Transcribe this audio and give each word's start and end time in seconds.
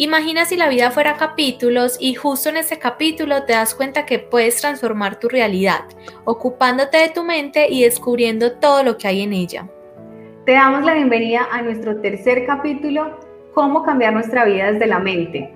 Imagina 0.00 0.44
si 0.44 0.56
la 0.56 0.68
vida 0.68 0.92
fuera 0.92 1.16
capítulos 1.16 1.96
y 1.98 2.14
justo 2.14 2.50
en 2.50 2.58
ese 2.58 2.78
capítulo 2.78 3.42
te 3.42 3.54
das 3.54 3.74
cuenta 3.74 4.06
que 4.06 4.20
puedes 4.20 4.60
transformar 4.60 5.18
tu 5.18 5.28
realidad, 5.28 5.80
ocupándote 6.24 6.98
de 6.98 7.08
tu 7.08 7.24
mente 7.24 7.66
y 7.68 7.82
descubriendo 7.82 8.52
todo 8.52 8.84
lo 8.84 8.96
que 8.96 9.08
hay 9.08 9.22
en 9.22 9.32
ella. 9.32 9.68
Te 10.46 10.52
damos 10.52 10.84
la 10.84 10.94
bienvenida 10.94 11.48
a 11.50 11.62
nuestro 11.62 12.00
tercer 12.00 12.46
capítulo, 12.46 13.18
Cómo 13.54 13.82
cambiar 13.82 14.12
nuestra 14.12 14.44
vida 14.44 14.70
desde 14.70 14.86
la 14.86 15.00
mente. 15.00 15.52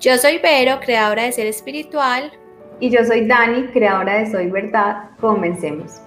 Yo 0.00 0.16
soy 0.16 0.38
Vero, 0.38 0.80
creadora 0.80 1.24
de 1.24 1.32
Ser 1.32 1.46
Espiritual. 1.46 2.32
Y 2.80 2.88
yo 2.88 3.04
soy 3.04 3.26
Dani, 3.26 3.66
creadora 3.74 4.20
de 4.20 4.30
Soy 4.30 4.50
Verdad. 4.50 5.10
Comencemos. 5.20 6.00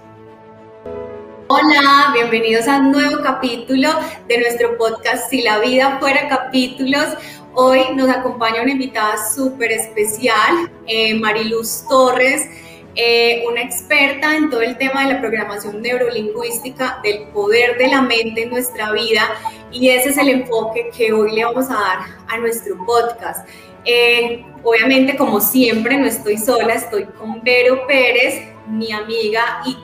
Hola, 1.52 2.12
bienvenidos 2.14 2.68
a 2.68 2.78
un 2.78 2.92
nuevo 2.92 3.22
capítulo 3.24 3.88
de 4.28 4.38
nuestro 4.38 4.78
podcast 4.78 5.28
Si 5.30 5.42
la 5.42 5.58
vida 5.58 5.98
fuera 5.98 6.28
capítulos. 6.28 7.16
Hoy 7.54 7.80
nos 7.96 8.08
acompaña 8.08 8.62
una 8.62 8.70
invitada 8.70 9.16
súper 9.34 9.72
especial, 9.72 10.70
eh, 10.86 11.14
Mariluz 11.14 11.84
Torres, 11.88 12.46
eh, 12.94 13.42
una 13.48 13.62
experta 13.62 14.36
en 14.36 14.50
todo 14.50 14.62
el 14.62 14.78
tema 14.78 15.04
de 15.04 15.14
la 15.14 15.20
programación 15.20 15.82
neurolingüística, 15.82 17.00
del 17.02 17.24
poder 17.28 17.76
de 17.76 17.88
la 17.88 18.02
mente 18.02 18.44
en 18.44 18.50
nuestra 18.50 18.92
vida 18.92 19.28
y 19.72 19.88
ese 19.88 20.10
es 20.10 20.18
el 20.18 20.28
enfoque 20.28 20.90
que 20.96 21.12
hoy 21.12 21.32
le 21.32 21.44
vamos 21.44 21.68
a 21.70 21.74
dar 21.74 21.98
a 22.28 22.38
nuestro 22.38 22.76
podcast. 22.86 23.48
Eh, 23.84 24.44
obviamente, 24.62 25.16
como 25.16 25.40
siempre, 25.40 25.96
no 25.96 26.06
estoy 26.06 26.38
sola, 26.38 26.74
estoy 26.74 27.04
con 27.04 27.42
Vero 27.42 27.84
Pérez, 27.88 28.42
mi 28.68 28.92
amiga 28.92 29.60
y 29.66 29.76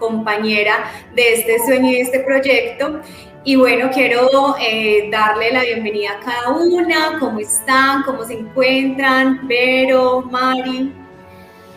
compañera 0.00 0.90
de 1.14 1.34
este 1.34 1.58
sueño 1.64 1.88
y 1.88 1.94
de 1.94 2.00
este 2.00 2.20
proyecto. 2.20 3.00
Y 3.44 3.56
bueno, 3.56 3.90
quiero 3.92 4.54
eh, 4.60 5.08
darle 5.10 5.52
la 5.52 5.62
bienvenida 5.62 6.12
a 6.12 6.20
cada 6.20 6.50
una, 6.50 7.18
cómo 7.18 7.40
están, 7.40 8.04
cómo 8.04 8.24
se 8.24 8.34
encuentran, 8.34 9.48
Vero, 9.48 10.22
Mari. 10.22 11.01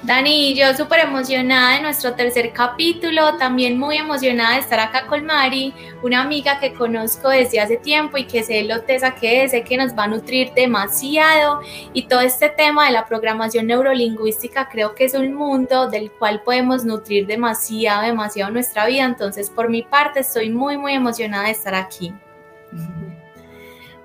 Dani, 0.04 0.54
yo 0.54 0.72
súper 0.76 1.00
emocionada 1.00 1.76
de 1.76 1.82
nuestro 1.82 2.14
tercer 2.14 2.54
capítulo, 2.54 3.38
también 3.38 3.80
muy 3.80 3.98
emocionada 3.98 4.54
de 4.54 4.60
estar 4.60 4.80
acá 4.80 5.08
con 5.08 5.26
Mari, 5.26 5.74
una 6.04 6.22
amiga 6.22 6.60
que 6.60 6.74
conozco 6.74 7.30
desde 7.30 7.60
hace 7.60 7.78
tiempo 7.78 8.18
y 8.18 8.26
que 8.26 8.44
sé 8.44 8.64
lo 8.64 8.82
tesa 8.82 9.16
que 9.16 9.44
es, 9.44 9.52
sé 9.52 9.64
que 9.64 9.78
nos 9.78 9.98
va 9.98 10.04
a 10.04 10.08
nutrir 10.08 10.54
demasiado 10.54 11.60
y 11.92 12.04
todo 12.04 12.22
este 12.22 12.50
tema 12.50 12.86
de 12.86 12.92
la 12.92 13.06
programación 13.06 13.66
neurolingüística 13.66 14.70
creo 14.70 14.94
que 14.94 15.06
es 15.06 15.16
un 15.16 15.34
mundo 15.34 15.90
del 15.90 16.12
cual 16.12 16.44
podemos 16.44 16.86
nutrir 16.86 17.26
demasiado, 17.26 18.04
demasiado 18.04 18.52
nuestra 18.52 18.86
vida, 18.86 19.06
entonces 19.06 19.50
por 19.50 19.70
mi 19.70 19.82
parte 19.82 20.20
estoy 20.20 20.52
muy, 20.52 20.78
muy 20.78 20.94
emocionada 20.94 21.46
de 21.46 21.52
estar 21.52 21.74
aquí. 21.74 22.14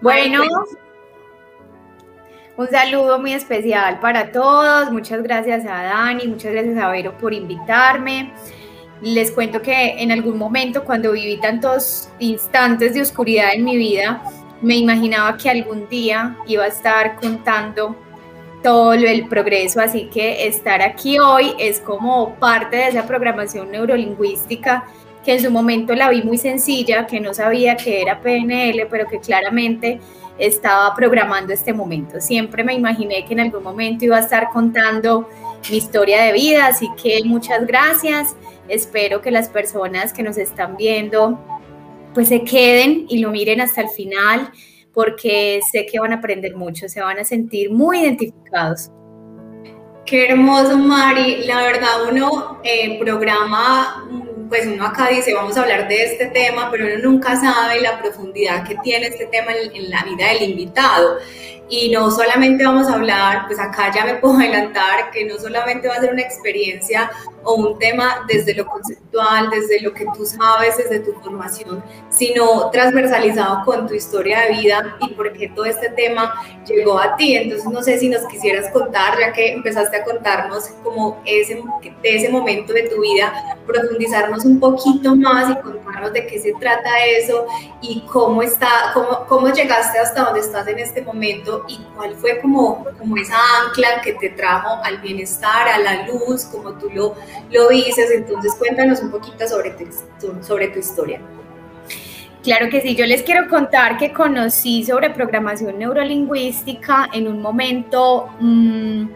Bueno, 0.01 0.45
un 2.61 2.69
saludo 2.69 3.19
muy 3.19 3.33
especial 3.33 4.01
para 4.01 4.33
todos. 4.33 4.93
Muchas 4.93 5.23
gracias 5.23 5.65
a 5.65 5.83
Dani, 5.83 6.27
muchas 6.27 6.53
gracias 6.53 6.77
a 6.77 6.91
Vero 6.91 7.17
por 7.17 7.33
invitarme. 7.33 8.35
Les 9.01 9.31
cuento 9.31 9.63
que 9.63 10.03
en 10.03 10.13
algún 10.13 10.37
momento 10.37 10.85
cuando 10.85 11.13
viví 11.13 11.39
tantos 11.39 12.11
instantes 12.19 12.93
de 12.93 13.01
oscuridad 13.01 13.55
en 13.55 13.65
mi 13.65 13.79
vida, 13.79 14.23
me 14.61 14.77
imaginaba 14.77 15.39
que 15.39 15.49
algún 15.49 15.89
día 15.89 16.37
iba 16.47 16.65
a 16.65 16.67
estar 16.67 17.17
contando 17.19 17.97
todo 18.63 18.93
el 18.93 19.27
progreso, 19.27 19.81
así 19.81 20.11
que 20.13 20.47
estar 20.47 20.83
aquí 20.83 21.19
hoy 21.19 21.55
es 21.59 21.81
como 21.81 22.35
parte 22.35 22.77
de 22.77 22.89
esa 22.89 23.07
programación 23.07 23.71
neurolingüística 23.71 24.85
que 25.25 25.35
en 25.35 25.43
su 25.43 25.51
momento 25.51 25.95
la 25.95 26.09
vi 26.09 26.23
muy 26.23 26.39
sencilla, 26.39 27.07
que 27.07 27.21
no 27.21 27.35
sabía 27.35 27.77
que 27.77 28.01
era 28.01 28.21
PNL, 28.21 28.87
pero 28.91 29.07
que 29.07 29.19
claramente 29.19 30.01
estaba 30.39 30.95
programando 30.95 31.53
este 31.53 31.73
momento. 31.73 32.21
Siempre 32.21 32.65
me 32.65 32.75
imaginé 32.75 33.25
que 33.27 33.35
en 33.35 33.41
algún 33.41 33.63
momento 33.63 34.07
iba 34.07 34.17
a 34.17 34.21
estar 34.21 34.49
contando 34.51 35.29
mi 35.71 35.77
historia 35.77 36.23
de 36.23 36.33
vida, 36.33 36.67
así 36.67 36.89
que 37.03 37.21
muchas 37.25 37.67
gracias. 37.67 38.35
Espero 38.69 39.21
que 39.21 39.31
las 39.31 39.49
personas 39.49 40.13
que 40.13 40.23
nos 40.23 40.39
están 40.39 40.77
viendo 40.77 41.39
pues 42.15 42.29
se 42.29 42.43
queden 42.43 43.07
y 43.09 43.19
lo 43.19 43.31
miren 43.31 43.61
hasta 43.61 43.83
el 43.83 43.89
final 43.89 44.51
porque 44.93 45.61
sé 45.71 45.87
que 45.87 46.01
van 46.01 46.13
a 46.13 46.17
aprender 46.17 46.57
mucho, 46.57 46.89
se 46.89 47.01
van 47.01 47.19
a 47.19 47.25
sentir 47.25 47.71
muy 47.71 48.01
identificados. 48.01 48.91
Qué 50.05 50.29
hermoso, 50.29 50.77
Mari. 50.77 51.45
La 51.45 51.63
verdad, 51.63 52.09
uno 52.11 52.59
eh, 52.65 52.99
programa 52.99 54.09
pues 54.51 54.67
uno 54.67 54.85
acá 54.85 55.09
dice, 55.09 55.33
vamos 55.33 55.57
a 55.57 55.63
hablar 55.63 55.89
de 55.89 56.05
este 56.05 56.27
tema, 56.27 56.69
pero 56.71 56.85
uno 56.85 56.97
nunca 57.09 57.41
sabe 57.41 57.81
la 57.81 58.03
profundidad 58.03 58.67
que 58.67 58.75
tiene 58.83 59.07
este 59.07 59.27
tema 59.27 59.53
en, 59.53 59.89
la 59.89 60.03
vida 60.03 60.27
del 60.27 60.51
invitado. 60.51 61.19
Y 61.69 61.89
no 61.91 62.11
solamente 62.11 62.65
vamos 62.65 62.89
a 62.89 62.95
hablar, 62.95 63.47
pues 63.47 63.61
acá 63.61 63.93
ya 63.95 64.05
me 64.05 64.17
puedo 64.17 64.37
adelantar, 64.39 65.13
que 65.13 65.25
no 65.25 65.39
solamente 65.39 65.87
va 65.87 65.95
a 65.95 66.01
ser 66.01 66.13
una 66.13 66.23
experiencia 66.23 67.09
o 67.45 67.55
un 67.55 67.79
tema 67.79 68.25
desde 68.29 68.55
lo 68.55 68.67
conceptual, 68.67 69.51
desde 69.51 69.81
lo 69.81 69.93
que 69.93 70.07
tú 70.17 70.25
sabes, 70.25 70.77
desde 70.77 71.01
tu 71.01 71.13
formación, 71.21 71.83
sino 72.11 72.71
transversalizado 72.71 73.65
con 73.65 73.87
tu 73.87 73.95
historia 73.95 74.41
de 74.41 74.61
vida 74.61 74.97
y 75.01 75.15
por 75.15 75.33
qué 75.33 75.49
todo 75.49 75.65
este 75.65 75.91
tema 75.91 76.35
llegó 76.67 76.99
a 76.99 77.17
ti. 77.17 77.37
Entonces, 77.37 77.67
no 77.69 77.83
sé 77.83 77.99
si 77.99 78.09
nos 78.09 78.27
quisieras 78.27 78.71
contar, 78.73 79.19
ya 79.19 79.33
que 79.33 79.53
empezaste 79.53 79.97
a 79.97 80.05
contarnos 80.05 80.69
como 80.83 81.21
ese, 81.25 81.63
de 82.03 82.17
ese 82.17 82.29
momento 82.29 82.73
de 82.73 82.89
tu 82.89 83.01
vida, 83.01 83.59
profundizarnos 83.67 84.45
un 84.45 84.61
poquito 84.61 85.15
más 85.17 85.51
y 85.51 85.57
contarnos 85.57 86.13
de 86.13 86.27
qué 86.27 86.39
se 86.41 86.53
trata 86.55 86.91
eso 87.07 87.47
y 87.81 88.03
cómo, 88.13 88.43
está, 88.43 88.91
cómo, 88.95 89.27
cómo 89.29 89.49
llegaste 89.49 89.99
hasta 89.99 90.25
donde 90.25 90.41
estás 90.41 90.67
en 90.69 90.79
este 90.79 91.03
momento 91.03 91.65
y 91.69 91.79
cuál 91.97 92.15
fue 92.17 92.41
como, 92.41 92.85
como 92.99 93.17
esa 93.17 93.37
ancla 93.63 94.01
que 94.03 94.15
te 94.15 94.31
trajo 94.31 94.81
al 94.85 94.99
bienestar, 94.99 95.69
a 95.69 95.79
la 95.79 96.07
luz, 96.07 96.45
como 96.45 96.73
tú 96.73 96.89
lo, 96.91 97.15
lo 97.51 97.69
dices. 97.69 98.11
Entonces 98.11 98.55
cuéntanos 98.59 99.01
un 99.01 99.11
poquito 99.11 99.47
sobre 99.47 99.71
tu, 99.71 100.79
historia. 100.79 101.21
Claro 102.43 102.71
que 102.71 102.81
sí, 102.81 102.95
yo 102.95 103.05
les 103.07 103.23
quiero 103.23 103.49
contar 103.49 103.99
que 103.99 104.13
conocí 104.13 104.85
sobre 104.85 105.11
programación 105.11 105.79
neurolingüística 105.79 107.11
en 107.13 107.29
un 107.29 107.43
momento 107.43 108.31
mm, 108.41 109.09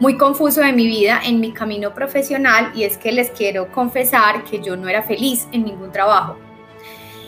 muy 0.00 0.16
confuso 0.16 0.62
de 0.62 0.72
mi 0.72 0.86
vida, 0.86 1.20
en 1.24 1.38
mi 1.38 1.52
camino 1.52 1.94
profesional, 1.94 2.72
y 2.74 2.82
es 2.82 2.98
que 2.98 3.12
les 3.12 3.30
quiero 3.30 3.70
confesar 3.70 4.42
que 4.42 4.60
yo 4.60 4.76
no 4.76 4.88
era 4.88 5.02
feliz 5.02 5.46
en 5.52 5.64
ningún 5.64 5.92
trabajo. 5.92 6.36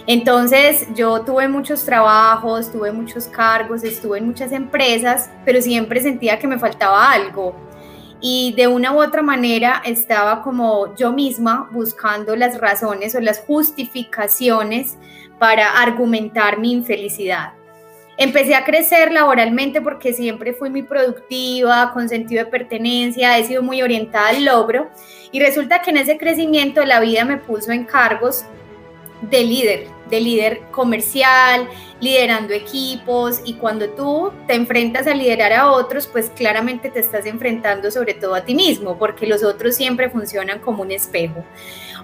Entonces 0.06 0.87
yo 0.94 1.22
tuve 1.22 1.49
muchos 1.49 1.84
trabajos, 1.84 2.71
tuve 2.71 2.93
muchos 2.93 3.27
cargos, 3.27 3.84
estuve 3.84 4.19
en 4.19 4.27
muchas 4.27 4.53
empresas, 4.53 5.31
pero 5.44 5.62
siempre 5.62 6.00
sentía 6.03 6.38
que 6.38 6.47
me 6.47 6.59
faltaba 6.59 7.10
algo. 7.10 7.54
Y 8.26 8.54
de 8.56 8.68
una 8.68 8.90
u 8.92 9.02
otra 9.02 9.20
manera 9.20 9.82
estaba 9.84 10.40
como 10.40 10.96
yo 10.96 11.12
misma 11.12 11.68
buscando 11.72 12.34
las 12.34 12.58
razones 12.58 13.14
o 13.14 13.20
las 13.20 13.40
justificaciones 13.40 14.96
para 15.38 15.82
argumentar 15.82 16.58
mi 16.58 16.72
infelicidad. 16.72 17.52
Empecé 18.16 18.54
a 18.54 18.64
crecer 18.64 19.12
laboralmente 19.12 19.82
porque 19.82 20.14
siempre 20.14 20.54
fui 20.54 20.70
muy 20.70 20.84
productiva, 20.84 21.92
con 21.92 22.08
sentido 22.08 22.46
de 22.46 22.50
pertenencia, 22.50 23.36
he 23.36 23.44
sido 23.44 23.62
muy 23.62 23.82
orientada 23.82 24.30
al 24.30 24.46
logro 24.46 24.88
y 25.30 25.38
resulta 25.38 25.82
que 25.82 25.91
en 25.91 25.98
ese 25.98 26.16
crecimiento 26.16 26.82
la 26.86 27.00
vida 27.00 27.26
me 27.26 27.36
puso 27.36 27.72
en 27.72 27.84
cargos 27.84 28.46
de 29.20 29.44
líder, 29.44 29.86
de 30.14 30.20
líder 30.20 30.60
comercial, 30.70 31.69
liderando 32.00 32.52
equipos 32.52 33.41
y 33.44 33.54
cuando 33.54 33.91
tú 33.91 34.32
te 34.47 34.54
enfrentas 34.54 35.06
a 35.06 35.14
liderar 35.14 35.52
a 35.52 35.70
otros, 35.72 36.06
pues 36.06 36.30
claramente 36.30 36.91
te 36.91 37.00
estás 37.00 37.26
enfrentando 37.26 37.91
sobre 37.91 38.14
todo 38.14 38.34
a 38.34 38.44
ti 38.44 38.54
mismo, 38.54 38.97
porque 38.98 39.26
los 39.26 39.42
otros 39.42 39.74
siempre 39.74 40.10
funcionan 40.10 40.60
como 40.60 40.82
un 40.82 40.92
espejo. 40.92 41.44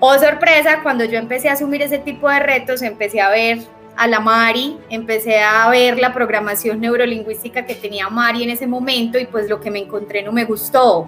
Oh, 0.01 0.19
sorpresa, 0.19 0.81
cuando 0.83 1.05
yo 1.05 1.19
empecé 1.19 1.49
a 1.49 1.53
asumir 1.53 1.83
ese 1.83 1.99
tipo 1.99 2.29
de 2.29 2.41
retos, 2.41 2.83
empecé 2.83 3.21
a 3.21 3.29
ver 3.29 3.59
a 3.97 4.07
la 4.07 4.19
Mari, 4.19 4.79
empecé 4.89 5.41
a 5.41 5.69
ver 5.69 5.99
la 5.99 6.13
programación 6.13 6.81
neurolingüística 6.81 7.67
que 7.67 7.75
tenía 7.75 8.09
Mari 8.09 8.45
en 8.45 8.51
ese 8.51 8.67
momento 8.67 9.19
y 9.19 9.27
pues 9.27 9.49
lo 9.49 9.61
que 9.61 9.71
me 9.71 9.79
encontré 9.79 10.23
no 10.23 10.33
me 10.33 10.45
gustó. 10.45 11.07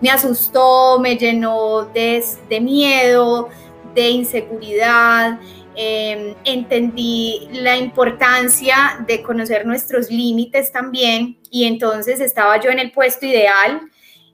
Me 0.00 0.08
asustó, 0.08 0.98
me 0.98 1.16
llenó 1.16 1.82
de, 1.92 2.24
de 2.48 2.60
miedo, 2.60 3.50
de 3.94 4.08
inseguridad, 4.08 5.38
em, 5.76 6.34
entendí 6.44 7.48
la 7.52 7.76
importancia 7.76 9.04
de 9.06 9.22
conocer 9.22 9.66
nuestros 9.66 10.10
límites 10.10 10.72
también 10.72 11.38
y 11.50 11.64
entonces 11.64 12.20
estaba 12.20 12.60
yo 12.60 12.70
en 12.70 12.78
el 12.78 12.92
puesto 12.92 13.26
ideal, 13.26 13.80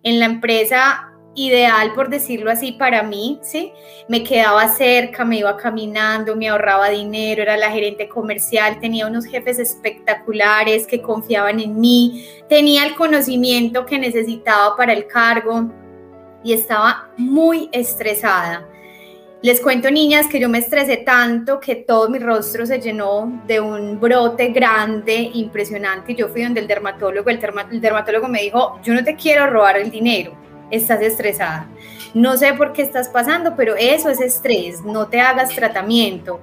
en 0.03 0.21
la 0.21 0.27
empresa 0.27 1.13
ideal, 1.37 1.93
por 1.95 2.09
decirlo 2.09 2.51
así, 2.51 2.73
para 2.73 3.03
mí, 3.03 3.39
¿sí? 3.43 3.73
Me 4.09 4.25
quedaba 4.25 4.69
cerca, 4.69 5.25
me 5.25 5.39
iba 5.39 5.57
caminando, 5.57 6.35
me 6.35 6.49
ahorraba 6.49 6.89
dinero, 6.89 7.43
era 7.43 7.57
la 7.57 7.71
gerente 7.71 8.09
comercial, 8.09 8.81
tenía 8.81 9.07
unos 9.07 9.27
jefes 9.27 9.59
espectaculares 9.59 10.87
que 10.87 11.03
confiaban 11.03 11.61
en 11.61 11.79
mí, 11.79 12.27
tenía 12.49 12.85
el 12.85 12.95
conocimiento 12.95 13.85
que 13.85 13.99
necesitaba 13.99 14.77
para 14.77 14.95
el 14.95 15.07
cargo 15.07 15.71
y 16.43 16.55
estaba 16.55 17.11
muy 17.19 17.69
estresada. 17.71 18.67
Les 19.43 19.61
cuento, 19.61 19.91
niñas, 19.91 20.29
que 20.29 20.41
yo 20.41 20.49
me 20.49 20.59
estresé 20.59 20.97
tanto 20.97 21.61
que 21.61 21.77
todo 21.77 22.09
mi 22.09 22.19
rostro 22.19 22.65
se 22.65 22.81
llenó 22.81 23.43
de 23.47 23.61
un 23.61 24.01
brote 24.01 24.49
grande, 24.49 25.31
impresionante. 25.35 26.15
Yo 26.15 26.29
fui 26.29 26.43
donde 26.43 26.61
el 26.61 26.67
dermatólogo, 26.67 27.29
el, 27.29 27.39
el 27.71 27.81
dermatólogo 27.81 28.29
me 28.29 28.43
dijo, 28.43 28.81
yo 28.83 28.95
no 28.95 29.05
te 29.05 29.15
quiero 29.15 29.47
robar 29.47 29.77
el 29.77 29.91
dinero, 29.91 30.33
estás 30.71 31.03
estresada. 31.03 31.69
No 32.15 32.39
sé 32.39 32.55
por 32.55 32.73
qué 32.73 32.81
estás 32.81 33.11
pasando, 33.11 33.55
pero 33.57 33.77
eso 33.77 34.09
es 34.09 34.21
estrés, 34.21 34.81
no 34.83 35.07
te 35.09 35.21
hagas 35.21 35.55
tratamiento. 35.55 36.41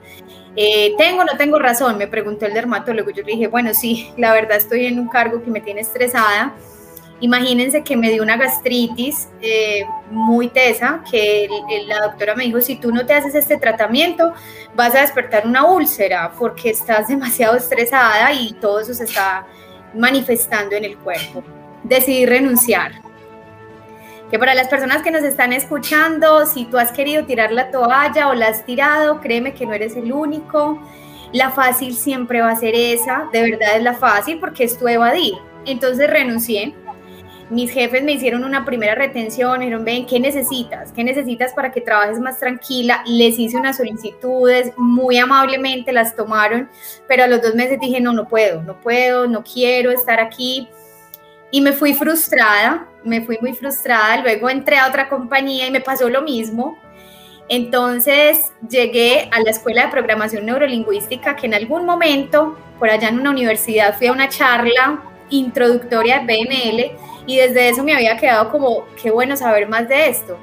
Eh, 0.56 0.94
¿Tengo 0.96 1.24
no 1.24 1.36
tengo 1.36 1.58
razón? 1.58 1.98
Me 1.98 2.08
preguntó 2.08 2.46
el 2.46 2.54
dermatólogo. 2.54 3.10
Yo 3.10 3.24
le 3.24 3.32
dije, 3.32 3.48
bueno, 3.48 3.74
sí, 3.74 4.12
la 4.18 4.34
verdad 4.34 4.58
estoy 4.58 4.86
en 4.86 5.00
un 5.00 5.08
cargo 5.08 5.42
que 5.44 5.50
me 5.50 5.62
tiene 5.62 5.82
estresada 5.82 6.54
Imagínense 7.24 7.86
que 7.86 7.96
me 7.96 8.12
dio 8.12 8.22
una 8.22 8.36
gastritis 8.36 9.30
eh, 9.40 9.86
muy 10.12 10.50
tesa, 10.50 11.02
que 11.10 11.48
la 11.88 12.02
doctora 12.02 12.36
me 12.36 12.44
dijo, 12.44 12.60
si 12.60 12.76
tú 12.76 12.92
no 12.92 13.06
te 13.06 13.14
haces 13.14 13.34
este 13.34 13.56
tratamiento, 13.56 14.34
vas 14.76 14.94
a 14.94 15.00
despertar 15.00 15.48
una 15.48 15.64
úlcera 15.64 16.34
porque 16.38 16.72
estás 16.72 17.08
demasiado 17.14 17.56
estresada 17.56 18.34
y 18.34 18.52
todo 18.60 18.82
eso 18.82 18.94
se 18.94 19.06
está 19.06 19.48
manifestando 19.94 20.76
en 20.76 20.84
el 20.84 20.98
cuerpo. 20.98 21.42
Decidí 21.84 22.26
renunciar. 22.26 22.92
Que 24.30 24.38
para 24.38 24.54
las 24.54 24.68
personas 24.68 25.02
que 25.02 25.10
nos 25.10 25.24
están 25.24 25.54
escuchando, 25.54 26.46
si 26.46 26.66
tú 26.66 26.78
has 26.78 26.92
querido 26.92 27.24
tirar 27.24 27.54
la 27.54 27.72
toalla 27.72 28.28
o 28.28 28.34
la 28.34 28.48
has 28.48 28.66
tirado, 28.66 29.22
créeme 29.22 29.54
que 29.54 29.66
no 29.66 29.74
eres 29.74 29.96
el 29.96 30.12
único. 30.12 30.78
La 31.32 31.52
fácil 31.52 31.96
siempre 31.96 32.42
va 32.42 32.52
a 32.52 32.56
ser 32.58 32.76
esa, 32.76 33.30
de 33.32 33.50
verdad 33.50 33.78
es 33.78 33.84
la 33.84 33.94
fácil 33.94 34.42
porque 34.42 34.66
es 34.66 34.78
tu 34.78 34.90
evadir. 34.90 35.36
Entonces 35.66 36.10
renuncié 36.10 36.76
mis 37.54 37.72
jefes 37.72 38.04
me 38.04 38.14
hicieron 38.14 38.44
una 38.44 38.66
primera 38.66 38.96
retención, 38.96 39.60
dijeron, 39.60 39.86
ven, 39.86 40.08
¿qué 40.08 40.20
necesitas? 40.20 40.92
¿Qué 40.92 41.04
necesitas 41.04 41.54
para 41.54 41.72
que 41.72 41.82
trabajes 41.82 42.20
más 42.20 42.40
tranquila? 42.40 43.04
Les 43.06 43.38
hice 43.38 43.58
unas 43.58 43.78
solicitudes, 43.78 44.72
muy 44.76 45.18
amablemente 45.18 45.92
las 45.94 46.16
tomaron, 46.16 46.68
pero 47.08 47.24
a 47.24 47.28
los 47.28 47.42
dos 47.42 47.54
meses 47.54 47.80
dije, 47.80 48.02
no, 48.02 48.12
no 48.12 48.28
puedo, 48.28 48.64
no 48.64 48.80
puedo, 48.82 49.28
no 49.28 49.44
quiero 49.44 49.92
estar 49.92 50.20
aquí. 50.20 50.68
Y 51.52 51.62
me 51.62 51.74
fui 51.74 51.94
frustrada, 51.94 52.88
me 53.04 53.22
fui 53.22 53.38
muy 53.40 53.54
frustrada, 53.54 54.18
luego 54.24 54.50
entré 54.50 54.78
a 54.78 54.88
otra 54.88 55.08
compañía 55.08 55.68
y 55.68 55.72
me 55.72 55.82
pasó 55.82 56.10
lo 56.10 56.24
mismo. 56.24 56.80
Entonces 57.50 58.52
llegué 58.68 59.30
a 59.32 59.42
la 59.42 59.52
Escuela 59.52 59.86
de 59.86 59.92
Programación 59.92 60.48
Neurolingüística, 60.48 61.36
que 61.36 61.46
en 61.46 61.54
algún 61.54 61.86
momento, 61.86 62.58
por 62.80 62.90
allá 62.90 63.10
en 63.10 63.20
una 63.20 63.30
universidad, 63.30 63.96
fui 63.96 64.08
a 64.08 64.12
una 64.12 64.30
charla 64.30 65.04
introductoria 65.30 66.20
de 66.20 66.26
PNL 66.26 67.13
y 67.26 67.38
desde 67.38 67.70
eso 67.70 67.84
me 67.84 67.94
había 67.94 68.18
quedado 68.18 68.50
como, 68.50 68.86
qué 69.02 69.12
bueno 69.12 69.36
saber 69.36 69.68
más 69.68 69.88
de 69.88 70.10
esto. 70.10 70.38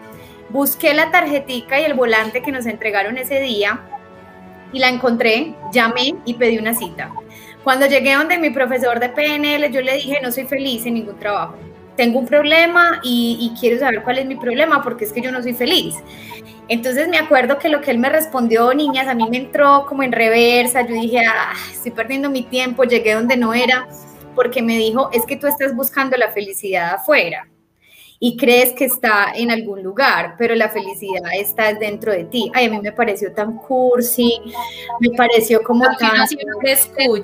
Busqué 0.49 0.95
la 0.95 1.11
tarjetica 1.11 1.81
y 1.81 1.85
el 1.85 1.95
volante 1.95 2.43
que 2.43 2.53
nos 2.53 2.67
entregaron 2.67 3.19
ese 3.19 3.41
día 3.41 3.81
y 4.73 4.79
la 4.79 4.89
encontré, 4.89 5.55
llamé 5.73 6.15
y 6.25 6.35
pedí 6.35 6.59
una 6.59 6.75
cita. 6.75 7.13
Cuando 7.63 7.87
llegué 7.87 8.15
donde 8.15 8.39
mi 8.39 8.51
profesor 8.51 8.99
de 8.99 9.11
PNL, 9.11 9.71
yo 9.71 9.81
le 9.83 9.95
dije, 9.95 10.19
no 10.23 10.33
soy 10.33 10.45
feliz 10.45 10.87
en 10.87 10.95
ningún 10.95 11.19
trabajo. 11.19 11.57
Tengo 11.97 12.19
un 12.19 12.27
problema 12.27 13.01
y, 13.03 13.53
quiero 13.61 13.79
saber 13.79 14.03
cuál 14.03 14.19
es 14.19 14.27
mi 14.27 14.37
problema 14.37 14.83
porque 14.83 15.05
es 15.05 15.13
que 15.13 15.21
yo 15.21 15.31
no 15.31 15.43
soy 15.43 15.53
feliz. 15.53 15.97
Entonces 16.69 17.09
me 17.09 17.19
acuerdo 17.19 17.59
que 17.59 17.69
lo 17.69 17.81
que 17.81 17.91
él 17.91 17.99
me 17.99 18.09
respondió, 18.09 18.73
niñas, 18.73 19.07
a 19.09 19.15
mí 19.15 19.29
me 19.29 19.37
entró 19.37 19.85
como 19.87 20.03
en 20.03 20.13
reversa. 20.13 20.83
Yo 20.83 20.95
dije, 20.95 21.19
ah, 21.27 21.53
estoy 21.71 21.91
perdiendo 21.91 22.31
mi 22.31 22.43
tiempo, 22.43 22.85
llegué 22.85 23.15
donde 23.15 23.37
no 23.37 23.53
era 23.53 23.87
porque 24.35 24.63
me 24.63 24.77
dijo, 24.77 25.11
es 25.13 25.25
que 25.27 25.37
tú 25.37 25.47
estás 25.47 25.75
buscando 25.75 26.17
la 26.17 26.31
felicidad 26.31 26.95
afuera 26.95 27.49
y 28.23 28.37
crees 28.37 28.75
que 28.75 28.85
está 28.85 29.33
en 29.35 29.51
algún 29.51 29.83
lugar, 29.83 30.35
pero 30.37 30.55
la 30.55 30.69
felicidad 30.69 31.23
está 31.35 31.73
dentro 31.73 32.13
de 32.13 32.25
ti. 32.25 32.53
Ay, 32.55 32.67
a 32.67 32.71
mí 32.71 32.79
me 32.79 32.93
pareció 32.93 33.33
tan 33.33 33.57
cursi, 33.57 34.39
me 35.01 35.09
pareció 35.17 35.63
como 35.63 35.87
tan, 35.97 36.27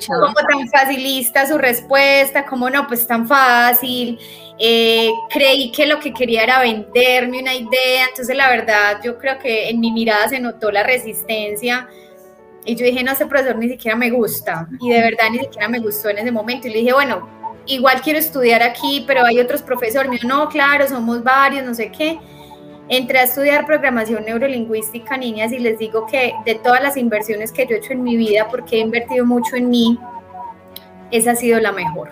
como 0.09 0.35
tan 0.35 0.69
facilista 0.73 1.47
su 1.47 1.59
respuesta, 1.59 2.47
como 2.47 2.71
no, 2.71 2.87
pues 2.87 3.07
tan 3.07 3.29
fácil. 3.29 4.19
Eh, 4.59 5.11
creí 5.29 5.71
que 5.71 5.85
lo 5.85 6.01
que 6.01 6.15
quería 6.15 6.45
era 6.45 6.61
venderme 6.61 7.41
una 7.41 7.55
idea, 7.55 8.07
entonces 8.09 8.35
la 8.35 8.49
verdad 8.49 8.99
yo 9.05 9.19
creo 9.19 9.39
que 9.39 9.69
en 9.69 9.81
mi 9.81 9.93
mirada 9.93 10.31
se 10.31 10.41
notó 10.41 10.71
la 10.71 10.83
resistencia 10.83 11.87
y 12.67 12.75
yo 12.75 12.85
dije, 12.85 13.05
no, 13.05 13.13
ese 13.13 13.27
profesor 13.27 13.57
ni 13.57 13.69
siquiera 13.69 13.97
me 13.97 14.11
gusta. 14.11 14.69
Y 14.81 14.91
de 14.91 15.01
verdad 15.01 15.31
ni 15.31 15.39
siquiera 15.39 15.69
me 15.69 15.79
gustó 15.79 16.11
en 16.11 16.19
ese 16.19 16.33
momento. 16.33 16.67
Y 16.67 16.73
le 16.73 16.79
dije, 16.81 16.93
bueno, 16.93 17.29
igual 17.65 18.01
quiero 18.03 18.19
estudiar 18.19 18.63
aquí, 18.63 19.05
pero 19.07 19.25
hay 19.25 19.39
otros 19.39 19.63
profesores. 19.63 20.11
Me 20.11 20.17
dijo, 20.17 20.29
no, 20.29 20.49
claro, 20.49 20.87
somos 20.89 21.23
varios, 21.23 21.65
no 21.65 21.75
sé 21.75 21.93
qué. 21.93 22.19
Entré 22.89 23.21
a 23.21 23.23
estudiar 23.23 23.67
programación 23.67 24.25
neurolingüística, 24.25 25.17
niñas, 25.17 25.53
y 25.53 25.59
les 25.59 25.79
digo 25.79 26.07
que 26.07 26.33
de 26.45 26.57
todas 26.57 26.83
las 26.83 26.97
inversiones 26.97 27.53
que 27.53 27.67
yo 27.67 27.77
he 27.77 27.79
hecho 27.79 27.93
en 27.93 28.03
mi 28.03 28.17
vida, 28.17 28.49
porque 28.51 28.77
he 28.77 28.81
invertido 28.81 29.25
mucho 29.25 29.57
en 29.57 29.71
mí, 29.71 29.99
esa 31.11 31.33
ha 31.33 31.37
sido 31.37 31.61
la 31.61 31.73
mejor. 31.73 32.09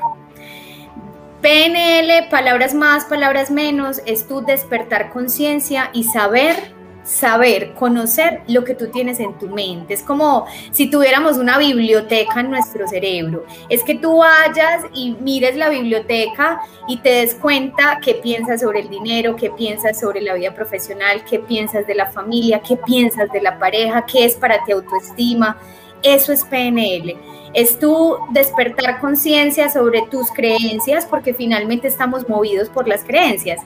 PNL, 1.43 2.29
palabras 2.31 2.75
más, 2.75 3.05
palabras 3.05 3.51
menos, 3.51 4.01
es 4.07 4.27
tu 4.27 4.41
despertar 4.41 5.11
conciencia 5.11 5.91
y 5.93 6.05
saber 6.05 6.74
saber, 7.05 7.75
conocer 7.75 8.41
lo 8.49 8.65
que 8.65 8.75
tú 8.75 8.89
tienes 8.89 9.21
en 9.21 9.35
tu 9.39 9.49
mente. 9.49 9.95
Es 9.95 10.03
como 10.03 10.47
si 10.73 10.91
tuviéramos 10.91 11.37
una 11.37 11.59
biblioteca 11.59 12.41
en 12.41 12.51
nuestro 12.51 12.89
cerebro. 12.89 13.45
Es 13.69 13.85
que 13.85 13.95
tú 13.95 14.19
vayas 14.19 14.85
y 14.93 15.13
mires 15.21 15.57
la 15.57 15.69
biblioteca 15.69 16.61
y 16.89 16.97
te 16.99 17.11
des 17.11 17.35
cuenta 17.35 18.01
qué 18.03 18.15
piensas 18.15 18.63
sobre 18.63 18.81
el 18.81 18.89
dinero, 18.89 19.37
qué 19.37 19.51
piensas 19.51 20.01
sobre 20.01 20.23
la 20.23 20.35
vida 20.35 20.55
profesional, 20.55 21.25
qué 21.29 21.39
piensas 21.39 21.87
de 21.87 21.95
la 21.95 22.11
familia, 22.11 22.61
qué 22.67 22.77
piensas 22.77 23.31
de 23.31 23.43
la 23.43 23.59
pareja, 23.59 24.05
qué 24.07 24.25
es 24.25 24.35
para 24.35 24.65
ti 24.65 24.73
autoestima. 24.73 25.59
Eso 26.03 26.33
es 26.33 26.45
PNL. 26.45 27.17
Es 27.55 27.79
tu 27.79 28.17
despertar 28.33 29.01
conciencia 29.01 29.71
sobre 29.71 30.03
tus 30.11 30.31
creencias 30.33 31.07
porque 31.07 31.35
finalmente 31.35 31.87
estamos 31.87 32.29
movidos 32.29 32.69
por 32.69 32.89
las 32.89 33.05
creencias. 33.05 33.61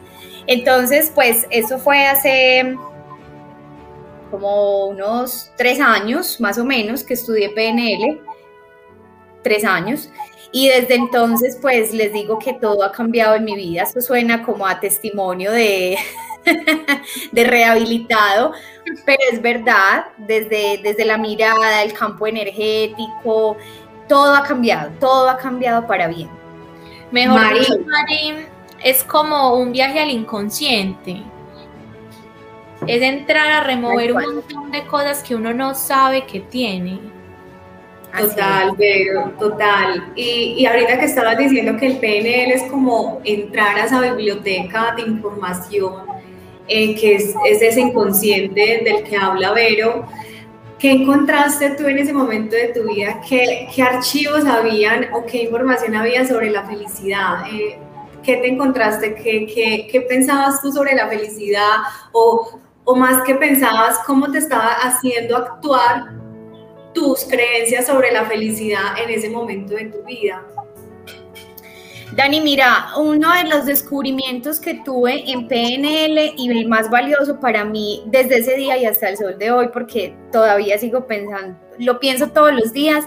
Entonces, 0.46 1.12
pues 1.14 1.46
eso 1.50 1.78
fue 1.78 2.06
hace 2.06 2.76
como 4.30 4.86
unos 4.86 5.50
tres 5.56 5.80
años 5.80 6.40
más 6.40 6.58
o 6.58 6.64
menos 6.64 7.02
que 7.02 7.14
estudié 7.14 7.50
PNL, 7.50 8.20
tres 9.42 9.64
años, 9.64 10.10
y 10.52 10.68
desde 10.68 10.94
entonces 10.94 11.58
pues 11.60 11.92
les 11.92 12.12
digo 12.12 12.38
que 12.38 12.54
todo 12.54 12.82
ha 12.82 12.92
cambiado 12.92 13.34
en 13.34 13.44
mi 13.44 13.54
vida, 13.54 13.82
esto 13.82 14.00
suena 14.00 14.42
como 14.42 14.66
a 14.66 14.80
testimonio 14.80 15.52
de, 15.52 15.98
de 17.32 17.44
rehabilitado, 17.44 18.52
pero 19.04 19.18
es 19.30 19.42
verdad, 19.42 20.06
desde, 20.16 20.80
desde 20.82 21.04
la 21.04 21.18
mirada, 21.18 21.82
el 21.82 21.92
campo 21.92 22.26
energético, 22.26 23.56
todo 24.08 24.34
ha 24.34 24.42
cambiado, 24.42 24.90
todo 24.98 25.28
ha 25.28 25.36
cambiado 25.36 25.86
para 25.86 26.08
bien. 26.08 26.30
Mejor 27.10 27.58
dicho, 27.58 27.74
es 28.82 29.02
como 29.04 29.54
un 29.54 29.72
viaje 29.72 30.00
al 30.00 30.10
inconsciente 30.10 31.22
es 32.86 33.02
entrar 33.02 33.50
a 33.50 33.64
remover 33.64 34.12
un 34.12 34.22
montón 34.22 34.70
de 34.70 34.86
cosas 34.86 35.22
que 35.22 35.34
uno 35.34 35.52
no 35.52 35.74
sabe 35.74 36.24
que 36.26 36.40
tiene. 36.40 37.00
Total, 38.16 38.72
pero 38.78 39.30
total. 39.38 40.12
Y, 40.16 40.54
y, 40.58 40.66
ahorita 40.66 40.98
que 40.98 41.04
estabas 41.04 41.36
diciendo 41.36 41.76
que 41.78 41.86
el 41.86 41.98
PNL 41.98 42.52
es 42.52 42.62
como 42.70 43.20
entrar 43.24 43.78
a 43.78 43.84
esa 43.84 44.00
biblioteca 44.00 44.94
de 44.96 45.02
información, 45.02 46.06
eh, 46.68 46.94
que 46.94 47.16
es, 47.16 47.34
es, 47.46 47.62
ese 47.62 47.80
inconsciente 47.80 48.82
del 48.82 49.04
que 49.04 49.16
habla 49.16 49.52
Vero, 49.52 50.06
¿qué 50.78 50.92
encontraste 50.92 51.70
tú 51.70 51.86
en 51.86 51.98
ese 51.98 52.12
momento 52.12 52.56
de 52.56 52.68
tu 52.68 52.88
vida? 52.88 53.20
¿Qué, 53.28 53.68
qué 53.74 53.82
archivos 53.82 54.46
habían 54.46 55.12
o 55.12 55.26
qué 55.26 55.44
información 55.44 55.94
había 55.94 56.26
sobre 56.26 56.50
la 56.50 56.66
felicidad? 56.66 57.44
Eh, 57.52 57.78
¿Qué 58.22 58.36
te 58.36 58.48
encontraste? 58.48 59.14
¿Qué, 59.14 59.46
qué, 59.46 59.86
¿Qué 59.90 60.00
pensabas 60.00 60.60
tú 60.60 60.72
sobre 60.72 60.94
la 60.94 61.08
felicidad? 61.08 61.76
¿O 62.12 62.58
o 62.90 62.96
más 62.96 63.22
que 63.24 63.34
pensabas 63.34 63.98
cómo 64.06 64.30
te 64.32 64.38
estaba 64.38 64.72
haciendo 64.80 65.36
actuar 65.36 66.06
tus 66.94 67.22
creencias 67.26 67.86
sobre 67.86 68.10
la 68.10 68.24
felicidad 68.24 68.98
en 68.98 69.10
ese 69.10 69.28
momento 69.28 69.74
de 69.74 69.84
tu 69.90 70.02
vida. 70.04 70.42
Dani, 72.16 72.40
mira, 72.40 72.86
uno 72.96 73.34
de 73.34 73.44
los 73.44 73.66
descubrimientos 73.66 74.58
que 74.58 74.80
tuve 74.86 75.30
en 75.30 75.48
PNL 75.48 76.32
y 76.38 76.50
el 76.50 76.66
más 76.66 76.88
valioso 76.88 77.38
para 77.38 77.62
mí 77.62 78.04
desde 78.06 78.38
ese 78.38 78.56
día 78.56 78.78
y 78.78 78.86
hasta 78.86 79.10
el 79.10 79.18
sol 79.18 79.36
de 79.38 79.50
hoy, 79.50 79.68
porque 79.70 80.16
todavía 80.32 80.78
sigo 80.78 81.06
pensando, 81.06 81.58
lo 81.78 82.00
pienso 82.00 82.28
todos 82.28 82.54
los 82.54 82.72
días, 82.72 83.04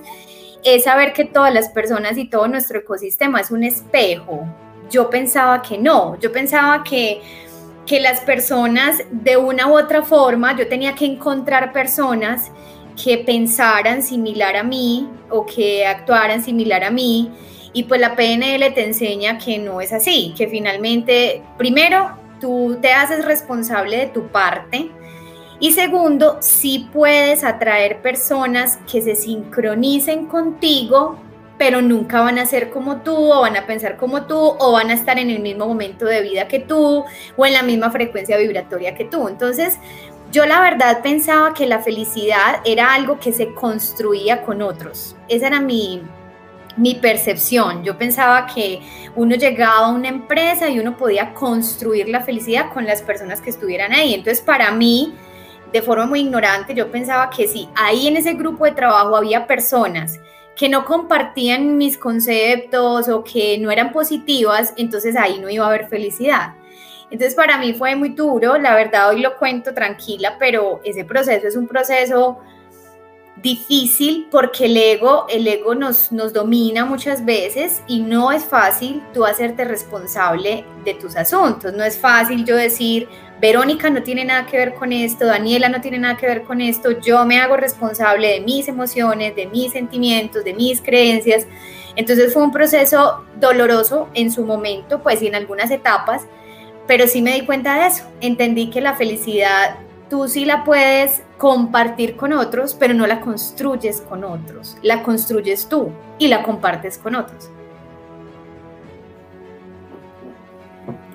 es 0.64 0.84
saber 0.84 1.12
que 1.14 1.26
todas 1.26 1.52
las 1.52 1.70
personas 1.70 2.20
y 2.20 2.30
todo 2.30 2.48
nuestro 2.48 2.78
ecosistema 2.78 3.42
es 3.42 3.50
un 3.50 3.64
espejo. 3.64 4.46
Yo 4.92 5.10
pensaba 5.10 5.64
que 5.64 5.80
no, 5.80 6.20
yo 6.20 6.32
pensaba 6.32 6.84
que 6.84 7.20
que 7.86 8.00
las 8.00 8.22
personas 8.22 9.04
de 9.12 9.38
una 9.38 9.68
u 9.68 9.78
otra 9.78 10.04
forma, 10.04 10.56
yo 10.56 10.68
tenía 10.68 10.96
que 10.96 11.06
encontrar 11.06 11.74
personas 11.74 12.52
que 13.02 13.18
pensaran 13.20 14.04
similar 14.04 14.56
a 14.56 14.64
mí 14.64 15.08
o 15.30 15.46
que 15.46 15.86
actuaran 15.86 16.44
similar 16.44 16.84
a 16.84 16.92
mí. 16.92 17.32
Y 17.74 17.84
pues 17.84 18.02
la 18.02 18.16
PNL 18.16 18.74
te 18.74 18.86
enseña 18.86 19.38
que 19.38 19.58
no 19.58 19.82
es 19.82 19.94
así, 19.94 20.34
que 20.38 20.48
finalmente, 20.48 21.42
primero, 21.58 22.18
tú 22.40 22.78
te 22.82 22.92
haces 22.92 23.24
responsable 23.24 23.98
de 23.98 24.08
tu 24.08 24.28
parte 24.28 24.90
Y 25.60 25.74
segundo, 25.74 26.38
si 26.42 26.90
puedes 26.92 27.44
atraer 27.44 28.02
personas 28.02 28.80
que 28.92 29.00
se 29.02 29.16
sincronicen 29.16 30.26
contigo, 30.26 31.20
pero 31.62 31.80
nunca 31.80 32.22
van 32.22 32.40
a 32.40 32.46
ser 32.48 32.72
como 32.72 33.04
tú, 33.04 33.16
o 33.16 33.42
van 33.42 33.56
a 33.56 33.68
pensar 33.68 33.96
como 33.96 34.26
tú, 34.26 34.36
o 34.36 34.72
van 34.72 34.90
a 34.90 34.96
estar 34.96 35.20
en 35.20 35.30
el 35.30 35.42
mismo 35.42 35.68
momento 35.68 36.06
de 36.06 36.24
vida 36.24 36.48
que 36.48 36.58
tú, 36.58 37.06
o 37.38 37.46
en 37.46 37.54
la 37.54 37.62
misma 37.62 37.92
frecuencia 37.92 38.36
vibratoria 38.36 38.96
que 38.96 39.06
tú. 39.06 39.28
Entonces, 39.28 39.78
yo 40.32 40.48
la 40.48 40.60
verdad 40.60 41.04
pensaba 41.04 41.54
que 41.54 41.68
la 41.68 41.78
felicidad 41.78 42.62
era 42.66 42.96
algo 42.96 43.20
que 43.20 43.32
se 43.32 43.54
construía 43.54 44.42
con 44.42 44.64
otros. 44.64 45.16
Esa 45.28 45.46
era 45.46 45.62
mi, 45.62 46.02
mi 46.78 46.96
percepción. 46.96 47.84
Yo 47.84 47.96
pensaba 47.96 48.48
que 48.48 48.80
uno 49.16 49.36
llegaba 49.36 49.86
a 49.86 49.92
una 49.92 50.08
empresa 50.08 50.68
y 50.68 50.80
uno 50.80 50.98
podía 50.98 51.36
construir 51.36 52.10
la 52.10 52.22
felicidad 52.22 52.74
con 52.74 52.88
las 52.88 53.04
personas 53.04 53.40
que 53.40 53.52
estuvieran 53.52 53.94
ahí. 53.94 54.16
Entonces, 54.16 54.42
para 54.42 54.72
mí, 54.72 55.14
de 55.72 55.84
forma 55.84 56.08
muy 56.08 56.22
ignorante, 56.22 56.74
yo 56.74 56.90
pensaba 56.90 57.30
que 57.30 57.48
si 57.48 57.70
ahí 57.76 58.08
en 58.08 58.18
ese 58.18 58.34
grupo 58.34 58.66
de 58.66 58.72
trabajo 58.72 59.16
había 59.16 59.46
personas 59.46 60.20
que 60.62 60.70
no 60.70 60.86
compartían 60.86 61.76
mis 61.76 61.98
conceptos 61.98 63.10
o 63.10 63.24
que 63.24 63.58
no 63.58 63.72
eran 63.72 63.92
positivas, 63.92 64.76
entonces 64.78 65.16
ahí 65.16 65.40
no 65.40 65.50
iba 65.50 65.66
a 65.66 65.70
haber 65.70 65.88
felicidad. 65.88 66.54
Entonces 67.10 67.34
para 67.34 67.58
mí 67.58 67.74
fue 67.74 67.96
muy 67.96 68.10
duro, 68.10 68.60
la 68.60 68.76
verdad 68.76 69.10
hoy 69.10 69.22
lo 69.22 69.40
cuento 69.40 69.74
tranquila, 69.74 70.36
pero 70.38 70.80
ese 70.84 71.04
proceso 71.04 71.48
es 71.48 71.56
un 71.56 71.68
proceso 71.68 72.42
difícil 73.38 74.28
porque 74.30 74.66
el 74.66 74.78
ego, 74.78 75.26
el 75.30 75.48
ego 75.48 75.74
nos, 75.74 76.12
nos 76.12 76.32
domina 76.32 76.86
muchas 76.86 77.26
veces 77.26 77.82
y 77.88 78.02
no 78.02 78.32
es 78.32 78.46
fácil 78.46 79.02
tú 79.16 79.26
hacerte 79.26 79.66
responsable 79.66 80.64
de 80.86 80.94
tus 80.94 81.16
asuntos. 81.16 81.74
No 81.74 81.84
es 81.84 81.98
fácil 81.98 82.46
yo 82.46 82.56
decir, 82.56 83.10
Verónica 83.42 83.90
no 83.90 84.04
tiene 84.04 84.24
nada 84.24 84.46
que 84.46 84.56
ver 84.56 84.76
con 84.76 84.94
esto, 84.94 85.26
Daniela 85.26 85.68
no 85.68 85.82
tiene 85.82 85.98
nada 85.98 86.16
que 86.16 86.28
ver 86.28 86.44
con 86.44 86.62
esto, 86.62 86.92
yo 87.00 87.26
me 87.26 87.40
hago 87.40 87.58
responsable 87.58 88.28
de 88.28 88.42
mis 88.42 88.68
emociones, 88.68 89.36
de 89.36 89.48
mis 89.48 89.72
sentimientos, 89.72 90.44
de 90.44 90.54
mis 90.54 90.80
creencias. 90.80 91.48
Entonces 91.96 92.34
fue 92.34 92.44
un 92.44 92.52
proceso 92.52 93.26
doloroso 93.40 94.10
en 94.14 94.32
su 94.32 94.46
momento, 94.46 95.02
pues 95.02 95.24
y 95.24 95.28
en 95.28 95.34
algunas 95.34 95.72
etapas, 95.72 96.22
pero 96.86 97.08
sí 97.08 97.24
me 97.24 97.34
di 97.34 97.46
cuenta 97.48 97.80
de 97.80 97.88
eso. 97.88 98.04
Entendí 98.22 98.70
que 98.70 98.80
la 98.80 98.96
felicidad 98.96 99.80
tú 100.08 100.28
sí 100.28 100.46
la 100.46 100.64
puedes 100.64 101.24
compartir 101.40 102.18
con 102.18 102.34
otros, 102.34 102.76
pero 102.76 102.94
no 102.94 103.08
la 103.08 103.22
construyes 103.22 104.02
con 104.02 104.24
otros. 104.24 104.78
La 104.84 105.02
construyes 105.02 105.68
tú 105.68 105.90
y 106.20 106.28
la 106.28 106.44
compartes 106.44 107.00
con 107.00 107.16
otros. 107.16 107.50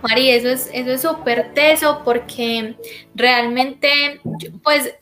Mari, 0.03 0.31
eso 0.31 0.49
es 0.49 0.71
eso 0.73 0.91
es 0.93 1.03
súper 1.03 1.55
teso 1.55 2.03
porque 2.05 2.77
realmente, 3.15 4.21
pues 4.63 4.95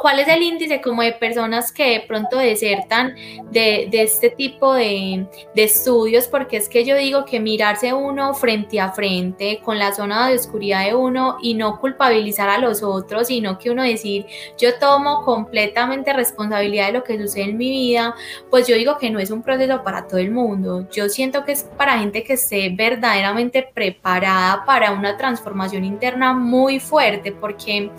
¿Cuál 0.00 0.20
es 0.20 0.28
el 0.28 0.42
índice 0.42 0.80
como 0.80 1.02
de 1.02 1.12
personas 1.12 1.72
que 1.72 1.90
de 1.90 2.00
pronto 2.00 2.38
desertan 2.38 3.14
de, 3.50 3.88
este 3.92 4.30
tipo 4.30 4.74
de, 4.74 5.26
de, 5.54 5.64
estudios? 5.64 6.28
Porque 6.28 6.56
es 6.56 6.68
que 6.68 6.84
yo 6.84 6.96
digo 6.96 7.24
que 7.24 7.40
mirarse 7.40 7.92
uno 7.92 8.34
frente 8.34 8.80
a 8.80 8.92
frente 8.92 9.60
con 9.64 9.78
la 9.78 9.92
zona 9.92 10.28
de 10.28 10.36
oscuridad 10.36 10.84
de 10.84 10.94
uno 10.94 11.36
y 11.42 11.54
no 11.54 11.80
culpabilizar 11.80 12.48
a 12.48 12.58
los 12.58 12.82
otros, 12.82 13.28
sino 13.28 13.58
que 13.58 13.70
uno 13.70 13.82
decir, 13.82 14.26
yo 14.58 14.78
tomo 14.78 15.22
completamente 15.24 16.12
responsabilidad 16.12 16.86
de 16.86 16.92
lo 16.92 17.04
que 17.04 17.18
sucede 17.18 17.44
en 17.44 17.56
mi 17.56 17.70
vida, 17.70 18.14
pues 18.50 18.66
yo 18.66 18.76
digo 18.76 18.98
que 18.98 19.10
no 19.10 19.18
es 19.18 19.30
un 19.30 19.42
proceso 19.42 19.82
para 19.82 20.06
todo 20.06 20.18
el 20.18 20.30
mundo. 20.30 20.86
Yo 20.92 21.08
siento 21.08 21.44
que 21.44 21.52
es 21.52 21.64
para 21.64 21.98
gente 21.98 22.22
que 22.22 22.34
esté 22.34 22.70
verdaderamente 22.70 23.68
preparada 23.74 24.64
para 24.64 24.92
una 24.92 25.16
transformación 25.16 25.84
interna 25.84 26.32
muy 26.32 26.80
fuerte, 26.80 27.32
porque 27.32 27.90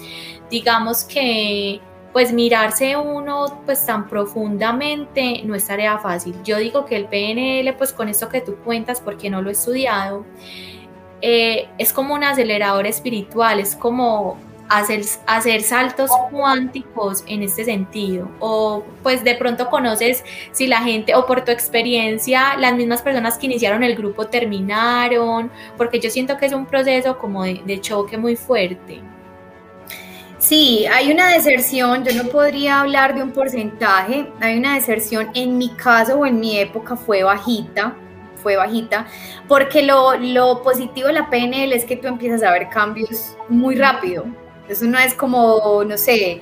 digamos 0.54 1.04
que 1.04 1.82
pues 2.14 2.32
mirarse 2.32 2.96
uno 2.96 3.64
pues 3.66 3.84
tan 3.88 4.08
profundamente 4.08 5.42
no 5.46 5.56
es 5.56 5.66
tarea 5.66 5.98
fácil. 5.98 6.36
Yo 6.44 6.58
digo 6.58 6.86
que 6.86 6.96
el 6.96 7.06
PNL 7.06 7.74
pues 7.76 7.92
con 7.92 8.08
esto 8.08 8.30
que 8.30 8.40
tú 8.40 8.58
cuentas 8.58 9.02
porque 9.02 9.32
no 9.32 9.42
lo 9.42 9.50
he 9.50 9.54
estudiado, 9.54 10.24
eh, 11.22 11.70
es 11.80 11.92
como 11.92 12.14
un 12.14 12.24
acelerador 12.24 12.86
espiritual, 12.86 13.60
es 13.60 13.76
como 13.76 14.38
hacer, 14.70 15.02
hacer 15.26 15.64
saltos 15.64 16.12
cuánticos 16.30 17.24
en 17.26 17.42
este 17.42 17.66
sentido. 17.66 18.30
O 18.40 18.84
pues 19.02 19.24
de 19.24 19.34
pronto 19.34 19.72
conoces 19.72 20.24
si 20.52 20.68
la 20.68 20.82
gente 20.82 21.16
o 21.16 21.26
por 21.26 21.44
tu 21.44 21.52
experiencia 21.52 22.56
las 22.60 22.76
mismas 22.76 23.02
personas 23.02 23.40
que 23.40 23.48
iniciaron 23.48 23.82
el 23.82 23.96
grupo 23.96 24.28
terminaron, 24.28 25.50
porque 25.78 26.00
yo 26.00 26.12
siento 26.12 26.38
que 26.38 26.46
es 26.46 26.54
un 26.54 26.68
proceso 26.68 27.18
como 27.18 27.44
de 27.44 27.82
choque 27.82 28.20
muy 28.20 28.36
fuerte. 28.36 29.02
Sí, 30.44 30.86
hay 30.88 31.10
una 31.10 31.30
deserción, 31.30 32.04
yo 32.04 32.22
no 32.22 32.30
podría 32.30 32.82
hablar 32.82 33.16
de 33.16 33.24
un 33.24 33.32
porcentaje, 33.32 34.28
hay 34.42 34.58
una 34.58 34.76
deserción, 34.76 35.30
en 35.36 35.58
mi 35.58 35.70
caso 35.70 36.20
o 36.20 36.26
en 36.26 36.38
mi 36.38 36.60
época 36.60 36.98
fue 36.98 37.24
bajita, 37.24 37.96
fue 38.44 38.58
bajita, 38.58 39.08
porque 39.48 39.84
lo, 39.84 40.18
lo 40.18 40.62
positivo 40.62 41.08
de 41.08 41.14
la 41.14 41.30
PNL 41.30 41.72
es 41.72 41.86
que 41.86 41.96
tú 41.96 42.10
empiezas 42.10 42.44
a 42.44 42.52
ver 42.52 42.68
cambios 42.68 43.38
muy 43.48 43.76
rápido, 43.76 44.26
eso 44.68 44.84
no 44.84 45.00
es 45.00 45.14
como, 45.14 45.82
no 45.88 45.98
sé, 45.98 46.42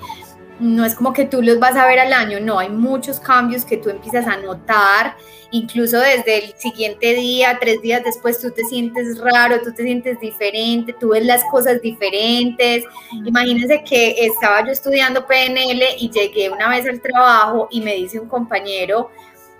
no 0.61 0.85
es 0.85 0.93
como 0.93 1.11
que 1.11 1.25
tú 1.25 1.41
los 1.41 1.59
vas 1.59 1.75
a 1.75 1.87
ver 1.87 1.99
al 1.99 2.13
año, 2.13 2.39
no, 2.39 2.59
hay 2.59 2.69
muchos 2.69 3.19
cambios 3.19 3.65
que 3.65 3.77
tú 3.77 3.89
empiezas 3.89 4.27
a 4.27 4.37
notar, 4.37 5.17
incluso 5.49 5.99
desde 5.99 6.45
el 6.45 6.53
siguiente 6.55 7.15
día, 7.15 7.57
tres 7.59 7.81
días 7.81 8.03
después, 8.03 8.39
tú 8.39 8.51
te 8.51 8.63
sientes 8.65 9.19
raro, 9.19 9.59
tú 9.61 9.73
te 9.73 9.83
sientes 9.83 10.19
diferente, 10.19 10.93
tú 10.99 11.09
ves 11.09 11.25
las 11.25 11.43
cosas 11.45 11.81
diferentes. 11.81 12.83
Imagínense 13.25 13.83
que 13.83 14.25
estaba 14.25 14.63
yo 14.63 14.71
estudiando 14.71 15.25
PNL 15.25 15.83
y 15.97 16.11
llegué 16.11 16.49
una 16.51 16.69
vez 16.69 16.87
al 16.87 17.01
trabajo 17.01 17.67
y 17.71 17.81
me 17.81 17.95
dice 17.95 18.19
un 18.19 18.29
compañero, 18.29 19.09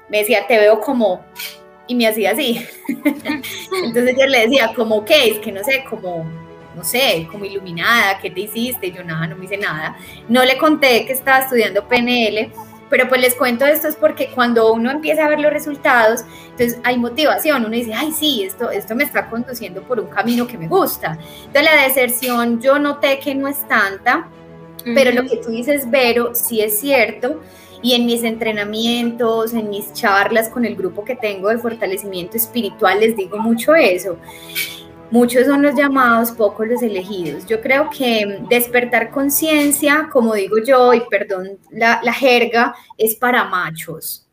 me 0.08 0.20
decía, 0.20 0.46
te 0.48 0.60
veo 0.60 0.80
como, 0.80 1.26
y 1.88 1.96
me 1.96 2.08
hacía 2.08 2.32
así. 2.32 2.64
Entonces 3.84 4.16
yo 4.20 4.28
le 4.28 4.42
decía, 4.42 4.72
como 4.76 5.04
qué, 5.04 5.32
es 5.32 5.40
que 5.40 5.52
no 5.52 5.64
sé, 5.64 5.84
como 5.90 6.51
no 6.76 6.84
sé, 6.84 7.28
como 7.32 7.46
iluminada, 7.46 8.20
¿qué 8.20 8.30
te 8.30 8.42
hiciste? 8.42 8.92
Yo 8.92 9.04
nada, 9.04 9.28
no 9.28 9.36
me 9.36 9.46
hice 9.46 9.58
nada. 9.58 9.98
No 10.30 10.44
le 10.44 10.58
conté 10.58 11.06
que 11.06 11.14
estaba 11.14 11.40
estudiando 11.40 11.88
PNL, 11.88 12.52
pero 12.92 13.08
pues 13.08 13.22
les 13.22 13.36
cuento 13.36 13.66
esto 13.66 13.88
es 13.88 13.96
porque 13.96 14.30
cuando 14.36 14.74
uno 14.74 14.92
empieza 14.92 15.26
a 15.26 15.30
ver 15.30 15.40
los 15.40 15.54
resultados, 15.54 16.26
entonces 16.50 16.78
hay 16.84 16.98
motivación, 16.98 17.64
uno 17.64 17.74
dice, 17.74 17.94
ay, 17.94 18.12
sí, 18.12 18.44
esto, 18.44 18.70
esto 18.70 18.96
me 18.96 19.06
está 19.06 19.30
conduciendo 19.30 19.82
por 19.84 20.00
un 20.00 20.08
camino 20.08 20.46
que 20.46 20.58
me 20.58 20.68
gusta. 20.68 21.18
Entonces 21.38 21.64
la 21.64 21.84
deserción 21.84 22.62
yo 22.62 22.78
noté 22.80 23.20
que 23.20 23.34
no 23.34 23.48
es 23.48 23.66
tanta, 23.68 24.28
pero 24.84 25.12
lo 25.12 25.28
que 25.28 25.38
tú 25.38 25.50
dices, 25.50 25.90
Vero, 25.90 26.36
sí 26.36 26.62
es 26.62 26.80
cierto. 26.80 27.42
Y 27.84 27.94
en 27.94 28.06
mis 28.06 28.24
entrenamientos, 28.24 29.54
en 29.54 29.70
mis 29.70 29.94
charlas 29.94 30.50
con 30.50 30.66
el 30.66 30.76
grupo 30.76 31.04
que 31.04 31.16
tengo 31.16 31.50
de 31.50 31.58
fortalecimiento 31.58 32.38
espiritual, 32.38 33.00
les 33.00 33.16
digo 33.16 33.40
mucho 33.40 33.74
eso. 33.74 34.18
Muchos 35.12 35.46
son 35.46 35.62
los 35.62 35.76
llamados, 35.76 36.32
pocos 36.32 36.66
los 36.66 36.82
elegidos. 36.82 37.46
Yo 37.46 37.60
creo 37.60 37.90
que 37.90 38.46
despertar 38.50 39.12
conciencia, 39.12 40.08
como 40.10 40.34
digo 40.36 40.56
yo, 40.66 40.94
y 40.94 41.02
perdón 41.10 41.60
la, 41.70 42.00
la, 42.02 42.14
jerga, 42.14 42.74
es 42.98 43.16
para 43.16 43.44
machos. 43.44 44.26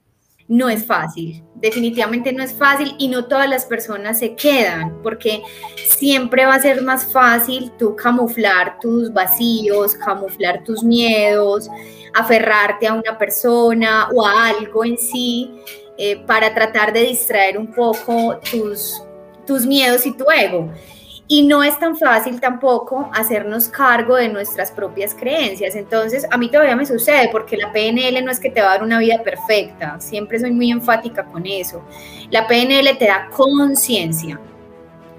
No 0.47 0.68
es 0.68 0.87
fácil, 0.87 1.42
definitivamente 1.56 2.32
no 2.32 2.42
es 2.42 2.54
fácil 2.54 2.94
y 2.97 3.08
no 3.08 3.26
todas 3.26 3.50
las 3.50 3.66
personas 3.66 4.20
se 4.20 4.35
quedan, 4.35 5.02
porque 5.02 5.42
siempre 5.88 6.47
va 6.47 6.54
a 6.54 6.61
ser 6.61 6.80
más 6.82 7.12
fácil 7.12 7.73
tú 7.78 7.94
camuflar 7.97 8.78
tus 8.80 9.12
vacíos, 9.12 9.94
camuflar 9.97 10.64
tus 10.64 10.82
miedos, 10.85 11.68
aferrarte 12.14 12.87
a 12.87 12.94
una 12.94 13.18
persona 13.18 14.08
o 14.14 14.25
a 14.25 14.47
algo 14.47 14.85
en 14.85 14.97
sí 14.97 15.50
eh, 15.99 16.25
para 16.26 16.54
tratar 16.54 16.92
de 16.92 17.00
distraer 17.00 17.58
un 17.58 17.75
poco 17.75 18.40
tus 18.50 19.02
tus 19.48 19.66
miedos 19.66 20.06
y 20.06 20.12
tu 20.12 20.26
ego. 20.30 20.70
Y 21.26 21.42
no 21.42 21.62
es 21.62 21.78
tan 21.78 21.96
fácil 21.96 22.40
tampoco 22.40 23.10
hacernos 23.12 23.68
cargo 23.68 24.16
de 24.16 24.28
nuestras 24.28 24.70
propias 24.70 25.14
creencias. 25.14 25.74
Entonces, 25.74 26.26
a 26.30 26.38
mí 26.38 26.50
todavía 26.50 26.76
me 26.76 26.86
sucede 26.86 27.28
porque 27.30 27.56
la 27.56 27.72
PNL 27.72 28.24
no 28.24 28.30
es 28.30 28.40
que 28.40 28.50
te 28.50 28.62
va 28.62 28.68
a 28.68 28.74
dar 28.74 28.82
una 28.82 28.98
vida 28.98 29.22
perfecta. 29.22 29.98
Siempre 30.00 30.38
soy 30.38 30.52
muy 30.52 30.70
enfática 30.70 31.24
con 31.24 31.44
eso. 31.46 31.82
La 32.30 32.46
PNL 32.46 32.96
te 32.98 33.06
da 33.06 33.28
conciencia. 33.30 34.40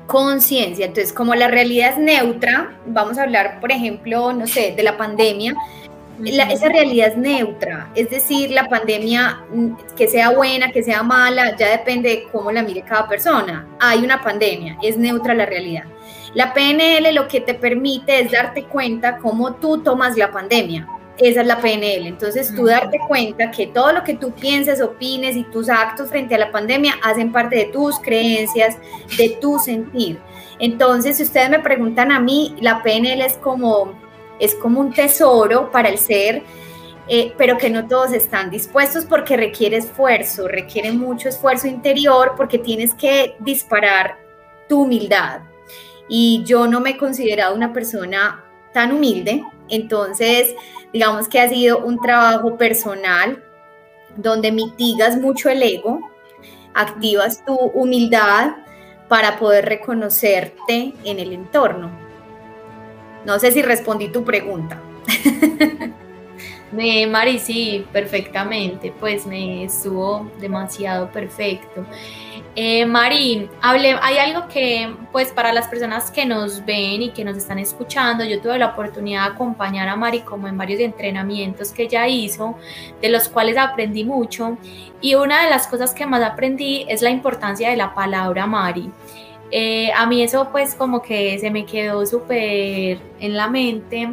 Conciencia. 0.08 0.88
Entonces, 0.88 1.14
como 1.14 1.36
la 1.36 1.48
realidad 1.48 1.92
es 1.92 1.98
neutra, 2.00 2.76
vamos 2.88 3.20
a 3.20 3.24
hablar, 3.24 3.60
por 3.60 3.72
ejemplo, 3.72 4.34
no 4.34 4.48
sé, 4.48 4.74
de 4.76 4.82
la 4.82 4.98
pandemia 4.98 5.56
esa 6.26 6.70
realidad 6.70 7.10
es 7.10 7.18
neutra, 7.18 7.92
es 7.96 8.10
decir, 8.10 8.52
la 8.52 8.68
pandemia, 8.68 9.44
mm, 9.52 9.96
que 9.96 10.08
sea 10.08 10.32
buena, 10.32 10.72
que 10.72 10.84
sea 10.84 11.04
mala, 11.04 11.56
ya 11.56 11.70
depende 11.70 12.10
de 12.10 12.24
cómo 12.32 12.52
la 12.52 12.64
mire 12.64 12.82
cada 12.82 13.08
persona. 13.08 13.68
Hay 13.80 14.00
una 14.00 14.22
pandemia, 14.22 14.78
es 14.82 14.98
neutra 14.98 15.34
la 15.34 15.46
realidad. 15.46 15.84
La 16.34 16.54
PNL 16.54 17.12
lo 17.14 17.28
que 17.28 17.42
te 17.42 17.54
permite 17.54 18.20
es 18.20 18.32
darte 18.32 18.64
cuenta 18.66 19.18
cómo 19.18 19.56
tú 19.56 19.82
tomas 19.82 20.18
la 20.18 20.32
pandemia. 20.32 20.88
Esa 21.18 21.42
es 21.42 21.48
la 21.48 21.60
PNL. 21.60 22.08
Entonces, 22.08 22.54
tú 22.56 22.66
darte 22.66 22.98
cuenta 23.06 23.52
que 23.52 23.68
todo 23.68 23.92
lo 23.92 24.04
que 24.04 24.14
tú 24.14 24.32
pienses, 24.32 24.82
opines 24.82 25.36
y 25.36 25.44
tus 25.44 25.68
actos 25.68 26.10
frente 26.10 26.36
a 26.36 26.38
la 26.38 26.52
pandemia 26.52 26.94
hacen 27.04 27.34
parte 27.34 27.58
de 27.58 27.66
tus 27.66 28.00
creencias, 28.00 28.78
de 29.18 29.38
tu 29.42 29.60
sentir. 29.60 30.20
Entonces, 30.60 31.18
si 31.18 31.24
ustedes 31.24 31.50
me 31.50 31.60
preguntan 31.60 32.14
a 32.14 32.22
mí, 32.22 32.56
la 32.62 32.82
PNL 32.84 33.22
es 33.22 33.38
como 33.38 33.94
es 34.40 34.56
como 34.56 34.80
un 34.80 34.94
tesoro 34.94 35.72
para 35.72 35.90
el 35.90 35.98
ser, 35.98 36.44
eh, 37.08 37.34
pero 37.38 37.58
que 37.58 37.70
no 37.70 37.88
todos 37.88 38.14
están 38.14 38.50
dispuestos 38.50 39.06
porque 39.06 39.36
requiere 39.36 39.78
esfuerzo, 39.78 40.48
requiere 40.48 40.92
mucho 40.92 41.30
esfuerzo 41.30 41.68
interior 41.68 42.34
porque 42.38 42.60
tienes 42.60 42.94
que 42.94 43.36
disparar 43.40 44.18
tu 44.68 44.84
humildad. 44.84 45.42
Y 46.08 46.44
yo 46.46 46.68
no 46.68 46.80
me 46.80 46.92
he 46.92 46.98
considerado 46.98 47.56
una 47.56 47.74
persona 47.74 48.44
tan 48.74 48.92
humilde, 48.92 49.44
entonces 49.70 50.56
digamos 50.94 51.28
que 51.28 51.40
ha 51.40 51.50
sido 51.50 51.80
un 51.80 52.00
trabajo 52.00 52.58
personal 52.58 53.44
donde 54.16 54.52
mitigas 54.52 55.18
mucho 55.18 55.50
el 55.50 55.64
ego, 55.64 56.00
activas 56.74 57.44
tu 57.46 57.56
humildad 57.56 58.52
para 59.08 59.38
poder 59.40 59.66
reconocerte 59.66 60.94
en 61.04 61.20
el 61.20 61.34
entorno. 61.34 62.09
No 63.26 63.40
sé 63.40 63.52
si 63.52 63.62
respondí 63.62 64.10
tu 64.10 64.24
pregunta. 64.24 64.82
Me, 66.72 67.08
Mari, 67.08 67.40
sí, 67.40 67.86
perfectamente, 67.92 68.94
pues 69.00 69.26
me 69.26 69.64
estuvo 69.64 70.30
demasiado 70.40 71.10
perfecto. 71.12 71.84
Eh, 72.56 72.86
Mari, 72.86 73.50
hay 73.62 74.18
algo 74.18 74.48
que, 74.48 74.94
pues 75.12 75.32
para 75.32 75.52
las 75.52 75.68
personas 75.68 76.12
que 76.12 76.26
nos 76.26 76.64
ven 76.66 77.02
y 77.02 77.10
que 77.12 77.24
nos 77.24 77.38
están 77.38 77.58
escuchando, 77.58 78.24
yo 78.24 78.40
tuve 78.40 78.60
la 78.60 78.68
oportunidad 78.68 79.28
de 79.28 79.34
acompañar 79.34 79.88
a 79.88 79.96
Mari 79.96 80.22
como 80.22 80.48
en 80.48 80.58
varios 80.58 80.80
entrenamientos 80.80 81.72
que 81.72 81.84
ella 81.84 82.08
hizo, 82.08 82.56
de 83.02 83.10
los 83.10 83.30
cuales 83.30 83.58
aprendí 83.58 84.04
mucho. 84.04 84.58
Y 85.02 85.16
una 85.16 85.44
de 85.44 85.50
las 85.50 85.68
cosas 85.68 85.94
que 85.94 86.06
más 86.06 86.22
aprendí 86.22 86.86
es 86.88 87.02
la 87.02 87.10
importancia 87.10 87.70
de 87.70 87.78
la 87.78 87.96
palabra 87.96 88.46
Mari. 88.46 88.92
Eh, 89.52 89.92
a 89.96 90.06
mí 90.06 90.22
eso 90.22 90.50
pues 90.52 90.76
como 90.76 91.02
que 91.02 91.40
se 91.40 91.50
me 91.50 91.66
quedó 91.66 92.06
súper 92.06 93.00
en 93.20 93.36
la 93.36 93.50
mente 93.50 94.10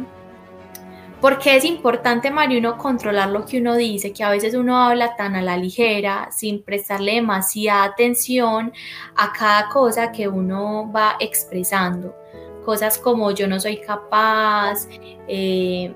porque 1.21 1.55
es 1.55 1.65
importante, 1.65 2.29
Mario, 2.29 2.77
controlar 2.77 3.29
lo 3.29 3.43
que 3.43 3.59
uno 3.59 3.75
dice, 3.75 4.13
que 4.13 4.23
a 4.23 4.29
veces 4.29 4.53
uno 4.53 4.77
habla 4.77 5.15
tan 5.15 5.35
a 5.35 5.41
la 5.41 5.57
ligera, 5.57 6.29
sin 6.31 6.61
prestarle 6.61 7.15
demasiada 7.15 7.85
atención 7.85 8.71
a 9.15 9.33
cada 9.33 9.69
cosa 9.69 10.11
que 10.11 10.27
uno 10.27 10.91
va 10.91 11.15
expresando. 11.19 12.15
Cosas 12.63 12.99
como 12.99 13.31
yo 13.31 13.47
no 13.47 13.59
soy 13.59 13.77
capaz, 13.77 14.87
eh, 15.27 15.95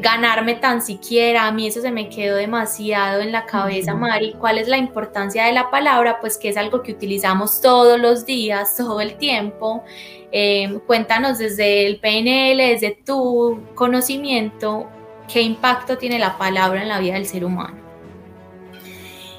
ganarme 0.00 0.54
tan 0.54 0.80
siquiera, 0.80 1.46
a 1.46 1.52
mí 1.52 1.66
eso 1.66 1.80
se 1.80 1.90
me 1.90 2.08
quedó 2.08 2.36
demasiado 2.36 3.20
en 3.20 3.32
la 3.32 3.46
cabeza, 3.46 3.94
Mari. 3.94 4.34
¿Cuál 4.38 4.58
es 4.58 4.68
la 4.68 4.78
importancia 4.78 5.44
de 5.44 5.52
la 5.52 5.70
palabra? 5.70 6.20
Pues 6.20 6.38
que 6.38 6.48
es 6.48 6.56
algo 6.56 6.82
que 6.82 6.92
utilizamos 6.92 7.60
todos 7.60 7.98
los 7.98 8.24
días, 8.24 8.76
todo 8.76 9.00
el 9.00 9.16
tiempo. 9.16 9.82
Eh, 10.30 10.78
cuéntanos 10.86 11.38
desde 11.38 11.86
el 11.86 11.98
PNL, 11.98 12.58
desde 12.58 12.98
tu 13.04 13.60
conocimiento, 13.74 14.88
qué 15.32 15.42
impacto 15.42 15.98
tiene 15.98 16.18
la 16.18 16.38
palabra 16.38 16.82
en 16.82 16.88
la 16.88 17.00
vida 17.00 17.14
del 17.14 17.26
ser 17.26 17.44
humano. 17.44 17.81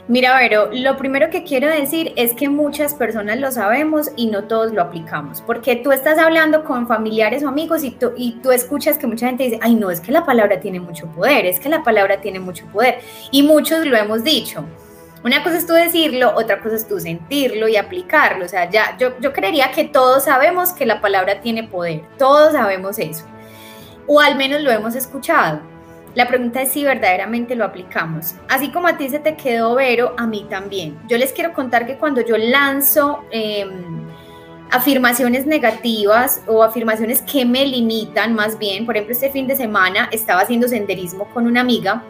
Mira, 0.10 0.38
Vero, 0.38 0.68
lo 0.74 0.98
primero 0.98 1.30
que 1.30 1.46
quiero 1.46 1.70
decir 1.70 2.12
es 2.18 2.34
que 2.34 2.50
muchas 2.50 2.94
personas 2.94 3.40
lo 3.40 3.50
sabemos 3.54 4.12
y 4.18 4.26
no 4.26 4.44
todos 4.44 4.74
lo 4.74 4.82
aplicamos, 4.82 5.42
porque 5.42 5.78
tú 5.78 5.94
estás 5.94 6.20
hablando 6.20 6.66
con 6.66 6.88
familiares 6.88 7.42
o 7.42 7.48
amigos 7.48 7.86
y 7.86 7.92
tú, 7.92 8.12
y 8.18 8.34
tú 8.44 8.52
escuchas 8.52 8.98
que 8.98 9.08
mucha 9.08 9.28
gente 9.28 9.46
dice, 9.46 9.60
ay, 9.62 9.76
no, 9.76 9.90
es 9.92 10.02
que 10.02 10.12
la 10.12 10.26
palabra 10.26 10.60
tiene 10.60 10.82
mucho 10.82 11.08
poder, 11.08 11.46
es 11.46 11.58
que 11.58 11.70
la 11.70 11.84
palabra 11.84 12.20
tiene 12.20 12.42
mucho 12.42 12.66
poder, 12.66 13.00
y 13.32 13.44
muchos 13.44 13.86
lo 13.86 13.96
hemos 13.96 14.26
dicho. 14.26 14.66
Una 15.24 15.42
cosa 15.42 15.58
es 15.58 15.66
tú 15.66 15.72
decirlo, 15.72 16.34
otra 16.36 16.60
cosa 16.60 16.76
es 16.76 16.86
tú 16.86 17.00
sentirlo 17.00 17.70
y 17.70 17.78
aplicarlo. 17.78 18.44
O 18.44 18.50
sea, 18.50 18.70
ya 18.70 18.98
yo, 18.98 19.18
yo 19.22 19.32
creería 19.32 19.72
que 19.72 19.86
todos 19.86 20.26
sabemos 20.26 20.74
que 20.74 20.86
la 20.86 21.00
palabra 21.00 21.40
tiene 21.40 21.64
poder, 21.64 22.02
todos 22.18 22.52
sabemos 22.52 23.00
eso, 23.00 23.24
o 24.06 24.20
al 24.20 24.36
menos 24.36 24.60
lo 24.60 24.70
hemos 24.70 24.96
escuchado. 24.96 25.73
La 26.16 26.28
pregunta 26.28 26.62
es 26.62 26.72
si 26.72 26.84
verdaderamente 26.84 27.56
lo 27.56 27.66
aplicamos. 27.66 28.36
Así 28.48 28.70
como 28.70 28.88
a 28.88 28.98
ti 28.98 29.10
se 29.10 29.20
te 29.20 29.36
quedó 29.36 29.76
Vero, 29.76 30.14
a 30.18 30.28
mí 30.28 30.46
también. 30.50 30.98
Yo 31.08 31.18
les 31.18 31.34
quiero 31.34 31.54
contar 31.54 31.88
que 31.88 31.98
cuando 31.98 32.22
yo 32.22 32.38
lanzo 32.38 33.24
em, 33.32 33.70
afirmaciones 34.70 35.46
negativas 35.48 36.44
o 36.48 36.64
afirmaciones 36.64 37.22
que 37.22 37.46
me 37.46 37.66
limitan 37.66 38.36
más 38.36 38.60
bien, 38.60 38.86
por 38.86 38.96
ejemplo, 38.96 39.14
este 39.14 39.32
fin 39.32 39.48
de 39.48 39.56
semana 39.56 40.08
estaba 40.12 40.42
haciendo 40.42 40.68
senderismo 40.68 41.26
con 41.34 41.48
una 41.48 41.62
amiga 41.62 42.04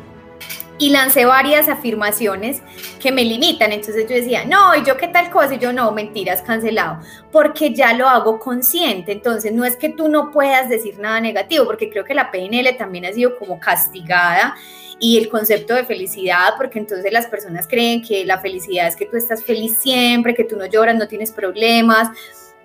y 0.84 0.90
lancé 0.90 1.24
varias 1.24 1.70
afirmaciones 1.70 2.62
que 3.00 3.14
me 3.14 3.24
limitan. 3.24 3.72
Entonces 3.72 4.06
yo 4.06 4.16
decía, 4.16 4.44
no, 4.44 4.76
¿y 4.76 4.84
yo 4.84 4.98
qué 4.98 5.08
tal 5.08 5.30
cosa? 5.30 5.54
Y 5.54 5.60
yo 5.60 5.72
no, 5.72 5.90
mentiras, 5.94 6.42
cancelado, 6.42 7.00
porque 7.32 7.74
ya 7.74 7.94
lo 7.94 8.10
hago 8.10 8.38
consciente. 8.38 9.14
Entonces 9.14 9.54
no 9.54 9.64
es 9.64 9.78
que 9.78 9.88
tú 9.88 10.10
no 10.10 10.30
puedas 10.30 10.68
decir 10.68 11.00
nada 11.00 11.22
negativo, 11.22 11.66
porque 11.66 11.90
creo 11.90 12.04
que 12.04 12.14
la 12.14 12.32
PNL 12.32 12.76
también 12.78 13.06
ha 13.06 13.14
sido 13.14 13.38
como 13.38 13.62
castigada 13.62 14.56
y 15.00 15.18
el 15.18 15.30
concepto 15.30 15.74
de 15.74 15.86
felicidad, 15.86 16.56
porque 16.58 16.80
entonces 16.80 17.14
las 17.14 17.28
personas 17.28 17.66
creen 17.66 18.02
que 18.02 18.26
la 18.26 18.42
felicidad 18.42 18.86
es 18.86 18.98
que 18.98 19.06
tú 19.06 19.16
estás 19.16 19.42
feliz 19.42 19.78
siempre, 19.78 20.36
que 20.36 20.44
tú 20.44 20.58
no 20.58 20.66
lloras, 20.66 20.98
no 20.98 21.08
tienes 21.08 21.32
problemas 21.32 22.10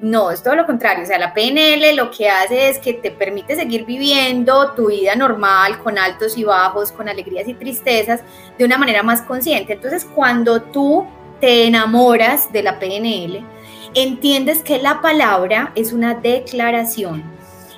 no, 0.01 0.31
es 0.31 0.43
todo 0.43 0.55
lo 0.55 0.67
contrario. 0.67 1.03
O 1.03 1.07
sea, 1.07 1.19
la 1.19 1.35
PNL 1.35 1.97
lo 1.97 2.11
que 2.11 2.29
hace 2.29 2.69
es 2.69 2.79
que 2.79 2.95
te 2.95 3.11
permite 3.11 3.57
seguir 3.57 3.85
viviendo 3.85 4.73
tu 4.73 4.89
vida 4.89 5.17
normal, 5.17 5.81
con 5.81 5.99
altos 5.99 6.39
y 6.39 6.45
bajos, 6.45 6.93
con 6.93 7.09
alegrías 7.09 7.49
y 7.49 7.55
tristezas, 7.55 8.23
de 8.57 8.65
una 8.65 8.79
manera 8.79 9.03
más 9.03 9.23
consciente. 9.23 9.73
Entonces, 9.73 10.05
cuando 10.05 10.63
tú 10.63 11.07
te 11.41 11.67
enamoras 11.67 12.53
de 12.53 12.63
la 12.63 12.79
PNL, 12.79 13.45
entiendes 13.95 14.63
que 14.63 14.79
la 14.79 15.01
palabra 15.01 15.73
es 15.75 15.93
una 15.93 16.15
declaración. 16.15 17.25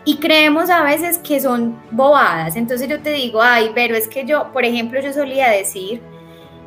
Y 0.05 0.17
creemos 0.17 0.69
a 0.69 0.83
veces 0.83 1.19
que 1.19 1.41
son 1.41 1.81
bobadas. 1.91 2.57
Entonces 2.57 2.89
yo 2.89 3.01
te 3.01 3.11
digo, 3.11 3.43
ay, 3.43 3.71
pero 3.75 3.95
es 3.95 4.09
que 4.09 4.25
yo, 4.25 4.51
por 4.53 4.65
ejemplo, 4.65 5.01
yo 5.01 5.13
solía 5.13 5.51
decir 5.51 6.01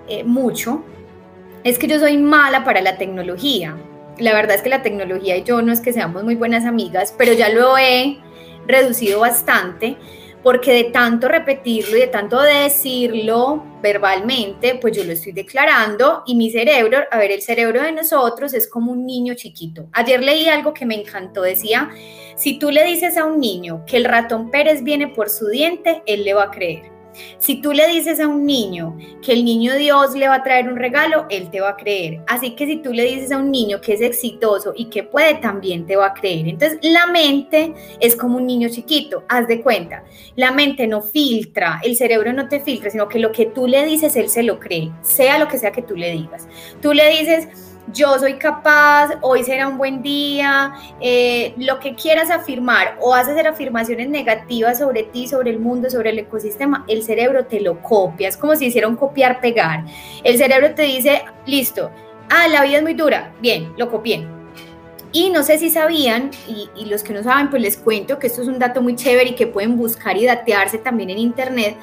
eh, 0.07 0.23
mucho, 0.23 0.83
es 1.63 1.79
que 1.79 1.87
yo 1.87 1.99
soy 1.99 2.17
mala 2.17 2.63
para 2.63 2.81
la 2.81 2.97
tecnología 2.97 3.75
la 4.17 4.33
verdad 4.33 4.55
es 4.55 4.61
que 4.61 4.69
la 4.69 4.81
tecnología 4.81 5.37
y 5.37 5.43
yo 5.43 5.61
no 5.61 5.71
es 5.73 5.81
que 5.81 5.93
seamos 5.93 6.23
muy 6.23 6.35
buenas 6.35 6.65
amigas, 6.65 7.13
pero 7.17 7.33
ya 7.33 7.49
lo 7.49 7.77
he 7.77 8.19
reducido 8.67 9.19
bastante 9.19 9.97
porque 10.43 10.73
de 10.73 10.83
tanto 10.85 11.29
repetirlo 11.29 11.95
y 11.95 12.01
de 12.01 12.07
tanto 12.07 12.41
decirlo 12.41 13.63
verbalmente, 13.81 14.75
pues 14.75 14.95
yo 14.95 15.03
lo 15.03 15.13
estoy 15.13 15.31
declarando 15.31 16.23
y 16.25 16.35
mi 16.35 16.51
cerebro, 16.51 16.99
a 17.09 17.17
ver, 17.17 17.31
el 17.31 17.41
cerebro 17.41 17.81
de 17.81 17.93
nosotros 17.93 18.53
es 18.53 18.69
como 18.69 18.91
un 18.91 19.05
niño 19.05 19.33
chiquito. 19.35 19.87
Ayer 19.93 20.21
leí 20.21 20.49
algo 20.49 20.73
que 20.73 20.85
me 20.85 20.95
encantó, 20.95 21.41
decía, 21.41 21.89
si 22.35 22.59
tú 22.59 22.71
le 22.71 22.83
dices 22.83 23.17
a 23.17 23.25
un 23.25 23.39
niño 23.39 23.83
que 23.87 23.97
el 23.97 24.05
ratón 24.05 24.51
Pérez 24.51 24.83
viene 24.83 25.07
por 25.07 25.29
su 25.29 25.47
diente, 25.47 26.03
él 26.05 26.25
le 26.25 26.33
va 26.33 26.43
a 26.43 26.51
creer. 26.51 26.92
Si 27.39 27.61
tú 27.61 27.71
le 27.73 27.87
dices 27.87 28.19
a 28.19 28.27
un 28.27 28.45
niño 28.45 28.97
que 29.21 29.33
el 29.33 29.45
niño 29.45 29.75
Dios 29.75 30.15
le 30.15 30.27
va 30.27 30.35
a 30.35 30.43
traer 30.43 30.67
un 30.67 30.77
regalo, 30.77 31.25
él 31.29 31.49
te 31.49 31.61
va 31.61 31.69
a 31.69 31.77
creer. 31.77 32.21
Así 32.27 32.51
que 32.55 32.65
si 32.65 32.77
tú 32.77 32.93
le 32.93 33.03
dices 33.03 33.31
a 33.31 33.37
un 33.37 33.51
niño 33.51 33.81
que 33.81 33.93
es 33.93 34.01
exitoso 34.01 34.73
y 34.75 34.85
que 34.85 35.03
puede, 35.03 35.35
también 35.35 35.85
te 35.85 35.95
va 35.95 36.07
a 36.07 36.13
creer. 36.13 36.47
Entonces, 36.47 36.79
la 36.81 37.07
mente 37.07 37.73
es 37.99 38.15
como 38.15 38.37
un 38.37 38.45
niño 38.45 38.69
chiquito, 38.69 39.23
haz 39.29 39.47
de 39.47 39.61
cuenta. 39.61 40.03
La 40.35 40.51
mente 40.51 40.87
no 40.87 41.01
filtra, 41.01 41.79
el 41.83 41.95
cerebro 41.95 42.33
no 42.33 42.47
te 42.47 42.59
filtra, 42.59 42.89
sino 42.89 43.07
que 43.07 43.19
lo 43.19 43.31
que 43.31 43.45
tú 43.47 43.67
le 43.67 43.85
dices, 43.85 44.15
él 44.15 44.29
se 44.29 44.43
lo 44.43 44.59
cree, 44.59 44.91
sea 45.01 45.37
lo 45.39 45.47
que 45.47 45.57
sea 45.57 45.71
que 45.71 45.81
tú 45.81 45.95
le 45.95 46.11
digas. 46.11 46.47
Tú 46.81 46.93
le 46.93 47.09
dices, 47.09 47.72
yo 47.91 48.17
soy 48.17 48.35
capaz, 48.35 49.17
hoy 49.21 49.43
será 49.43 49.67
un 49.67 49.77
buen 49.77 50.01
día, 50.01 50.73
eh, 51.01 51.53
lo 51.57 51.79
que 51.79 51.95
quieras 51.95 52.29
afirmar 52.29 52.97
o 53.01 53.13
haces 53.13 53.33
hacer 53.33 53.47
afirmaciones 53.47 54.09
negativas 54.09 54.79
sobre 54.79 55.03
ti, 55.03 55.27
sobre 55.27 55.51
el 55.51 55.59
mundo, 55.59 55.89
sobre 55.89 56.11
el 56.11 56.19
ecosistema, 56.19 56.85
el 56.87 57.03
cerebro 57.03 57.45
te 57.45 57.59
lo 57.59 57.81
copia, 57.81 58.29
es 58.29 58.37
como 58.37 58.55
si 58.55 58.67
hiciera 58.67 58.87
un 58.87 58.95
copiar-pegar. 58.95 59.85
El 60.23 60.37
cerebro 60.37 60.73
te 60.75 60.83
dice, 60.83 61.23
listo, 61.45 61.91
ah, 62.29 62.47
la 62.47 62.63
vida 62.63 62.77
es 62.77 62.83
muy 62.83 62.93
dura, 62.93 63.33
bien, 63.41 63.73
lo 63.77 63.89
copié. 63.89 64.25
Y 65.11 65.29
no 65.29 65.43
sé 65.43 65.59
si 65.59 65.69
sabían, 65.69 66.31
y, 66.47 66.69
y 66.75 66.85
los 66.85 67.03
que 67.03 67.13
no 67.13 67.21
saben, 67.21 67.49
pues 67.49 67.61
les 67.61 67.77
cuento 67.77 68.17
que 68.17 68.27
esto 68.27 68.41
es 68.41 68.47
un 68.47 68.57
dato 68.57 68.81
muy 68.81 68.95
chévere 68.95 69.31
y 69.31 69.35
que 69.35 69.45
pueden 69.45 69.77
buscar 69.77 70.17
y 70.17 70.25
datearse 70.25 70.79
también 70.79 71.11
en 71.11 71.19
internet 71.19 71.75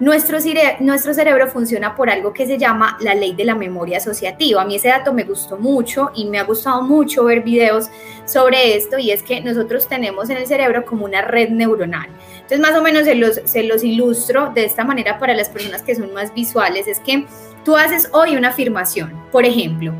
nuestro, 0.00 0.38
nuestro 0.80 1.14
cerebro 1.14 1.48
funciona 1.48 1.94
por 1.94 2.10
algo 2.10 2.32
que 2.32 2.46
se 2.46 2.58
llama 2.58 2.98
la 3.00 3.14
ley 3.14 3.34
de 3.34 3.44
la 3.44 3.54
memoria 3.54 3.98
asociativa. 3.98 4.62
A 4.62 4.64
mí 4.64 4.76
ese 4.76 4.88
dato 4.88 5.12
me 5.12 5.24
gustó 5.24 5.56
mucho 5.56 6.10
y 6.14 6.26
me 6.26 6.38
ha 6.38 6.44
gustado 6.44 6.82
mucho 6.82 7.24
ver 7.24 7.42
videos 7.42 7.88
sobre 8.24 8.76
esto 8.76 8.98
y 8.98 9.10
es 9.10 9.22
que 9.22 9.40
nosotros 9.40 9.88
tenemos 9.88 10.30
en 10.30 10.38
el 10.38 10.46
cerebro 10.46 10.84
como 10.84 11.04
una 11.04 11.22
red 11.22 11.50
neuronal. 11.50 12.08
Entonces 12.34 12.60
más 12.60 12.76
o 12.76 12.82
menos 12.82 13.04
se 13.04 13.14
los, 13.14 13.40
se 13.44 13.62
los 13.62 13.84
ilustro 13.84 14.50
de 14.54 14.64
esta 14.64 14.84
manera 14.84 15.18
para 15.18 15.34
las 15.34 15.48
personas 15.48 15.82
que 15.82 15.94
son 15.94 16.12
más 16.12 16.34
visuales. 16.34 16.88
Es 16.88 17.00
que 17.00 17.26
tú 17.64 17.76
haces 17.76 18.08
hoy 18.12 18.36
una 18.36 18.48
afirmación, 18.48 19.12
por 19.30 19.44
ejemplo, 19.44 19.94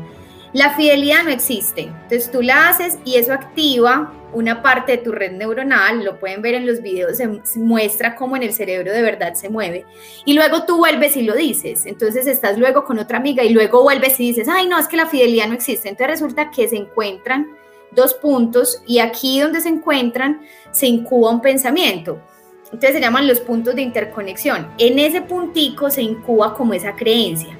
la 0.55 0.73
fidelidad 0.73 1.25
no 1.25 1.31
existe. 1.31 1.81
Entonces 1.81 2.31
tú 2.31 2.41
la 2.41 2.69
haces 2.69 2.97
y 3.03 3.15
eso 3.15 3.33
activa 3.33 4.13
una 4.31 4.61
parte 4.61 4.93
de 4.93 4.97
tu 4.99 5.11
red 5.11 5.33
neuronal, 5.33 6.01
lo 6.01 6.17
pueden 6.17 6.41
ver 6.41 6.53
en 6.53 6.65
los 6.65 6.81
videos, 6.81 7.17
se, 7.17 7.27
muestra 7.59 8.15
cómo 8.15 8.37
en 8.37 8.43
el 8.43 8.53
cerebro 8.53 8.93
de 8.93 9.01
verdad 9.01 9.33
se 9.33 9.49
mueve. 9.49 9.85
Y 10.23 10.33
luego 10.33 10.63
tú 10.63 10.77
vuelves 10.77 11.17
y 11.17 11.23
lo 11.23 11.35
dices. 11.35 11.85
Entonces 11.85 12.25
estás 12.25 12.57
luego 12.57 12.85
con 12.85 12.99
otra 12.99 13.17
amiga 13.17 13.43
y 13.43 13.49
luego 13.49 13.83
vuelves 13.83 14.17
y 14.21 14.27
dices, 14.27 14.47
ay, 14.47 14.69
no, 14.69 14.79
es 14.79 14.87
que 14.87 14.95
la 14.95 15.07
fidelidad 15.07 15.49
no 15.49 15.55
existe. 15.55 15.89
Entonces 15.89 16.21
resulta 16.21 16.49
que 16.51 16.69
se 16.69 16.77
encuentran 16.77 17.47
dos 17.91 18.13
puntos 18.13 18.81
y 18.87 18.99
aquí 18.99 19.41
donde 19.41 19.59
se 19.59 19.67
encuentran 19.67 20.39
se 20.71 20.87
incuba 20.87 21.31
un 21.31 21.41
pensamiento. 21.41 22.21
Entonces 22.71 22.93
se 22.93 23.01
llaman 23.01 23.27
los 23.27 23.41
puntos 23.41 23.75
de 23.75 23.81
interconexión. 23.81 24.69
En 24.77 24.99
ese 24.99 25.21
puntico 25.21 25.89
se 25.89 26.01
incuba 26.01 26.53
como 26.53 26.73
esa 26.73 26.95
creencia. 26.95 27.57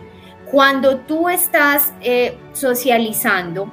Cuando 0.51 0.97
tú 0.97 1.29
estás 1.29 1.93
eh, 2.01 2.37
socializando 2.53 3.71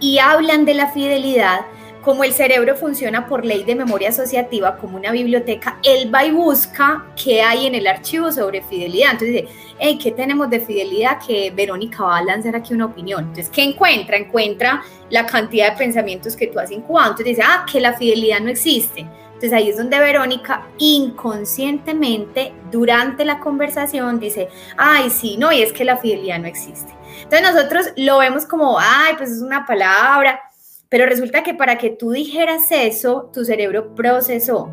y 0.00 0.18
hablan 0.18 0.64
de 0.64 0.74
la 0.74 0.90
fidelidad, 0.90 1.60
como 2.06 2.22
el 2.22 2.32
cerebro 2.32 2.76
funciona 2.76 3.26
por 3.26 3.44
ley 3.44 3.64
de 3.64 3.74
memoria 3.74 4.10
asociativa 4.10 4.76
como 4.76 4.96
una 4.96 5.10
biblioteca, 5.10 5.80
él 5.82 6.14
va 6.14 6.24
y 6.24 6.30
busca 6.30 7.04
qué 7.20 7.42
hay 7.42 7.66
en 7.66 7.74
el 7.74 7.88
archivo 7.88 8.30
sobre 8.30 8.62
fidelidad. 8.62 9.10
Entonces 9.10 9.42
dice, 9.42 9.48
hey, 9.80 9.98
¿qué 10.00 10.12
tenemos 10.12 10.48
de 10.48 10.60
fidelidad? 10.60 11.18
Que 11.26 11.50
Verónica 11.50 12.04
va 12.04 12.18
a 12.18 12.22
lanzar 12.22 12.54
aquí 12.54 12.74
una 12.74 12.84
opinión. 12.84 13.24
Entonces, 13.24 13.48
¿qué 13.48 13.64
encuentra? 13.64 14.16
Encuentra 14.16 14.84
la 15.10 15.26
cantidad 15.26 15.72
de 15.72 15.78
pensamientos 15.78 16.36
que 16.36 16.46
tú 16.46 16.60
has 16.60 16.70
incubado. 16.70 17.10
Entonces 17.10 17.36
dice, 17.36 17.42
ah, 17.44 17.66
que 17.70 17.80
la 17.80 17.94
fidelidad 17.94 18.38
no 18.38 18.50
existe. 18.50 19.04
Entonces 19.36 19.52
ahí 19.52 19.68
es 19.68 19.76
donde 19.76 19.98
Verónica 19.98 20.66
inconscientemente 20.78 22.54
durante 22.70 23.26
la 23.26 23.38
conversación 23.38 24.18
dice, 24.18 24.48
ay, 24.78 25.10
sí, 25.10 25.36
no, 25.36 25.52
y 25.52 25.60
es 25.60 25.74
que 25.74 25.84
la 25.84 25.98
fidelidad 25.98 26.38
no 26.38 26.46
existe. 26.46 26.94
Entonces 27.22 27.42
nosotros 27.42 27.86
lo 27.96 28.16
vemos 28.16 28.46
como, 28.46 28.78
ay, 28.78 29.12
pues 29.18 29.30
es 29.30 29.42
una 29.42 29.66
palabra, 29.66 30.40
pero 30.88 31.04
resulta 31.04 31.42
que 31.42 31.52
para 31.52 31.76
que 31.76 31.90
tú 31.90 32.12
dijeras 32.12 32.62
eso, 32.70 33.30
tu 33.30 33.44
cerebro 33.44 33.94
procesó. 33.94 34.70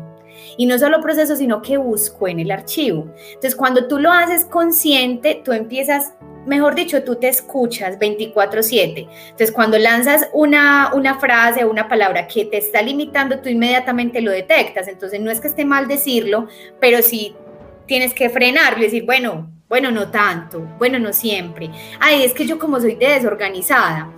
Y 0.56 0.66
no 0.66 0.78
solo 0.78 1.00
procesó, 1.00 1.36
sino 1.36 1.62
que 1.62 1.76
buscó 1.76 2.28
en 2.28 2.40
el 2.40 2.50
archivo. 2.50 3.10
Entonces, 3.28 3.56
cuando 3.56 3.86
tú 3.88 3.98
lo 3.98 4.10
haces 4.10 4.44
consciente, 4.44 5.40
tú 5.44 5.52
empiezas, 5.52 6.14
mejor 6.46 6.74
dicho, 6.74 7.02
tú 7.04 7.16
te 7.16 7.28
escuchas 7.28 7.98
24/7. 7.98 9.08
Entonces, 9.24 9.52
cuando 9.52 9.78
lanzas 9.78 10.28
una, 10.32 10.92
una 10.94 11.18
frase 11.18 11.64
o 11.64 11.70
una 11.70 11.88
palabra 11.88 12.26
que 12.26 12.44
te 12.44 12.58
está 12.58 12.82
limitando, 12.82 13.40
tú 13.40 13.48
inmediatamente 13.48 14.20
lo 14.20 14.30
detectas. 14.30 14.88
Entonces, 14.88 15.20
no 15.20 15.30
es 15.30 15.40
que 15.40 15.48
esté 15.48 15.64
mal 15.64 15.88
decirlo, 15.88 16.48
pero 16.80 17.02
sí 17.02 17.34
tienes 17.86 18.14
que 18.14 18.30
frenarlo 18.30 18.78
y 18.78 18.84
decir, 18.84 19.04
bueno, 19.04 19.50
bueno, 19.68 19.90
no 19.90 20.10
tanto, 20.10 20.60
bueno, 20.78 20.98
no 20.98 21.12
siempre. 21.12 21.70
Ay, 22.00 22.22
es 22.22 22.32
que 22.32 22.46
yo 22.46 22.58
como 22.58 22.80
soy 22.80 22.94
desorganizada 22.94 24.10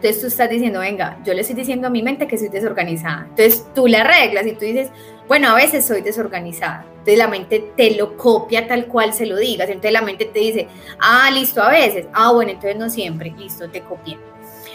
entonces 0.00 0.22
tú 0.22 0.28
estás 0.28 0.48
diciendo, 0.48 0.80
venga, 0.80 1.18
yo 1.26 1.34
le 1.34 1.42
estoy 1.42 1.54
diciendo 1.54 1.88
a 1.88 1.90
mi 1.90 2.02
mente 2.02 2.26
que 2.26 2.38
soy 2.38 2.48
desorganizada. 2.48 3.26
Entonces 3.28 3.66
tú 3.74 3.86
le 3.86 3.98
arreglas 3.98 4.46
y 4.46 4.52
tú 4.52 4.64
dices, 4.64 4.88
bueno, 5.28 5.50
a 5.50 5.54
veces 5.54 5.84
soy 5.84 6.00
desorganizada. 6.00 6.86
Entonces 6.90 7.18
la 7.18 7.28
mente 7.28 7.70
te 7.76 7.90
lo 7.96 8.16
copia 8.16 8.66
tal 8.66 8.86
cual 8.86 9.12
se 9.12 9.26
lo 9.26 9.36
digas. 9.36 9.68
Entonces 9.68 9.92
la 9.92 10.00
mente 10.00 10.24
te 10.24 10.38
dice, 10.38 10.68
ah, 11.00 11.30
listo, 11.30 11.62
a 11.62 11.68
veces. 11.68 12.06
Ah, 12.14 12.32
bueno, 12.32 12.50
entonces 12.50 12.78
no 12.78 12.88
siempre. 12.88 13.34
Listo, 13.36 13.68
te 13.68 13.82
copia. 13.82 14.16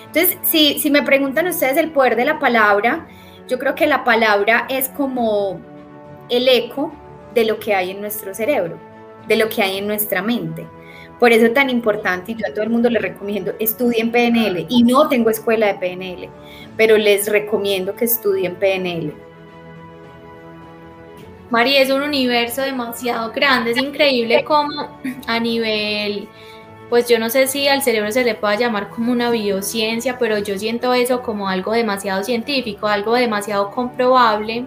Entonces, 0.06 0.38
si, 0.44 0.80
si 0.80 0.92
me 0.92 1.02
preguntan 1.02 1.48
ustedes 1.48 1.78
el 1.78 1.90
poder 1.90 2.16
de 2.16 2.26
la 2.26 2.38
palabra, 2.38 3.08
yo 3.48 3.58
creo 3.58 3.74
que 3.74 3.88
la 3.88 4.04
palabra 4.04 4.68
es 4.70 4.90
como 4.90 5.60
el 6.30 6.48
eco 6.48 6.94
de 7.34 7.46
lo 7.46 7.58
que 7.60 7.74
hay 7.74 7.90
en 7.90 8.00
nuestro 8.00 8.36
cerebro, 8.36 8.78
de 9.28 9.38
lo 9.38 9.50
que 9.50 9.64
hay 9.64 9.80
en 9.80 9.88
nuestra 9.88 10.22
mente. 10.22 10.68
Por 11.20 11.32
eso 11.32 11.46
es 11.46 11.54
tan 11.54 11.70
importante 11.70 12.34
y 12.34 12.36
yo 12.36 12.46
a 12.48 12.54
todo 12.54 12.64
el 12.64 12.70
mundo 12.70 12.90
le 12.90 13.00
recomiendo, 13.00 13.54
estudien 13.60 14.12
PNL 14.12 14.66
y 14.68 14.84
no 14.84 15.08
tengo 15.08 15.30
escuela 15.30 15.68
de 15.68 15.76
PNL, 15.76 16.30
pero 16.76 16.98
les 16.98 17.28
recomiendo 17.28 17.96
que 17.96 18.06
estudien 18.06 18.56
PNL. 18.56 19.14
María, 21.50 21.82
es 21.82 21.92
un 21.92 22.02
universo 22.02 22.64
demasiado 22.64 23.32
grande, 23.32 23.72
es 23.72 23.78
increíble 23.78 24.44
como 24.44 25.00
a 25.28 25.40
nivel, 25.40 26.28
pues 26.90 27.08
yo 27.08 27.18
no 27.18 27.30
sé 27.30 27.48
si 27.48 27.68
al 27.68 27.82
cerebro 27.82 28.12
se 28.12 28.26
le 28.26 28.36
pueda 28.36 28.56
llamar 28.56 28.90
como 28.90 29.12
una 29.12 29.30
biociencia, 29.30 30.18
pero 30.18 30.40
yo 30.40 30.58
siento 30.58 30.94
eso 30.94 31.22
como 31.22 31.48
algo 31.48 31.72
demasiado 31.72 32.24
científico, 32.24 32.88
algo 32.88 33.14
demasiado 33.14 33.72
comprobable 33.72 34.66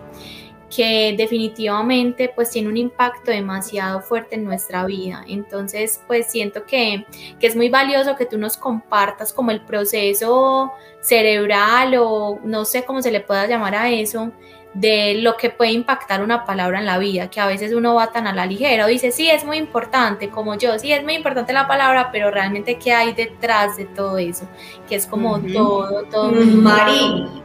que 0.74 1.14
definitivamente 1.16 2.30
pues 2.34 2.50
tiene 2.50 2.68
un 2.68 2.76
impacto 2.76 3.30
demasiado 3.30 4.00
fuerte 4.00 4.34
en 4.34 4.44
nuestra 4.44 4.84
vida. 4.84 5.24
Entonces 5.26 6.00
pues 6.06 6.30
siento 6.30 6.64
que, 6.64 7.06
es 7.40 7.56
muy 7.56 7.70
valioso 7.70 8.16
que 8.16 8.26
tú 8.26 8.38
nos 8.38 8.56
compartas 8.56 9.32
como 9.32 9.50
el 9.50 9.62
proceso 9.62 10.72
cerebral 11.00 11.94
o 11.98 12.40
no 12.44 12.64
sé 12.64 12.84
cómo 12.84 13.00
se 13.00 13.10
le 13.10 13.20
pueda 13.20 13.46
llamar 13.46 13.74
a 13.74 13.90
eso, 13.90 14.32
de 14.74 15.14
lo 15.14 15.36
que 15.36 15.48
puede 15.48 15.72
impactar 15.72 16.22
una 16.22 16.44
palabra 16.44 16.78
en 16.78 16.86
la 16.86 16.98
vida, 16.98 17.30
que 17.30 17.40
a 17.40 17.46
veces 17.46 17.72
uno 17.72 17.94
va 17.94 18.12
tan 18.12 18.26
a 18.26 18.34
la 18.34 18.44
ligera 18.44 18.84
o 18.84 18.88
dice, 18.88 19.10
sí, 19.10 19.28
es 19.30 19.44
muy 19.44 19.56
importante, 19.56 20.28
como 20.28 20.56
yo, 20.56 20.78
sí, 20.78 20.92
es 20.92 21.02
muy 21.02 21.14
importante 21.14 21.52
la 21.52 21.66
palabra, 21.66 22.10
pero 22.12 22.30
realmente 22.30 22.78
qué 22.78 22.92
hay 22.92 23.14
detrás 23.14 23.76
de 23.76 23.86
todo 23.86 24.18
eso, 24.18 24.46
que 24.86 24.96
es 24.96 25.06
como 25.06 25.40
todo, 25.40 26.04
todo. 26.04 26.32
Mari, 26.32 27.42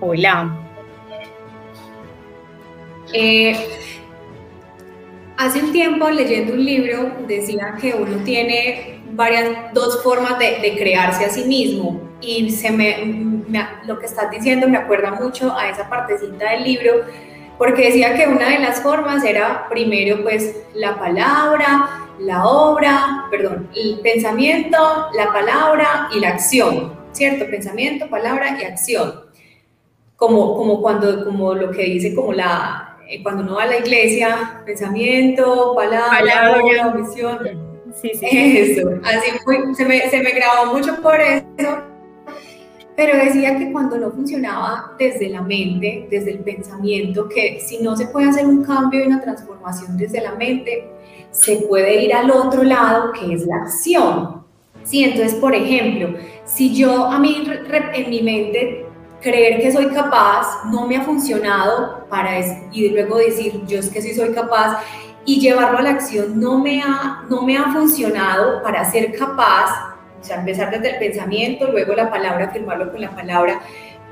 hola. 0.00 0.65
Eh, 3.12 3.56
hace 5.36 5.62
un 5.62 5.72
tiempo 5.72 6.10
leyendo 6.10 6.54
un 6.54 6.64
libro 6.64 7.12
decía 7.26 7.76
que 7.80 7.94
uno 7.94 8.18
tiene 8.24 9.00
varias, 9.12 9.72
dos 9.72 10.02
formas 10.02 10.38
de, 10.38 10.74
crearse 10.76 11.24
a 11.24 11.30
sí 11.30 11.44
mismo 11.44 12.00
y 12.20 12.50
se 12.50 12.70
me, 12.70 13.42
lo 13.86 13.98
que 13.98 14.06
estás 14.06 14.30
diciendo 14.30 14.68
me 14.68 14.78
acuerda 14.78 15.12
mucho 15.12 15.56
a 15.56 15.68
esa 15.68 15.88
partecita 15.88 16.50
del 16.50 16.64
libro 16.64 17.04
porque 17.58 17.86
decía 17.86 18.14
que 18.14 18.26
una 18.26 18.50
de 18.50 18.58
las 18.58 18.82
formas 18.82 19.24
era 19.24 19.68
primero 19.68 20.22
pues 20.22 20.56
la 20.74 20.98
palabra, 20.98 22.08
la 22.18 22.46
obra, 22.46 23.26
perdón, 23.30 23.70
el 23.74 24.00
pensamiento, 24.00 24.76
la 25.16 25.32
palabra 25.32 26.08
y 26.14 26.20
la 26.20 26.30
acción, 26.30 26.94
¿cierto? 27.12 27.46
Pensamiento, 27.46 28.08
palabra 28.08 28.58
y 28.60 28.64
acción. 28.64 29.22
Como, 30.16 30.54
como 30.56 30.80
cuando, 30.80 31.24
como 31.24 31.54
lo 31.54 31.70
que 31.70 31.84
dice 31.84 32.14
como 32.14 32.32
la, 32.32 32.85
eh, 33.08 33.22
cuando 33.22 33.42
uno 33.42 33.54
va 33.56 33.64
a 33.64 33.66
la 33.66 33.78
iglesia, 33.78 34.62
pensamiento, 34.64 35.74
palabra, 35.74 36.92
misión. 36.94 37.38
Sí, 37.94 38.10
sí. 38.14 38.26
Eso, 38.30 38.88
así 39.04 39.30
se, 39.74 39.84
me, 39.84 40.10
se 40.10 40.22
me 40.22 40.30
grabó 40.32 40.74
mucho 40.74 41.00
por 41.00 41.20
eso. 41.20 41.82
Pero 42.96 43.16
decía 43.16 43.58
que 43.58 43.70
cuando 43.72 43.98
no 43.98 44.10
funcionaba 44.10 44.94
desde 44.98 45.28
la 45.28 45.42
mente, 45.42 46.08
desde 46.10 46.32
el 46.32 46.38
pensamiento, 46.38 47.28
que 47.28 47.60
si 47.60 47.78
no 47.82 47.94
se 47.94 48.06
puede 48.06 48.30
hacer 48.30 48.46
un 48.46 48.64
cambio 48.64 49.04
y 49.04 49.06
una 49.06 49.20
transformación 49.20 49.98
desde 49.98 50.22
la 50.22 50.34
mente, 50.34 50.88
se 51.30 51.56
puede 51.68 52.02
ir 52.02 52.14
al 52.14 52.30
otro 52.30 52.62
lado, 52.62 53.12
que 53.12 53.34
es 53.34 53.46
la 53.46 53.56
acción. 53.56 54.42
Sí, 54.82 55.04
entonces, 55.04 55.34
por 55.34 55.54
ejemplo, 55.54 56.18
si 56.44 56.74
yo 56.74 57.06
a 57.06 57.18
mí 57.18 57.44
en 57.94 58.10
mi 58.10 58.22
mente 58.22 58.85
creer 59.26 59.60
que 59.60 59.72
soy 59.72 59.88
capaz 59.88 60.64
no 60.70 60.86
me 60.86 60.96
ha 60.96 61.02
funcionado 61.02 62.06
para 62.08 62.38
y 62.70 62.88
luego 62.90 63.18
decir 63.18 63.60
yo 63.66 63.80
es 63.80 63.90
que 63.90 64.00
sí 64.00 64.14
soy 64.14 64.32
capaz 64.32 64.78
y 65.24 65.40
llevarlo 65.40 65.78
a 65.78 65.82
la 65.82 65.90
acción 65.90 66.38
no 66.38 66.60
me 66.60 66.80
ha, 66.80 67.24
no 67.28 67.42
me 67.42 67.58
ha 67.58 67.72
funcionado 67.72 68.62
para 68.62 68.88
ser 68.88 69.12
capaz, 69.18 69.96
o 70.20 70.24
sea, 70.24 70.36
empezar 70.36 70.70
desde 70.70 70.90
el 70.90 70.98
pensamiento, 70.98 71.72
luego 71.72 71.94
la 71.94 72.08
palabra, 72.08 72.50
firmarlo 72.50 72.92
con 72.92 73.00
la 73.00 73.10
palabra, 73.10 73.60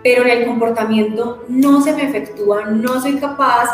pero 0.02 0.24
en 0.24 0.30
el 0.30 0.46
comportamiento 0.46 1.44
no 1.46 1.80
se 1.80 1.92
me 1.92 2.08
efectúa, 2.08 2.64
no 2.64 3.00
soy 3.00 3.14
capaz. 3.18 3.68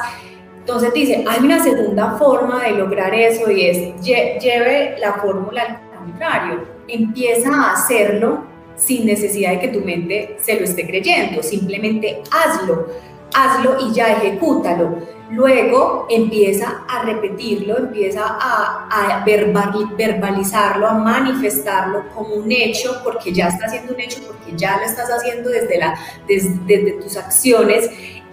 Entonces 0.58 0.92
dice, 0.92 1.24
hay 1.26 1.42
una 1.42 1.62
segunda 1.62 2.18
forma 2.18 2.64
de 2.64 2.72
lograr 2.72 3.14
eso 3.14 3.50
y 3.50 3.64
es 3.64 4.00
lleve 4.04 4.96
la 4.98 5.14
fórmula 5.14 5.62
al 5.62 5.98
contrario, 5.98 6.66
empieza 6.86 7.48
a 7.50 7.72
hacerlo 7.72 8.44
sin 8.76 9.06
necesidad 9.06 9.52
de 9.52 9.60
que 9.60 9.68
tu 9.68 9.80
mente 9.80 10.36
se 10.40 10.58
lo 10.58 10.64
esté 10.64 10.86
creyendo, 10.86 11.42
simplemente 11.42 12.22
hazlo, 12.30 12.86
hazlo 13.34 13.76
y 13.86 13.94
ya 13.94 14.12
ejecútalo. 14.12 15.20
Luego 15.30 16.06
empieza 16.10 16.84
a 16.88 17.04
repetirlo, 17.04 17.78
empieza 17.78 18.24
a, 18.26 19.22
verbalizarlo, 19.24 20.88
a 20.88 20.94
manifestarlo 20.94 22.04
como 22.14 22.34
un 22.34 22.50
hecho, 22.50 23.00
porque 23.04 23.32
ya 23.32 23.48
está 23.48 23.66
haciendo 23.66 23.94
un 23.94 24.00
hecho, 24.00 24.20
porque 24.26 24.56
ya 24.56 24.78
lo 24.78 24.82
estás 24.82 25.08
haciendo 25.08 25.50
desde, 25.50 26.92
tus 27.00 27.16
acciones. 27.16 27.90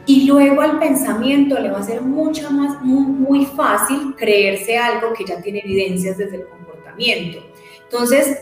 Y 0.07 0.25
luego 0.25 0.61
al 0.61 0.79
pensamiento 0.79 1.59
le 1.59 1.69
va 1.69 1.79
a 1.79 1.83
ser 1.83 2.01
mucho 2.01 2.49
más, 2.49 2.81
muy 2.81 3.45
fácil 3.45 4.15
creerse 4.17 4.77
algo 4.77 5.13
que 5.13 5.23
ya 5.25 5.39
tiene 5.39 5.59
evidencias 5.59 6.17
desde 6.17 6.37
el 6.37 6.47
comportamiento. 6.47 7.39
Entonces, 7.83 8.39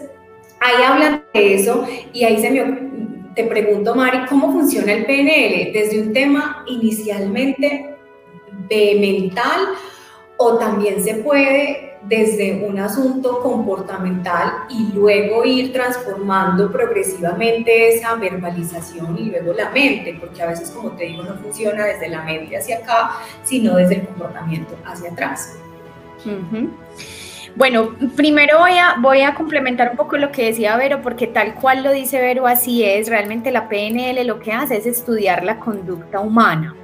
Ahí 0.65 0.83
hablan 0.83 1.23
de 1.31 1.53
eso 1.53 1.85
y 2.11 2.23
ahí 2.23 2.39
se 2.39 2.49
me, 2.49 2.89
te 3.35 3.43
pregunto, 3.43 3.93
Mari, 3.93 4.25
¿cómo 4.27 4.51
funciona 4.51 4.93
el 4.93 5.05
PNL? 5.05 5.71
Desde 5.71 6.01
un 6.01 6.11
tema 6.11 6.63
inicialmente 6.65 7.95
mental 8.67 9.75
o 10.37 10.57
también 10.57 11.03
se 11.03 11.15
puede 11.15 11.97
desde 12.01 12.65
un 12.67 12.79
asunto 12.79 13.41
comportamental 13.41 14.65
y 14.69 14.91
luego 14.91 15.45
ir 15.45 15.71
transformando 15.71 16.71
progresivamente 16.71 17.89
esa 17.89 18.15
verbalización 18.15 19.19
y 19.19 19.25
luego 19.25 19.53
la 19.53 19.69
mente, 19.69 20.17
porque 20.19 20.41
a 20.41 20.47
veces, 20.47 20.71
como 20.71 20.91
te 20.93 21.05
digo, 21.05 21.21
no 21.21 21.35
funciona 21.35 21.85
desde 21.85 22.09
la 22.09 22.23
mente 22.23 22.57
hacia 22.57 22.77
acá, 22.77 23.17
sino 23.43 23.75
desde 23.75 23.97
el 23.97 24.07
comportamiento 24.07 24.75
hacia 24.83 25.11
atrás. 25.11 25.57
Bueno, 27.55 27.95
primero 28.17 28.59
voy 28.59 28.77
a, 28.77 28.95
voy 28.99 29.21
a 29.21 29.33
complementar 29.33 29.91
un 29.91 29.97
poco 29.97 30.17
lo 30.17 30.29
que 30.29 30.47
decía 30.47 30.75
Vero, 30.75 31.01
porque 31.01 31.27
tal 31.27 31.55
cual 31.55 31.83
lo 31.83 31.91
dice 31.93 32.19
Vero, 32.19 32.47
así 32.47 32.83
es. 32.83 33.07
Realmente 33.07 33.49
la 33.49 33.69
PNL 33.69 34.27
lo 34.27 34.39
que 34.39 34.51
hace 34.51 34.77
es 34.77 34.85
estudiar 34.85 35.43
la 35.45 35.57
conducta 35.57 36.19
humana. 36.19 36.75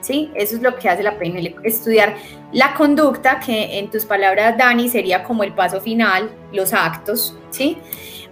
¿Sí? 0.00 0.30
Eso 0.34 0.56
es 0.56 0.62
lo 0.62 0.76
que 0.76 0.88
hace 0.88 1.02
la 1.02 1.18
PNL, 1.18 1.56
estudiar 1.62 2.16
la 2.52 2.72
conducta, 2.72 3.38
que 3.38 3.78
en 3.78 3.90
tus 3.90 4.06
palabras, 4.06 4.56
Dani, 4.56 4.88
sería 4.88 5.22
como 5.22 5.44
el 5.44 5.52
paso 5.52 5.78
final, 5.78 6.30
los 6.52 6.72
actos, 6.72 7.38
¿sí? 7.50 7.76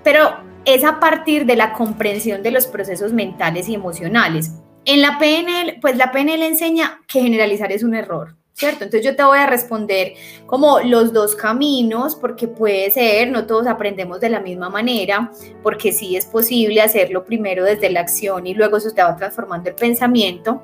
Pero 0.03 0.35
es 0.65 0.83
a 0.83 0.99
partir 0.99 1.45
de 1.45 1.57
la 1.57 1.75
comprensión 1.75 2.43
de 2.43 2.53
los 2.53 2.67
procesos 2.67 3.13
mentales 3.13 3.69
y 3.69 3.75
emocionales. 3.75 4.55
En 4.87 5.03
la 5.03 5.19
PNL, 5.19 5.79
pues 5.81 5.99
la 5.99 6.11
PNL 6.11 6.43
enseña 6.43 7.01
que 7.07 7.21
generalizar 7.21 7.71
es 7.71 7.83
un 7.83 7.95
error, 7.95 8.35
¿cierto? 8.59 8.83
Entonces 8.83 9.09
yo 9.09 9.15
te 9.15 9.23
voy 9.23 9.39
a 9.39 9.47
responder 9.47 10.15
como 10.47 10.81
los 10.81 11.13
dos 11.13 11.37
caminos, 11.37 12.17
porque 12.17 12.49
puede 12.49 12.91
ser, 12.91 13.31
no 13.31 13.47
todos 13.47 13.69
aprendemos 13.69 14.19
de 14.19 14.31
la 14.31 14.41
misma 14.41 14.69
manera, 14.69 15.31
porque 15.63 15.93
sí 15.93 16.17
es 16.17 16.27
posible 16.27 16.83
hacerlo 16.83 17.25
primero 17.25 17.65
desde 17.65 17.89
la 17.89 18.01
acción 18.01 18.49
y 18.49 18.55
luego 18.55 18.79
eso 18.79 18.91
te 18.91 19.01
va 19.01 19.15
transformando 19.15 19.69
el 19.71 19.77
pensamiento. 19.77 20.61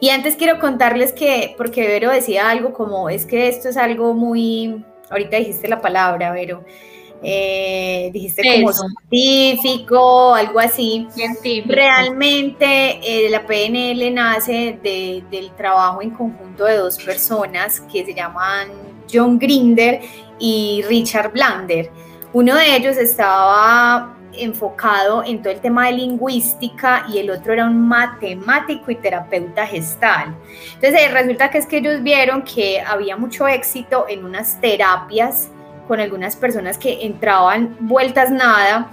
Y 0.00 0.10
antes 0.10 0.36
quiero 0.36 0.60
contarles 0.60 1.12
que, 1.12 1.54
porque 1.56 1.88
Vero 1.88 2.10
decía 2.12 2.50
algo 2.50 2.72
como, 2.72 3.10
es 3.10 3.26
que 3.26 3.48
esto 3.48 3.68
es 3.68 3.76
algo 3.76 4.14
muy, 4.14 4.84
ahorita 5.10 5.38
dijiste 5.38 5.66
la 5.66 5.80
palabra, 5.80 6.30
Vero, 6.30 6.64
eh, 7.22 8.10
dijiste 8.12 8.42
como 8.42 8.72
científico, 8.72 10.34
algo 10.34 10.60
así. 10.60 11.06
Científico. 11.10 11.68
Realmente 11.72 13.00
eh, 13.02 13.28
la 13.30 13.46
PNL 13.46 14.12
nace 14.14 14.78
del 14.82 15.50
trabajo 15.56 16.02
en 16.02 16.10
conjunto 16.10 16.64
de 16.64 16.76
dos 16.76 16.98
personas 16.98 17.80
que 17.92 18.04
se 18.04 18.14
llaman 18.14 18.68
John 19.12 19.38
Grinder 19.38 20.00
y 20.38 20.82
Richard 20.88 21.32
Blander. 21.32 21.90
Uno 22.32 22.54
de 22.54 22.76
ellos 22.76 22.96
estaba 22.96 24.16
enfocado 24.38 25.24
en 25.24 25.42
todo 25.42 25.52
el 25.52 25.60
tema 25.60 25.86
de 25.86 25.92
lingüística 25.92 27.06
y 27.08 27.18
el 27.18 27.30
otro 27.30 27.54
era 27.54 27.64
un 27.64 27.88
matemático 27.88 28.90
y 28.90 28.96
terapeuta 28.96 29.66
gestal. 29.66 30.34
Entonces 30.74 31.10
resulta 31.12 31.50
que 31.50 31.58
es 31.58 31.66
que 31.66 31.78
ellos 31.78 32.02
vieron 32.02 32.42
que 32.42 32.80
había 32.80 33.16
mucho 33.16 33.48
éxito 33.48 34.06
en 34.08 34.24
unas 34.24 34.60
terapias 34.60 35.48
con 35.86 36.00
algunas 36.00 36.36
personas 36.36 36.78
que 36.78 37.04
entraban 37.04 37.76
vueltas 37.80 38.30
nada 38.30 38.90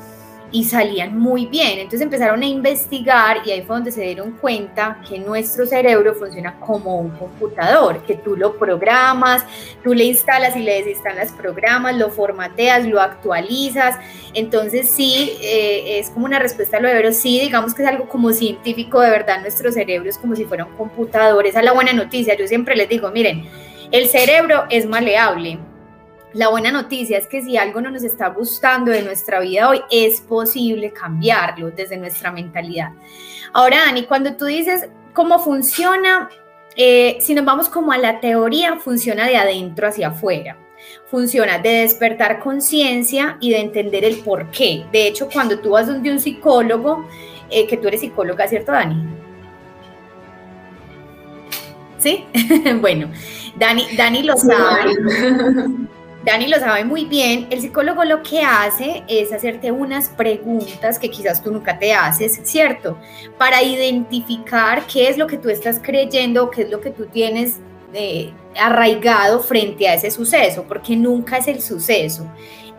y 0.54 0.64
salían 0.66 1.18
muy 1.18 1.48
bien. 1.48 1.80
Entonces 1.80 2.02
empezaron 2.02 2.42
a 2.44 2.46
investigar 2.46 3.38
y 3.44 3.52
ahí 3.52 3.64
fue 3.64 3.76
donde 3.76 3.92
se 3.92 4.02
dieron 4.04 4.32
cuenta 4.34 5.02
que 5.10 5.18
nuestro 5.18 5.66
cerebro 5.66 6.14
funciona 6.14 6.60
como 6.60 7.00
un 7.00 7.10
computador, 7.10 8.04
que 8.04 8.14
tú 8.14 8.38
lo 8.38 8.56
programas, 8.58 9.44
tú 9.84 9.96
le 9.96 10.04
instalas 10.06 10.56
y 10.56 10.60
le 10.60 10.76
desinstalas 10.76 11.32
programas, 11.32 11.98
lo 11.98 12.12
formateas, 12.12 12.86
lo 12.86 13.02
actualizas. 13.02 13.98
Entonces 14.36 14.90
sí, 14.90 15.38
eh, 15.42 16.00
es 16.00 16.12
como 16.12 16.26
una 16.28 16.38
respuesta 16.38 16.78
a 16.78 16.80
lo 16.80 16.88
de 16.88 16.94
pero 16.94 17.12
sí, 17.12 17.40
digamos 17.40 17.74
que 17.74 17.82
es 17.82 17.90
algo 17.90 18.08
como 18.08 18.32
científico, 18.32 19.02
de 19.02 19.10
verdad 19.10 19.42
nuestro 19.42 19.72
cerebro 19.72 20.08
es 20.08 20.20
como 20.20 20.36
si 20.36 20.46
fuera 20.46 20.66
un 20.66 20.74
computador. 20.74 21.48
Esa 21.48 21.60
es 21.60 21.66
la 21.66 21.74
buena 21.74 21.94
noticia. 21.94 22.38
Yo 22.38 22.48
siempre 22.48 22.76
les 22.76 22.88
digo, 22.88 23.10
miren, 23.10 23.44
el 23.92 24.08
cerebro 24.08 24.66
es 24.70 24.86
maleable 24.86 25.58
la 26.34 26.50
buena 26.50 26.72
noticia 26.72 27.17
es 27.17 27.28
que 27.28 27.43
si 27.43 27.58
algo 27.58 27.80
no 27.80 27.91
nos 27.91 28.04
está 28.04 28.30
gustando 28.30 28.91
de 28.91 29.04
nuestra 29.04 29.39
vida 29.39 29.69
hoy, 29.69 29.82
es 29.91 30.19
posible 30.22 30.91
cambiarlo 30.91 31.69
desde 31.69 31.98
nuestra 31.98 32.32
mentalidad. 32.32 32.89
Ahora, 33.54 33.82
Dani, 33.86 34.06
cuando 34.06 34.36
tú 34.36 34.46
dices 34.46 34.89
cómo 35.13 35.38
funciona, 35.38 36.30
eh, 36.76 37.17
si 37.22 37.36
nos 37.36 37.46
vamos 37.46 37.69
como 37.69 37.91
a 37.91 38.00
la 38.00 38.19
teoría, 38.19 38.78
funciona 38.78 39.28
de 39.28 39.38
adentro 39.38 39.88
hacia 39.88 40.08
afuera. 40.08 40.58
Funciona 41.06 41.60
de 41.60 41.69
despertar 41.82 42.39
conciencia 42.39 43.38
y 43.39 43.52
de 43.52 43.60
entender 43.60 44.04
el 44.04 44.17
por 44.17 44.50
qué. 44.50 44.86
De 44.91 45.08
hecho, 45.08 45.30
cuando 45.32 45.60
tú 45.60 45.72
vas 45.72 45.86
donde 45.86 46.12
un 46.12 46.19
psicólogo, 46.19 47.08
eh, 47.52 47.67
que 47.67 47.78
tú 47.78 47.88
eres 47.88 48.02
psicóloga, 48.02 48.48
¿cierto, 48.48 48.72
Dani? 48.72 49.06
¿Sí? 52.00 52.26
bueno, 52.82 53.12
Dani, 53.56 53.96
Dani 53.96 54.24
lo 54.24 54.36
sabe. 54.36 54.93
Dani 56.26 56.48
lo 56.48 56.58
sabe 56.58 56.86
muy 56.86 57.04
bien, 57.04 57.48
el 57.50 57.60
psicólogo 57.60 58.06
lo 58.06 58.24
que 58.24 58.42
hace 58.42 59.04
es 59.10 59.34
hacerte 59.34 59.74
unas 59.74 60.08
preguntas 60.08 60.98
que 60.98 61.12
quizás 61.12 61.44
tú 61.44 61.52
nunca 61.52 61.78
te 61.78 61.94
haces, 61.94 62.40
¿cierto? 62.44 62.98
Para 63.38 63.62
identificar 63.62 64.84
qué 64.88 65.10
es 65.10 65.18
lo 65.18 65.28
que 65.28 65.38
tú 65.38 65.50
estás 65.50 65.82
creyendo, 65.84 66.50
qué 66.50 66.62
es 66.62 66.70
lo 66.70 66.80
que 66.80 66.92
tú 66.92 67.08
tienes 67.08 67.58
eh, 67.94 68.32
arraigado 68.58 69.42
frente 69.42 69.90
a 69.90 69.96
ese 69.96 70.12
suceso, 70.12 70.64
porque 70.66 70.96
nunca 70.96 71.38
es 71.38 71.50
el 71.50 71.62
suceso, 71.62 72.26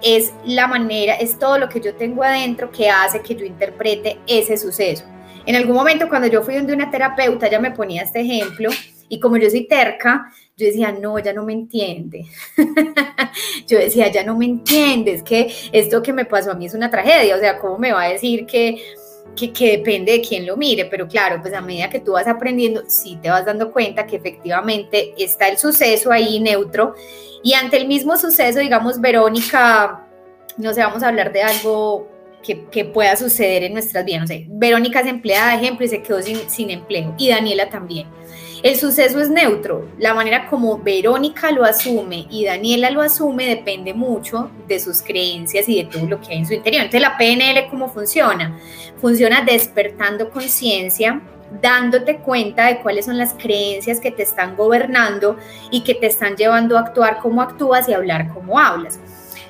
es 0.02 0.32
la 0.46 0.66
manera, 0.66 1.14
es 1.14 1.38
todo 1.38 1.58
lo 1.58 1.68
que 1.68 1.82
yo 1.82 1.94
tengo 1.96 2.22
adentro 2.22 2.70
que 2.70 2.88
hace 2.88 3.20
que 3.20 3.34
yo 3.34 3.44
interprete 3.44 4.18
ese 4.26 4.56
suceso. 4.56 5.04
En 5.44 5.54
algún 5.54 5.76
momento 5.76 6.08
cuando 6.08 6.28
yo 6.28 6.42
fui 6.42 6.54
donde 6.54 6.72
una 6.72 6.90
terapeuta, 6.90 7.50
ya 7.50 7.60
me 7.60 7.72
ponía 7.72 8.04
este 8.04 8.22
ejemplo, 8.22 8.70
y 9.08 9.20
como 9.20 9.36
yo 9.36 9.50
soy 9.50 9.66
terca, 9.66 10.32
yo 10.56 10.66
decía, 10.66 10.92
no, 10.92 11.18
ya 11.18 11.32
no 11.32 11.44
me 11.44 11.52
entiende. 11.52 12.26
yo 13.66 13.78
decía, 13.78 14.10
ya 14.10 14.24
no 14.24 14.36
me 14.36 14.46
entiende, 14.46 15.12
es 15.12 15.22
que 15.22 15.52
esto 15.72 16.02
que 16.02 16.12
me 16.12 16.24
pasó 16.24 16.52
a 16.52 16.54
mí 16.54 16.66
es 16.66 16.74
una 16.74 16.90
tragedia, 16.90 17.36
o 17.36 17.40
sea, 17.40 17.58
¿cómo 17.58 17.78
me 17.78 17.92
va 17.92 18.02
a 18.02 18.08
decir 18.08 18.46
que, 18.46 18.80
que, 19.36 19.52
que, 19.52 19.78
depende 19.78 20.12
de 20.12 20.20
quién 20.20 20.46
lo 20.46 20.56
mire? 20.56 20.84
Pero 20.86 21.08
claro, 21.08 21.40
pues 21.40 21.52
a 21.54 21.60
medida 21.60 21.90
que 21.90 22.00
tú 22.00 22.12
vas 22.12 22.26
aprendiendo, 22.26 22.84
sí 22.88 23.18
te 23.20 23.30
vas 23.30 23.44
dando 23.44 23.72
cuenta 23.72 24.06
que 24.06 24.16
efectivamente 24.16 25.14
está 25.18 25.48
el 25.48 25.58
suceso 25.58 26.12
ahí 26.12 26.40
neutro 26.40 26.94
y 27.44 27.52
ante 27.52 27.76
el 27.76 27.86
mismo 27.86 28.16
suceso, 28.16 28.58
digamos, 28.60 29.00
Verónica, 29.02 30.06
no 30.56 30.72
sé, 30.72 30.80
vamos 30.80 31.02
a 31.02 31.08
hablar 31.08 31.30
de 31.30 31.42
algo 31.42 32.08
que, 32.42 32.64
que, 32.70 32.86
pueda 32.86 33.16
suceder 33.16 33.64
en 33.64 33.74
nuestras 33.74 34.02
vidas. 34.04 34.22
No 34.22 34.26
sé, 34.26 34.46
Verónica 34.48 35.00
es 35.00 35.06
empleada, 35.08 35.50
de 35.50 35.56
ejemplo, 35.62 35.84
y 35.84 35.88
se 35.88 36.00
quedó 36.00 36.22
sin, 36.22 36.48
sin 36.48 36.70
empleo, 36.70 37.14
y 37.18 37.28
Daniela 37.28 37.68
también. 37.68 38.06
El 38.64 38.76
suceso 38.76 39.20
es 39.20 39.28
neutro. 39.28 39.90
La 39.98 40.14
manera 40.14 40.46
como 40.46 40.78
Verónica 40.78 41.50
lo 41.50 41.64
asume 41.64 42.26
y 42.30 42.46
Daniela 42.46 42.90
lo 42.90 43.02
asume 43.02 43.44
depende 43.44 43.92
mucho 43.92 44.50
de 44.66 44.80
sus 44.80 45.02
creencias 45.02 45.68
y 45.68 45.82
de 45.82 45.90
todo 45.90 46.06
lo 46.06 46.18
que 46.18 46.32
hay 46.32 46.38
en 46.38 46.46
su 46.46 46.54
interior. 46.54 46.84
Entonces, 46.84 47.02
la 47.02 47.18
PNL, 47.18 47.68
¿cómo 47.68 47.90
funciona? 47.90 48.58
Funciona 49.02 49.42
despertando 49.42 50.30
conciencia, 50.30 51.20
dándote 51.60 52.16
cuenta 52.20 52.68
de 52.68 52.78
cuáles 52.78 53.04
son 53.04 53.18
las 53.18 53.34
creencias 53.34 54.00
que 54.00 54.10
te 54.10 54.22
están 54.22 54.56
gobernando 54.56 55.36
y 55.70 55.82
que 55.82 55.94
te 55.94 56.06
están 56.06 56.34
llevando 56.34 56.78
a 56.78 56.80
actuar 56.80 57.18
como 57.18 57.42
actúas 57.42 57.86
y 57.90 57.92
hablar 57.92 58.32
como 58.32 58.58
hablas. 58.58 58.98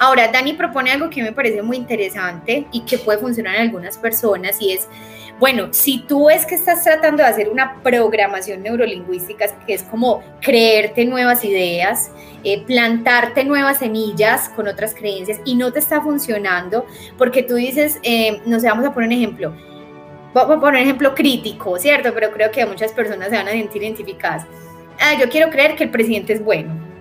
Ahora, 0.00 0.27
Dani 0.27 0.55
propone 0.55 0.90
algo 0.90 1.09
que 1.09 1.22
me 1.22 1.31
parece 1.31 1.62
muy 1.62 1.77
interesante 1.77 2.66
y 2.72 2.81
que 2.81 2.98
puede 2.98 3.18
funcionar 3.18 3.55
en 3.55 3.61
algunas 3.61 3.96
personas 3.96 4.61
y 4.61 4.72
es 4.72 4.88
bueno, 5.40 5.68
si 5.72 5.98
tú 6.00 6.30
es 6.30 6.46
que 6.46 6.54
estás 6.54 6.84
tratando 6.84 7.22
de 7.22 7.28
hacer 7.28 7.48
una 7.48 7.82
programación 7.82 8.62
neurolingüística, 8.62 9.46
que 9.66 9.74
es 9.74 9.82
como 9.82 10.22
creerte 10.40 11.04
nuevas 11.04 11.44
ideas, 11.44 12.10
eh, 12.44 12.62
plantarte 12.64 13.44
nuevas 13.44 13.78
semillas 13.78 14.48
con 14.50 14.68
otras 14.68 14.94
creencias 14.94 15.40
y 15.44 15.56
no 15.56 15.72
te 15.72 15.80
está 15.80 16.00
funcionando, 16.00 16.86
porque 17.18 17.42
tú 17.42 17.56
dices, 17.56 17.98
eh, 18.02 18.40
no 18.46 18.60
sé, 18.60 18.68
vamos 18.68 18.86
a 18.86 18.94
poner 18.94 19.08
un 19.08 19.14
ejemplo, 19.14 19.54
voy 20.32 20.42
a 20.42 20.46
poner 20.46 20.80
un 20.80 20.86
ejemplo 20.88 21.14
crítico, 21.14 21.78
¿cierto? 21.78 22.12
Pero 22.14 22.30
creo 22.30 22.50
que 22.50 22.64
muchas 22.64 22.92
personas 22.92 23.30
se 23.30 23.36
van 23.36 23.48
a 23.48 23.52
sentir 23.52 23.82
identificadas. 23.82 24.46
Ah, 25.00 25.18
yo 25.18 25.28
quiero 25.28 25.50
creer 25.50 25.74
que 25.74 25.84
el 25.84 25.90
presidente 25.90 26.32
es 26.32 26.44
bueno 26.44 26.93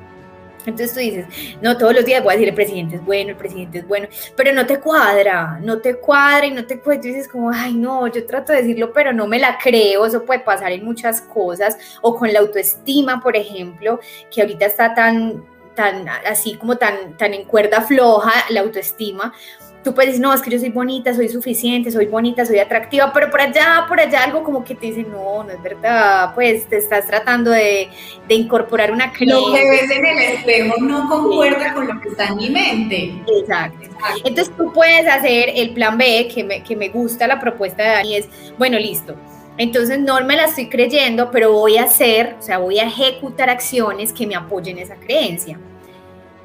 entonces 0.70 0.94
tú 0.94 1.00
dices, 1.00 1.26
no, 1.62 1.78
todos 1.78 1.94
los 1.94 2.06
días 2.06 2.24
voy 2.24 2.34
a 2.34 2.36
decir 2.36 2.50
el 2.50 2.56
presidente 2.56 2.96
es 2.98 3.06
bueno, 3.06 3.32
el 3.32 3.36
presidente 3.36 3.80
es 3.80 3.88
bueno, 3.88 4.08
pero 4.36 4.54
no 4.54 4.66
te 4.66 4.80
cuadra, 4.80 5.60
no 5.62 5.80
te 5.80 5.96
cuadra 5.96 6.46
y 6.46 6.52
no 6.52 6.66
te 6.66 6.80
cuadra. 6.80 7.02
Tú 7.02 7.08
dices 7.08 7.28
como, 7.28 7.52
ay, 7.52 7.74
no, 7.74 8.08
yo 8.08 8.26
trato 8.26 8.54
de 8.54 8.62
decirlo, 8.62 8.94
pero 8.94 9.14
no 9.14 9.28
me 9.28 9.40
la 9.40 9.58
creo. 9.58 10.06
Eso 10.06 10.24
puede 10.24 10.40
pasar 10.40 10.72
en 10.72 10.86
muchas 10.86 11.22
cosas. 11.22 11.78
O 12.02 12.16
con 12.16 12.32
la 12.32 12.40
autoestima, 12.40 13.22
por 13.22 13.36
ejemplo, 13.36 14.00
que 14.32 14.42
ahorita 14.42 14.66
está 14.66 14.94
tan, 14.94 15.44
tan, 15.76 16.08
así 16.08 16.56
como 16.56 16.78
tan, 16.78 17.18
tan 17.18 17.34
en 17.34 17.46
cuerda 17.46 17.82
floja 17.82 18.32
la 18.50 18.62
autoestima 18.62 19.34
tú 19.84 19.94
puedes 19.94 20.12
decir, 20.12 20.22
no, 20.22 20.34
es 20.34 20.42
que 20.42 20.50
yo 20.50 20.60
soy 20.60 20.70
bonita, 20.70 21.14
soy 21.14 21.30
suficiente, 21.30 21.92
soy 21.92 22.06
bonita, 22.06 22.46
soy 22.46 22.60
atractiva, 22.60 23.12
pero 23.14 23.30
por 23.30 23.42
allá, 23.42 23.86
por 23.88 24.00
allá 24.00 24.24
algo 24.24 24.44
como 24.44 24.64
que 24.64 24.76
te 24.76 24.88
dice, 24.88 25.04
no, 25.04 25.44
no 25.44 25.50
es 25.50 25.62
verdad, 25.62 26.34
pues 26.34 26.66
te 26.68 26.78
estás 26.78 27.06
tratando 27.06 27.52
de, 27.52 27.90
de 28.28 28.36
incorporar 28.36 28.92
una 28.92 29.12
creencia. 29.12 29.38
Lo 29.38 29.54
que 29.54 29.70
ves 29.70 29.92
en 29.92 30.06
el 30.06 30.18
espejo 30.20 30.76
no 30.82 31.10
concuerda 31.10 31.74
con 31.74 31.88
lo 31.88 32.00
que 32.00 32.10
está 32.10 32.28
en 32.28 32.38
mi 32.38 32.50
mente. 32.50 33.14
Exacto. 33.40 33.90
Entonces 34.24 34.56
tú 34.56 34.72
puedes 34.74 35.08
hacer 35.08 35.52
el 35.56 35.74
plan 35.74 35.98
B, 35.98 36.30
que 36.34 36.44
me, 36.44 36.64
que 36.64 36.76
me 36.76 36.90
gusta 36.90 37.28
la 37.28 37.40
propuesta 37.40 37.84
de 37.84 37.90
Dani, 37.90 38.16
es, 38.16 38.30
bueno, 38.58 38.80
listo. 38.80 39.16
Entonces 39.58 40.00
no 40.00 40.20
me 40.24 40.36
la 40.36 40.46
estoy 40.46 40.68
creyendo, 40.68 41.30
pero 41.30 41.52
voy 41.52 41.78
a 41.78 41.84
hacer, 41.84 42.36
o 42.40 42.42
sea, 42.42 42.58
voy 42.58 42.80
a 42.80 42.86
ejecutar 42.86 43.50
acciones 43.50 44.12
que 44.12 44.26
me 44.26 44.36
apoyen 44.36 44.80
esa 44.80 44.96
creencia. 44.96 45.60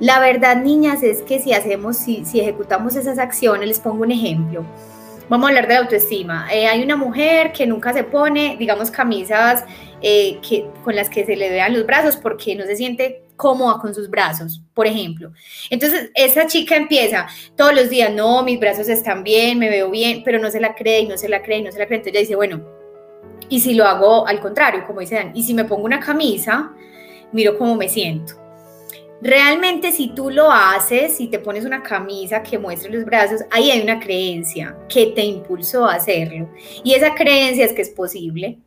La 0.01 0.21
verdad, 0.21 0.57
niñas, 0.57 1.03
es 1.03 1.23
que 1.23 1.41
si 1.41 1.53
hacemos, 1.53 1.97
si, 1.97 2.25
si 2.25 2.41
ejecutamos 2.41 2.95
esas 2.95 3.19
acciones, 3.19 3.67
les 3.67 3.81
pongo 3.81 4.05
un 4.05 4.13
ejemplo. 4.13 4.65
Vamos 5.29 5.47
a 5.47 5.49
hablar 5.49 5.67
de 5.67 5.75
la 5.75 5.81
autoestima. 5.81 6.49
Eh, 6.53 6.67
hay 6.67 6.83
una 6.83 6.97
mujer 6.97 7.53
que 7.53 7.67
nunca 7.67 7.93
se 7.93 8.05
pone, 8.05 8.57
digamos, 8.59 8.91
camisas 8.91 9.65
eh, 10.01 10.39
que, 10.41 10.67
con 10.85 10.95
las 10.95 11.11
que 11.11 11.27
se 11.27 11.37
le 11.37 11.51
vean 11.51 11.75
los 11.75 11.85
brazos 11.85 12.17
porque 12.17 12.55
no 12.55 12.65
se 12.65 12.77
siente 12.77 13.25
cómoda 13.37 13.79
con 13.81 13.95
sus 13.95 14.09
brazos, 14.09 14.63
por 14.73 14.87
ejemplo. 14.87 15.33
Entonces, 15.69 16.11
esa 16.15 16.47
chica 16.47 16.77
empieza 16.77 17.27
todos 17.57 17.75
los 17.75 17.91
días, 17.91 18.13
no, 18.15 18.43
mis 18.43 18.59
brazos 18.59 18.89
están 18.89 19.23
bien, 19.23 19.59
me 19.59 19.69
veo 19.69 19.91
bien, 19.91 20.23
pero 20.25 20.39
no 20.39 20.51
se 20.51 20.61
la 20.61 20.75
cree 20.75 21.01
y 21.01 21.09
no 21.09 21.19
se 21.19 21.29
la 21.29 21.43
cree 21.43 21.59
y 21.59 21.63
no 21.63 21.73
se 21.73 21.79
la 21.79 21.87
cree. 21.87 21.99
Entonces 21.99 22.15
ella 22.15 22.21
dice, 22.21 22.37
bueno, 22.37 22.65
y 23.49 23.61
si 23.61 23.75
lo 23.75 23.85
hago 23.85 24.27
al 24.27 24.41
contrario, 24.41 24.85
como 24.87 25.01
dicen, 25.01 25.33
y 25.35 25.43
si 25.43 25.55
me 25.55 25.65
pongo 25.65 25.85
una 25.85 26.01
camisa, 26.01 26.73
miro 27.33 27.59
cómo 27.59 27.75
me 27.75 27.89
siento. 27.89 28.48
Realmente 29.21 29.91
si 29.91 30.09
tú 30.15 30.31
lo 30.31 30.51
haces, 30.51 31.17
si 31.17 31.27
te 31.27 31.41
pones 31.41 31.65
una 31.65 31.83
camisa 31.83 32.43
que 32.43 32.59
muestre 32.59 32.93
los 32.93 33.05
brazos, 33.05 33.41
ahí 33.51 33.71
hay 33.71 33.81
una 33.81 33.99
creencia 33.99 34.77
que 34.89 35.07
te 35.07 35.25
impulsó 35.25 35.87
a 35.87 35.95
hacerlo. 35.95 36.49
Y 36.85 36.95
esa 36.95 37.15
creencia 37.15 37.65
es 37.65 37.73
que 37.73 37.83
es 37.83 37.91
posible. 37.91 38.59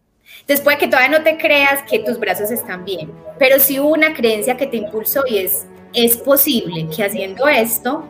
Después 0.48 0.78
que 0.78 0.88
todavía 0.88 1.18
no 1.18 1.24
te 1.24 1.38
creas 1.38 1.84
que 1.90 2.00
tus 2.00 2.20
brazos 2.20 2.52
están 2.52 2.84
bien, 2.84 3.12
pero 3.40 3.60
sí 3.60 3.80
hubo 3.80 3.90
una 3.90 4.14
creencia 4.14 4.58
que 4.58 4.68
te 4.68 4.78
impulsó 4.78 5.24
y 5.28 5.38
es, 5.38 5.66
es 5.94 6.18
posible 6.18 6.88
que 6.94 7.04
haciendo 7.04 7.48
esto, 7.48 8.08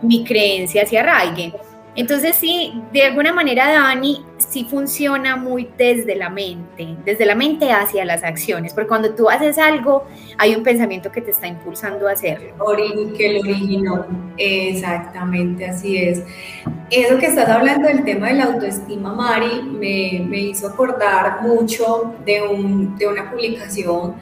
mi 0.00 0.24
creencia 0.24 0.86
se 0.86 0.98
arraigue. 0.98 1.52
Entonces 1.96 2.36
sí, 2.36 2.74
de 2.92 3.04
alguna 3.04 3.32
manera 3.32 3.72
Dani 3.72 4.22
sí 4.36 4.66
funciona 4.68 5.36
muy 5.36 5.68
desde 5.78 6.14
la 6.14 6.28
mente, 6.28 6.94
desde 7.06 7.24
la 7.24 7.34
mente 7.34 7.72
hacia 7.72 8.04
las 8.04 8.22
acciones, 8.22 8.74
porque 8.74 8.88
cuando 8.88 9.14
tú 9.14 9.30
haces 9.30 9.56
algo 9.58 10.04
hay 10.36 10.54
un 10.54 10.62
pensamiento 10.62 11.10
que 11.10 11.22
te 11.22 11.30
está 11.30 11.46
impulsando 11.46 12.06
a 12.06 12.12
hacerlo. 12.12 12.54
Que 13.16 13.32
lo 13.32 13.40
originó, 13.40 14.06
exactamente, 14.36 15.64
así 15.64 15.96
es. 15.96 16.22
Eso 16.90 17.18
que 17.18 17.26
estás 17.26 17.48
hablando 17.48 17.88
del 17.88 18.04
tema 18.04 18.28
de 18.28 18.34
la 18.34 18.44
autoestima, 18.44 19.14
Mari, 19.14 19.62
me, 19.62 20.22
me 20.28 20.38
hizo 20.38 20.68
acordar 20.68 21.40
mucho 21.40 22.14
de, 22.26 22.42
un, 22.42 22.96
de 22.98 23.08
una 23.08 23.30
publicación 23.30 24.16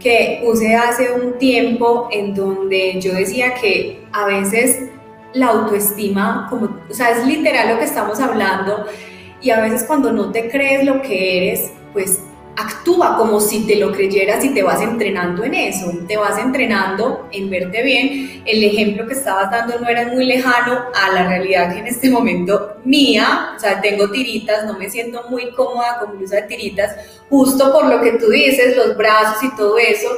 que 0.00 0.40
puse 0.44 0.74
hace 0.74 1.12
un 1.12 1.38
tiempo 1.38 2.08
en 2.10 2.34
donde 2.34 3.00
yo 3.00 3.12
decía 3.12 3.54
que 3.54 4.02
a 4.12 4.26
veces 4.26 4.90
la 5.34 5.48
autoestima, 5.48 6.46
como, 6.50 6.80
o 6.88 6.94
sea, 6.94 7.10
es 7.10 7.26
literal 7.26 7.70
lo 7.70 7.78
que 7.78 7.84
estamos 7.84 8.20
hablando, 8.20 8.86
y 9.40 9.50
a 9.50 9.60
veces 9.60 9.84
cuando 9.84 10.12
no 10.12 10.30
te 10.32 10.50
crees 10.50 10.84
lo 10.84 11.00
que 11.02 11.38
eres, 11.38 11.72
pues 11.92 12.20
actúa 12.56 13.16
como 13.16 13.40
si 13.40 13.66
te 13.66 13.76
lo 13.76 13.92
creyeras 13.92 14.44
y 14.44 14.50
te 14.52 14.62
vas 14.62 14.82
entrenando 14.82 15.44
en 15.44 15.54
eso, 15.54 15.90
te 16.06 16.16
vas 16.16 16.38
entrenando 16.38 17.28
en 17.32 17.48
verte 17.48 17.82
bien. 17.82 18.42
El 18.44 18.62
ejemplo 18.64 19.06
que 19.06 19.14
estabas 19.14 19.50
dando 19.50 19.78
no 19.78 19.88
era 19.88 20.08
muy 20.08 20.26
lejano 20.26 20.84
a 20.94 21.12
la 21.14 21.28
realidad 21.28 21.72
que 21.72 21.80
en 21.80 21.86
este 21.86 22.10
momento 22.10 22.76
mía, 22.84 23.52
o 23.56 23.58
sea, 23.58 23.80
tengo 23.80 24.10
tiritas, 24.10 24.66
no 24.66 24.78
me 24.78 24.90
siento 24.90 25.24
muy 25.30 25.52
cómoda 25.52 26.00
con 26.00 26.18
blusa 26.18 26.36
de 26.36 26.42
tiritas, 26.42 26.96
justo 27.30 27.72
por 27.72 27.86
lo 27.86 28.00
que 28.02 28.12
tú 28.12 28.28
dices, 28.28 28.76
los 28.76 28.96
brazos 28.96 29.42
y 29.42 29.56
todo 29.56 29.78
eso, 29.78 30.08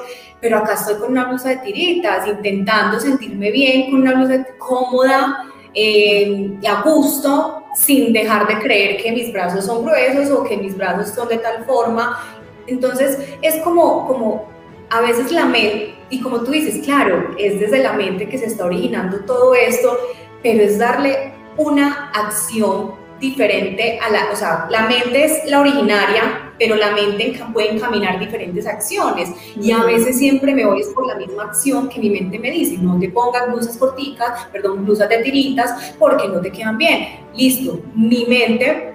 pero 0.43 0.59
acá 0.59 0.75
estoy 0.75 0.97
con 0.97 1.13
una 1.13 1.27
blusa 1.27 1.51
de 1.51 1.59
tiritas, 1.59 2.27
intentando 2.27 2.99
sentirme 2.99 3.53
bien, 3.53 3.91
con 3.91 4.01
una 4.01 4.15
blusa 4.15 4.45
cómoda 4.59 5.45
eh, 5.73 6.51
y 6.61 6.67
a 6.67 6.83
gusto, 6.83 7.63
sin 7.77 8.13
dejar 8.13 8.49
de 8.49 8.59
creer 8.59 9.01
que 9.01 9.13
mis 9.13 9.33
brazos 9.33 9.65
son 9.65 9.85
gruesos 9.85 10.31
o 10.37 10.43
que 10.43 10.57
mis 10.57 10.77
brazos 10.77 11.15
son 11.15 11.29
de 11.29 11.39
tal 11.39 11.65
forma. 11.65 12.19
Entonces 12.67 13.37
es 13.41 13.63
como, 13.63 14.05
como 14.09 14.49
a 14.91 15.01
veces 15.01 15.31
la 15.31 15.47
mente, 15.47 15.95
y 16.11 16.21
como 16.21 16.41
tú 16.41 16.51
dices, 16.51 16.85
claro, 16.85 17.31
es 17.39 17.61
desde 17.61 17.79
la 17.79 17.93
mente 17.93 18.29
que 18.29 18.37
se 18.37 18.47
está 18.47 18.67
originando 18.67 19.21
todo 19.21 19.55
esto, 19.55 19.97
pero 20.43 20.65
es 20.65 20.77
darle 20.77 21.33
una 21.57 22.11
acción 22.11 22.95
diferente 23.21 24.01
a 24.01 24.11
la, 24.11 24.33
o 24.33 24.37
sea, 24.37 24.67
la 24.69 24.89
mente 24.89 25.25
es 25.25 25.49
la 25.49 25.61
originaria, 25.61 26.42
pero 26.59 26.77
la 26.77 26.93
mente 26.93 27.41
puede 27.53 27.73
encaminar 27.73 28.19
diferentes 28.19 28.67
acciones 28.67 29.31
y 29.61 29.73
a 29.73 29.83
veces 29.85 30.19
siempre 30.19 30.55
me 30.55 30.67
voy 30.67 30.83
por 30.95 31.07
la 31.07 31.17
misma 31.17 31.45
acción 31.45 31.89
que 31.89 32.01
mi 32.01 32.11
mente 32.11 32.39
me 32.39 32.51
dice, 32.51 32.79
no 32.79 32.99
te 32.99 33.09
pongas 33.09 33.51
blusas 33.51 33.77
corticas, 33.77 34.47
perdón, 34.53 34.85
blusas 34.85 35.09
de 35.09 35.19
tiritas 35.19 35.95
porque 35.99 36.29
no 36.29 36.41
te 36.41 36.51
quedan 36.51 36.79
bien. 36.79 37.09
Listo, 37.35 37.81
mi 37.95 38.27
mente 38.27 38.93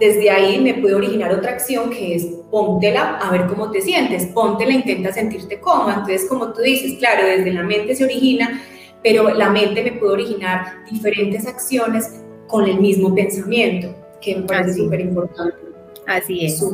desde 0.00 0.30
ahí 0.30 0.58
me 0.58 0.74
puede 0.74 0.94
originar 0.94 1.32
otra 1.32 1.52
acción 1.52 1.90
que 1.90 2.14
es 2.14 2.26
póntela 2.50 3.18
a 3.18 3.30
ver 3.30 3.46
cómo 3.46 3.70
te 3.70 3.82
sientes, 3.82 4.26
póntela, 4.26 4.72
intenta 4.72 5.12
sentirte 5.12 5.60
cómoda. 5.60 5.96
Entonces, 5.98 6.26
como 6.26 6.52
tú 6.52 6.62
dices, 6.62 6.98
claro, 6.98 7.26
desde 7.26 7.52
la 7.52 7.62
mente 7.62 7.94
se 7.94 8.04
origina, 8.04 8.62
pero 9.02 9.28
la 9.34 9.50
mente 9.50 9.82
me 9.82 9.92
puede 9.92 10.12
originar 10.14 10.84
diferentes 10.90 11.46
acciones 11.46 12.22
con 12.48 12.66
el 12.66 12.80
mismo 12.80 13.14
pensamiento, 13.14 13.94
que 14.20 14.36
me 14.36 14.42
parece 14.42 14.74
súper 14.74 15.00
importante. 15.00 15.56
Así 16.10 16.44
es. 16.44 16.64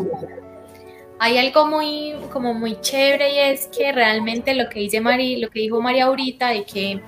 Hay 1.18 1.38
algo 1.38 1.66
muy, 1.66 2.14
como 2.32 2.54
muy 2.54 2.80
chévere 2.80 3.34
y 3.34 3.38
es 3.38 3.66
que 3.66 3.92
realmente 3.92 4.54
lo 4.54 4.68
que 4.68 4.80
dice 4.80 5.00
Mari, 5.00 5.36
lo 5.36 5.50
que 5.50 5.60
dijo 5.60 5.80
María 5.80 6.06
ahorita, 6.06 6.48
de 6.48 6.64
que 6.64 7.00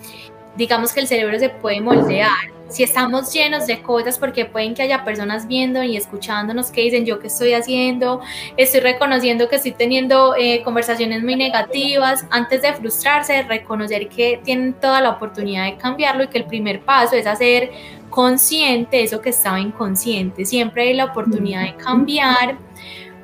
digamos 0.56 0.92
que 0.92 1.00
el 1.00 1.06
cerebro 1.06 1.38
se 1.38 1.48
puede 1.48 1.80
moldear. 1.80 2.30
Si 2.68 2.82
estamos 2.82 3.32
llenos 3.32 3.66
de 3.66 3.80
cosas, 3.80 4.18
porque 4.18 4.44
pueden 4.44 4.74
que 4.74 4.82
haya 4.82 5.02
personas 5.02 5.46
viendo 5.46 5.82
y 5.82 5.96
escuchándonos 5.96 6.70
que 6.70 6.82
dicen 6.82 7.06
yo 7.06 7.18
qué 7.18 7.28
estoy 7.28 7.54
haciendo, 7.54 8.20
estoy 8.58 8.80
reconociendo 8.80 9.48
que 9.48 9.56
estoy 9.56 9.72
teniendo 9.72 10.34
eh, 10.36 10.62
conversaciones 10.62 11.22
muy 11.22 11.34
negativas, 11.34 12.26
antes 12.28 12.60
de 12.60 12.74
frustrarse, 12.74 13.42
reconocer 13.44 14.08
que 14.10 14.40
tienen 14.44 14.74
toda 14.74 15.00
la 15.00 15.10
oportunidad 15.10 15.64
de 15.64 15.78
cambiarlo 15.78 16.24
y 16.24 16.28
que 16.28 16.38
el 16.38 16.44
primer 16.44 16.80
paso 16.80 17.16
es 17.16 17.26
hacer 17.26 17.70
consciente 18.18 19.04
eso 19.04 19.20
que 19.20 19.30
estaba 19.30 19.60
inconsciente. 19.60 20.44
Siempre 20.44 20.88
hay 20.88 20.94
la 20.94 21.04
oportunidad 21.04 21.62
de 21.62 21.76
cambiar. 21.76 22.58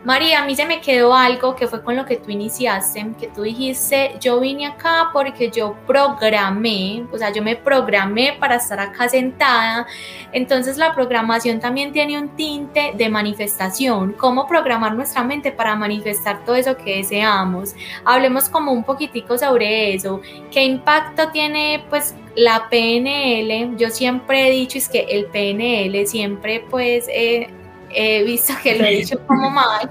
María, 0.04 0.40
a 0.40 0.46
mí 0.46 0.54
se 0.54 0.66
me 0.66 0.80
quedó 0.80 1.16
algo 1.16 1.56
que 1.56 1.66
fue 1.66 1.82
con 1.82 1.96
lo 1.96 2.06
que 2.06 2.16
tú 2.16 2.30
iniciaste, 2.30 3.04
que 3.18 3.26
tú 3.26 3.42
dijiste, 3.42 4.14
yo 4.20 4.38
vine 4.38 4.66
acá 4.66 5.10
porque 5.12 5.50
yo 5.50 5.74
programé, 5.84 7.04
o 7.10 7.18
sea, 7.18 7.32
yo 7.32 7.42
me 7.42 7.56
programé 7.56 8.36
para 8.38 8.54
estar 8.54 8.78
acá 8.78 9.08
sentada. 9.08 9.84
Entonces 10.30 10.76
la 10.76 10.94
programación 10.94 11.58
también 11.58 11.90
tiene 11.90 12.16
un 12.16 12.28
tinte 12.28 12.92
de 12.96 13.08
manifestación, 13.08 14.12
cómo 14.12 14.46
programar 14.46 14.94
nuestra 14.94 15.24
mente 15.24 15.50
para 15.50 15.74
manifestar 15.74 16.44
todo 16.44 16.54
eso 16.54 16.76
que 16.76 16.98
deseamos. 16.98 17.74
Hablemos 18.04 18.48
como 18.48 18.70
un 18.70 18.84
poquitico 18.84 19.36
sobre 19.38 19.92
eso, 19.92 20.20
qué 20.52 20.62
impacto 20.62 21.30
tiene 21.32 21.84
pues 21.90 22.14
la 22.36 22.68
PNL, 22.68 23.76
yo 23.76 23.90
siempre 23.90 24.48
he 24.48 24.50
dicho 24.50 24.78
es 24.78 24.88
que 24.88 25.06
el 25.08 25.26
PNL 25.26 26.06
siempre 26.06 26.64
pues 26.68 27.06
eh, 27.08 27.48
he 27.90 28.24
visto 28.24 28.54
que 28.62 28.76
lo 28.76 28.84
he 28.84 28.96
dicho 28.96 29.18
como 29.26 29.50
mal, 29.50 29.88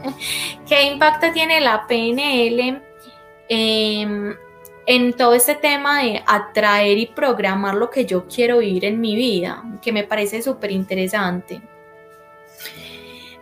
¿qué 0.67 0.83
impacto 0.83 1.27
tiene 1.31 1.61
la 1.61 1.87
PNL 1.87 2.81
em, 3.49 4.35
en 4.85 5.13
todo 5.13 5.33
este 5.33 5.55
tema 5.55 6.03
de 6.03 6.21
atraer 6.27 6.97
y 6.97 7.05
programar 7.07 7.75
lo 7.75 7.89
que 7.89 8.05
yo 8.05 8.27
quiero 8.27 8.59
vivir 8.59 8.85
en 8.85 8.99
mi 8.99 9.15
vida? 9.15 9.63
Que 9.81 9.91
me 9.91 10.03
parece 10.03 10.41
súper 10.41 10.71
interesante. 10.71 11.61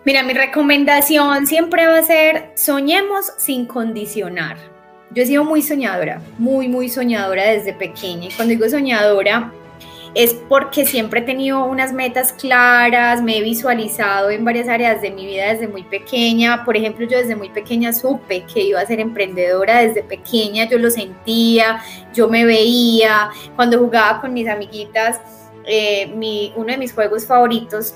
Mira, 0.03 0.23
mi 0.23 0.33
recomendación 0.33 1.45
siempre 1.45 1.85
va 1.85 1.99
a 1.99 2.03
ser 2.03 2.51
soñemos 2.55 3.33
sin 3.37 3.67
condicionar. 3.67 4.70
Yo 5.13 5.23
he 5.23 5.25
sido 5.25 5.43
muy 5.43 5.61
soñadora, 5.61 6.21
muy, 6.37 6.67
muy 6.67 6.87
soñadora 6.87 7.43
desde 7.43 7.73
pequeña. 7.73 8.27
Y 8.27 8.31
cuando 8.31 8.53
digo 8.53 8.69
soñadora, 8.69 9.51
es 10.13 10.33
porque 10.49 10.85
siempre 10.85 11.21
he 11.21 11.23
tenido 11.23 11.63
unas 11.65 11.93
metas 11.93 12.33
claras, 12.33 13.21
me 13.21 13.37
he 13.37 13.41
visualizado 13.41 14.29
en 14.29 14.43
varias 14.43 14.67
áreas 14.67 15.01
de 15.01 15.11
mi 15.11 15.25
vida 15.25 15.53
desde 15.53 15.67
muy 15.67 15.83
pequeña. 15.83 16.65
Por 16.65 16.75
ejemplo, 16.75 17.05
yo 17.07 17.17
desde 17.17 17.35
muy 17.35 17.49
pequeña 17.49 17.93
supe 17.93 18.43
que 18.53 18.61
iba 18.61 18.79
a 18.79 18.85
ser 18.85 18.99
emprendedora, 18.99 19.79
desde 19.79 20.03
pequeña 20.03 20.67
yo 20.69 20.77
lo 20.77 20.89
sentía, 20.89 21.81
yo 22.13 22.27
me 22.27 22.45
veía. 22.45 23.29
Cuando 23.55 23.79
jugaba 23.79 24.21
con 24.21 24.33
mis 24.33 24.47
amiguitas, 24.47 25.19
eh, 25.65 26.11
uno 26.55 26.71
de 26.71 26.77
mis 26.77 26.93
juegos 26.93 27.25
favoritos 27.25 27.95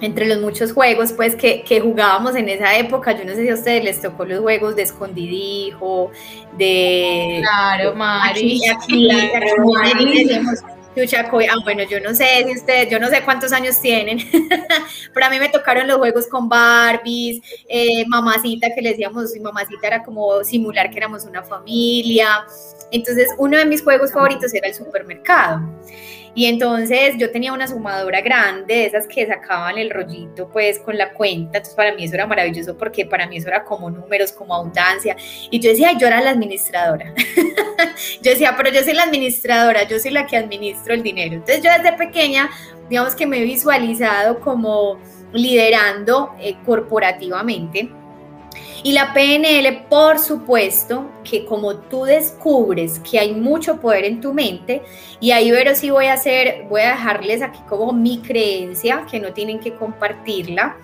entre 0.00 0.26
los 0.26 0.40
muchos 0.40 0.72
juegos 0.72 1.12
pues 1.12 1.34
que, 1.34 1.80
jugábamos 1.80 2.36
en 2.36 2.48
esa 2.48 2.76
época, 2.76 3.16
yo 3.16 3.24
no 3.24 3.34
sé 3.34 3.42
si 3.42 3.48
a 3.48 3.54
ustedes 3.54 3.84
les 3.84 4.00
tocó 4.00 4.24
los 4.24 4.40
juegos 4.40 4.76
de 4.76 4.82
escondidijo, 4.82 6.10
de... 6.56 7.40
Claro, 7.42 7.94
Mari. 7.94 8.60
Aquí, 8.68 9.08
ah, 11.48 11.56
bueno, 11.62 11.82
yo 11.84 12.00
no 12.00 12.14
sé 12.14 12.44
si 12.46 12.56
ustedes, 12.56 12.90
yo 12.90 12.98
no 12.98 13.08
sé 13.08 13.22
cuántos 13.22 13.52
años 13.52 13.80
tienen, 13.80 14.18
pero 15.14 15.26
a 15.26 15.30
mí 15.30 15.38
me 15.38 15.48
tocaron 15.48 15.86
los 15.86 15.98
juegos 15.98 16.26
con 16.26 16.48
Barbies, 16.48 17.40
eh, 17.68 18.04
mamacita 18.06 18.68
que 18.74 18.82
le 18.82 18.90
decíamos, 18.90 19.30
mamacita 19.40 19.86
era 19.86 20.02
como 20.02 20.42
simular 20.44 20.90
que 20.90 20.98
éramos 20.98 21.24
una 21.24 21.42
familia. 21.42 22.44
Entonces, 22.90 23.28
uno 23.38 23.58
de 23.58 23.66
mis 23.66 23.82
juegos 23.82 24.12
favoritos 24.12 24.52
era 24.54 24.68
el 24.68 24.74
supermercado. 24.74 25.60
Y 26.34 26.46
entonces 26.46 27.14
yo 27.18 27.30
tenía 27.30 27.52
una 27.52 27.66
sumadora 27.66 28.20
grande, 28.20 28.86
esas 28.86 29.06
que 29.06 29.26
sacaban 29.26 29.78
el 29.78 29.90
rollito 29.90 30.48
pues 30.50 30.78
con 30.78 30.96
la 30.96 31.12
cuenta, 31.12 31.58
entonces 31.58 31.74
para 31.74 31.94
mí 31.94 32.04
eso 32.04 32.14
era 32.14 32.26
maravilloso 32.26 32.76
porque 32.76 33.06
para 33.06 33.26
mí 33.26 33.38
eso 33.38 33.48
era 33.48 33.64
como 33.64 33.90
números, 33.90 34.32
como 34.32 34.54
abundancia. 34.54 35.16
Y 35.50 35.60
yo 35.60 35.70
decía, 35.70 35.92
yo 35.98 36.06
era 36.06 36.20
la 36.20 36.30
administradora. 36.30 37.12
yo 38.22 38.30
decía, 38.30 38.54
pero 38.56 38.70
yo 38.70 38.82
soy 38.82 38.94
la 38.94 39.04
administradora, 39.04 39.86
yo 39.88 39.98
soy 39.98 40.10
la 40.10 40.26
que 40.26 40.36
administro 40.36 40.94
el 40.94 41.02
dinero. 41.02 41.34
Entonces 41.34 41.62
yo 41.62 41.70
desde 41.70 41.96
pequeña, 41.96 42.50
digamos 42.88 43.14
que 43.14 43.26
me 43.26 43.38
he 43.38 43.44
visualizado 43.44 44.40
como 44.40 44.98
liderando 45.32 46.34
eh, 46.40 46.56
corporativamente. 46.64 47.90
Y 48.82 48.92
la 48.92 49.12
PNL, 49.12 49.86
por 49.88 50.18
supuesto, 50.18 51.10
que 51.24 51.44
como 51.44 51.76
tú 51.76 52.04
descubres 52.04 53.00
que 53.00 53.18
hay 53.18 53.34
mucho 53.34 53.80
poder 53.80 54.04
en 54.04 54.20
tu 54.20 54.32
mente, 54.32 54.82
y 55.20 55.32
ahí 55.32 55.50
pero 55.50 55.74
sí 55.74 55.90
voy 55.90 56.06
a 56.06 56.12
hacer, 56.12 56.66
voy 56.68 56.82
a 56.82 56.90
dejarles 56.90 57.42
aquí 57.42 57.58
como 57.68 57.92
mi 57.92 58.18
creencia, 58.18 59.04
que 59.10 59.18
no 59.18 59.32
tienen 59.32 59.58
que 59.58 59.74
compartirla. 59.74 60.76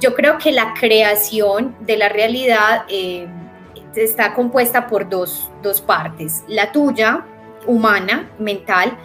Yo 0.00 0.14
creo 0.14 0.36
que 0.36 0.52
la 0.52 0.74
creación 0.78 1.74
de 1.80 1.96
la 1.96 2.10
realidad 2.10 2.84
eh, 2.88 3.26
está 3.96 4.34
compuesta 4.34 4.86
por 4.86 5.08
dos, 5.08 5.50
dos 5.62 5.80
partes. 5.80 6.44
La 6.46 6.72
tuya, 6.72 7.24
humana, 7.66 8.30
mental, 8.38 8.96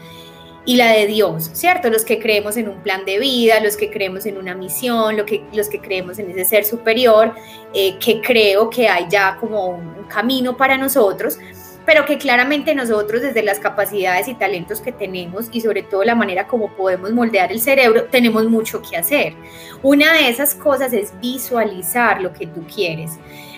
y 0.66 0.78
la 0.78 0.91
de 0.93 1.07
Dios, 1.07 1.49
¿cierto? 1.53 1.89
Los 1.89 2.05
que 2.05 2.20
creemos 2.20 2.55
en 2.57 2.70
un 2.70 2.82
plan 2.82 3.03
de 3.05 3.20
vida, 3.20 3.59
los 3.59 3.76
que 3.76 3.89
creemos 3.91 4.26
en 4.26 4.38
una 4.38 4.55
misión, 4.55 5.18
lo 5.18 5.26
que, 5.26 5.43
los 5.53 5.68
que 5.68 5.80
creemos 5.80 6.20
en 6.20 6.30
ese 6.32 6.45
ser 6.45 6.66
superior, 6.66 7.34
eh, 7.74 7.97
que 7.99 8.22
creo 8.22 8.70
que 8.70 8.88
hay 8.88 9.07
ya 9.09 9.38
como 9.39 9.68
un 9.68 10.05
camino 10.07 10.55
para 10.55 10.78
nosotros, 10.78 11.38
pero 11.86 12.05
que 12.05 12.18
claramente 12.18 12.74
nosotros 12.76 13.22
desde 13.22 13.43
las 13.43 13.59
capacidades 13.59 14.28
y 14.30 14.36
talentos 14.36 14.80
que 14.80 14.93
tenemos 14.93 15.49
y 15.51 15.61
sobre 15.61 15.84
todo 15.84 16.03
la 16.03 16.16
manera 16.16 16.47
como 16.47 16.74
podemos 16.76 17.11
moldear 17.11 17.51
el 17.51 17.59
cerebro, 17.59 18.05
tenemos 18.05 18.45
mucho 18.45 18.82
que 18.82 18.95
hacer. 18.95 19.34
Una 19.82 20.14
de 20.14 20.30
esas 20.30 20.55
cosas 20.55 20.93
es 20.93 21.14
visualizar 21.20 22.22
lo 22.22 22.32
que 22.32 22.47
tú 22.47 22.66
quieres. 22.74 23.11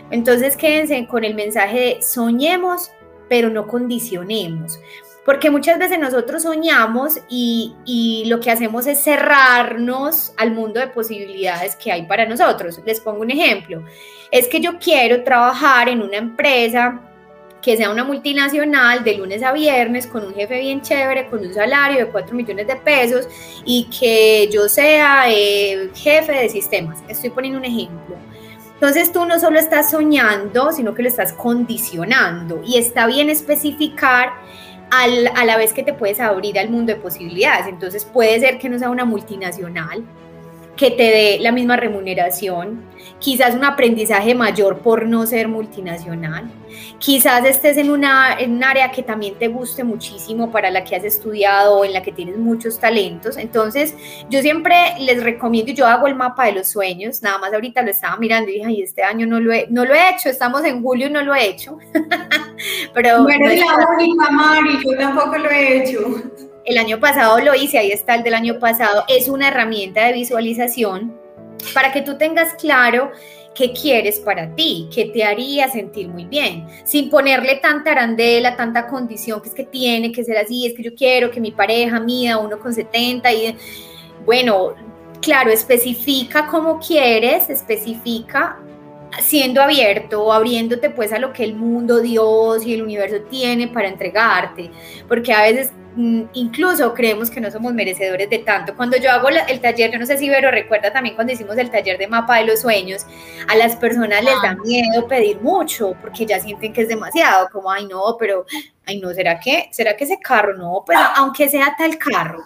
Entonces 0.10 0.58
quédense 0.58 1.06
con 1.08 1.24
el 1.24 1.36
mensaje 1.36 1.80
de 1.80 2.02
soñemos, 2.02 2.92
pero 3.30 3.50
no 3.50 3.68
condicionemos. 3.68 4.80
Porque 5.26 5.50
muchas 5.50 5.80
veces 5.80 5.98
nosotros 5.98 6.44
soñamos 6.44 7.20
y, 7.28 8.24
lo 8.28 8.40
que 8.40 8.52
hacemos 8.52 8.86
es 8.86 9.04
cerrarnos 9.04 10.34
al 10.38 10.52
mundo 10.52 10.80
de 10.80 10.88
posibilidades 10.88 11.76
que 11.76 11.92
hay 11.92 12.04
para 12.04 12.28
nosotros. 12.28 12.80
Les 12.86 13.00
pongo 13.00 13.22
un 13.22 13.32
ejemplo. 13.32 13.84
Es 14.32 14.48
que 14.48 14.62
yo 14.62 14.78
quiero 14.78 15.24
trabajar 15.24 15.90
en 15.90 16.02
una 16.02 16.18
empresa 16.18 17.02
que 17.62 17.76
sea 17.76 17.90
una 17.90 18.04
multinacional 18.04 19.04
de 19.04 19.18
lunes 19.18 19.42
a 19.42 19.52
viernes 19.52 20.06
con 20.06 20.24
un 20.24 20.36
jefe 20.36 20.60
bien 20.60 20.82
chévere, 20.82 21.28
con 21.28 21.40
un 21.40 21.52
salario 21.52 22.06
de 22.06 22.12
4 22.12 22.36
millones 22.36 22.68
de 22.68 22.76
pesos 22.76 23.28
y 23.66 23.86
que 23.86 24.48
yo 24.54 24.70
sea 24.70 25.24
eh, 25.28 25.90
jefe 25.96 26.34
de 26.34 26.50
sistemas. 26.50 27.00
Estoy 27.08 27.32
poniendo 27.32 27.58
un 27.58 27.66
ejemplo. 27.66 28.16
Entonces 28.76 29.12
tú 29.12 29.26
no 29.26 29.40
solo 29.40 29.58
estás 29.58 29.90
soñando, 29.90 30.72
sino 30.72 30.94
que 30.94 31.02
lo 31.02 31.08
estás 31.08 31.34
condicionando 31.34 32.62
y 32.64 32.78
está 32.78 33.08
bien 33.08 33.32
especificar 33.32 34.34
a 34.92 35.46
la 35.46 35.58
vez 35.58 35.74
que 35.74 35.84
te 35.84 35.94
puedes 35.94 36.20
abrir 36.20 36.58
al 36.60 36.70
mundo 36.70 36.94
de 36.94 37.00
posibilidades. 37.00 37.68
Entonces 37.68 38.06
puede 38.06 38.40
ser 38.40 38.60
que 38.60 38.70
no 38.70 38.80
sea 38.80 38.90
una 38.90 39.06
multinacional, 39.06 40.04
que 40.76 40.92
te 40.92 41.04
dé 41.04 41.38
la 41.40 41.52
misma 41.52 41.78
remuneración, 41.78 42.84
quizás 43.20 43.56
un 43.56 43.64
aprendizaje 43.64 44.36
mayor 44.36 44.80
por 44.80 45.06
no 45.06 45.26
ser 45.26 45.48
multinacional, 45.48 46.50
quizás 47.00 47.46
estés 47.46 47.78
en, 47.78 47.90
una, 47.90 48.38
en 48.38 48.54
un 48.54 48.64
área 48.64 48.92
que 48.92 49.04
también 49.04 49.36
te 49.36 49.48
guste 49.48 49.84
muchísimo, 49.84 50.52
para 50.52 50.70
la 50.70 50.84
que 50.84 50.96
has 50.96 51.04
estudiado, 51.04 51.86
en 51.86 51.94
la 51.94 52.02
que 52.02 52.12
tienes 52.12 52.38
muchos 52.38 52.80
talentos. 52.80 53.38
Entonces, 53.38 53.96
yo 54.30 54.42
siempre 54.42 54.76
les 55.00 55.24
recomiendo, 55.24 55.72
yo 55.72 55.88
hago 55.88 56.08
el 56.08 56.16
mapa 56.16 56.46
de 56.46 56.54
los 56.54 56.68
sueños, 56.68 57.22
nada 57.22 57.38
más 57.38 57.54
ahorita 57.54 57.82
lo 57.82 57.92
estaba 57.92 58.18
mirando 58.18 58.50
y 58.50 58.56
dije, 58.56 58.66
ay, 58.66 58.82
este 58.82 59.04
año 59.04 59.26
no 59.28 59.40
lo 59.40 59.52
he, 59.54 59.68
no 59.70 59.86
lo 59.86 59.94
he 59.94 60.10
hecho, 60.10 60.30
estamos 60.30 60.64
en 60.66 60.82
julio 60.82 61.08
y 61.08 61.12
no 61.12 61.22
lo 61.22 61.34
he 61.34 61.48
hecho. 61.48 61.78
Pero 62.94 63.20
no 63.20 63.30
eres 63.30 63.60
la 63.60 63.88
única, 63.98 64.32
Mari, 64.32 64.80
yo 64.84 64.98
tampoco 64.98 65.38
lo 65.38 65.50
he 65.50 65.84
hecho. 65.84 66.00
El 66.66 66.80
año 66.80 67.00
pasado 67.00 67.40
lo 67.40 67.54
hice, 67.54 67.78
ahí 67.78 67.92
está 67.92 68.16
el 68.16 68.24
del 68.24 68.34
año 68.34 68.60
pasado. 68.60 69.04
Es 69.08 69.30
una 69.30 69.50
herramienta 69.50 70.06
de 70.08 70.14
visualización 70.14 71.16
para 71.76 71.92
que 71.94 72.02
tú 72.02 72.18
tengas 72.18 72.56
claro 72.56 73.12
qué 73.54 73.72
quieres 73.72 74.20
para 74.20 74.54
ti, 74.56 74.90
qué 74.94 75.06
te 75.06 75.24
haría 75.24 75.70
sentir 75.70 76.08
muy 76.10 76.26
bien, 76.26 76.68
sin 76.84 77.10
ponerle 77.10 77.58
tanta 77.58 77.92
arandela, 77.92 78.58
tanta 78.58 78.88
condición 78.88 79.42
que 79.42 79.50
es 79.50 79.56
que 79.56 79.64
tiene 79.64 80.12
que 80.12 80.24
ser 80.24 80.38
así, 80.38 80.66
es 80.66 80.74
que 80.74 80.84
yo 80.84 80.94
quiero 80.94 81.32
que 81.32 81.40
mi 81.40 81.52
pareja 81.52 82.00
mida 82.00 82.38
uno 82.38 82.60
con 82.60 82.74
70 82.74 83.32
y 83.32 83.56
bueno, 84.26 84.74
claro, 85.22 85.52
especifica 85.52 86.48
cómo 86.48 86.80
quieres, 86.80 87.50
especifica 87.50 88.58
siendo 89.22 89.62
abierto, 89.62 90.34
abriéndote 90.34 90.90
pues 90.90 91.14
a 91.14 91.20
lo 91.20 91.32
que 91.32 91.44
el 91.44 91.56
mundo, 91.56 92.02
Dios 92.02 92.66
y 92.66 92.74
el 92.74 92.82
universo 92.82 93.22
tiene 93.30 93.68
para 93.68 93.88
entregarte, 93.88 94.70
porque 95.08 95.32
a 95.32 95.44
veces 95.44 95.72
incluso 95.98 96.94
creemos 96.94 97.30
que 97.30 97.40
no 97.40 97.50
somos 97.50 97.74
merecedores 97.74 98.30
de 98.30 98.40
tanto. 98.40 98.76
Cuando 98.76 98.98
yo 98.98 99.12
hago 99.12 99.30
el 99.30 99.60
taller, 99.62 99.92
yo 99.92 100.00
no 100.00 100.06
sé 100.06 100.18
si 100.18 100.30
Vero 100.30 100.52
recuerda 100.52 100.92
también 100.92 101.16
cuando 101.16 101.34
hicimos 101.34 101.58
el 101.58 101.70
taller 101.70 101.98
de 101.98 102.08
mapa 102.08 102.38
de 102.38 102.46
los 102.46 102.62
sueños, 102.62 103.06
a 103.48 103.56
las 103.56 103.76
personas 103.76 104.24
les 104.24 104.42
da 104.42 104.56
miedo 104.56 105.08
pedir 105.08 105.40
mucho 105.42 105.96
porque 106.02 106.26
ya 106.26 106.40
sienten 106.40 106.74
que 106.74 106.82
es 106.82 106.88
demasiado, 106.88 107.48
como, 107.52 107.72
ay 107.72 107.86
no, 107.86 108.18
pero, 108.20 108.46
ay 108.86 109.00
no, 109.00 109.14
¿será 109.14 109.40
que, 109.40 109.70
será 109.72 109.96
que 109.96 110.04
ese 110.04 110.20
carro? 110.20 110.58
No, 110.58 110.84
pues 110.86 110.98
aunque 111.16 111.48
sea 111.48 111.76
tal 111.78 111.98
carro. 111.98 112.44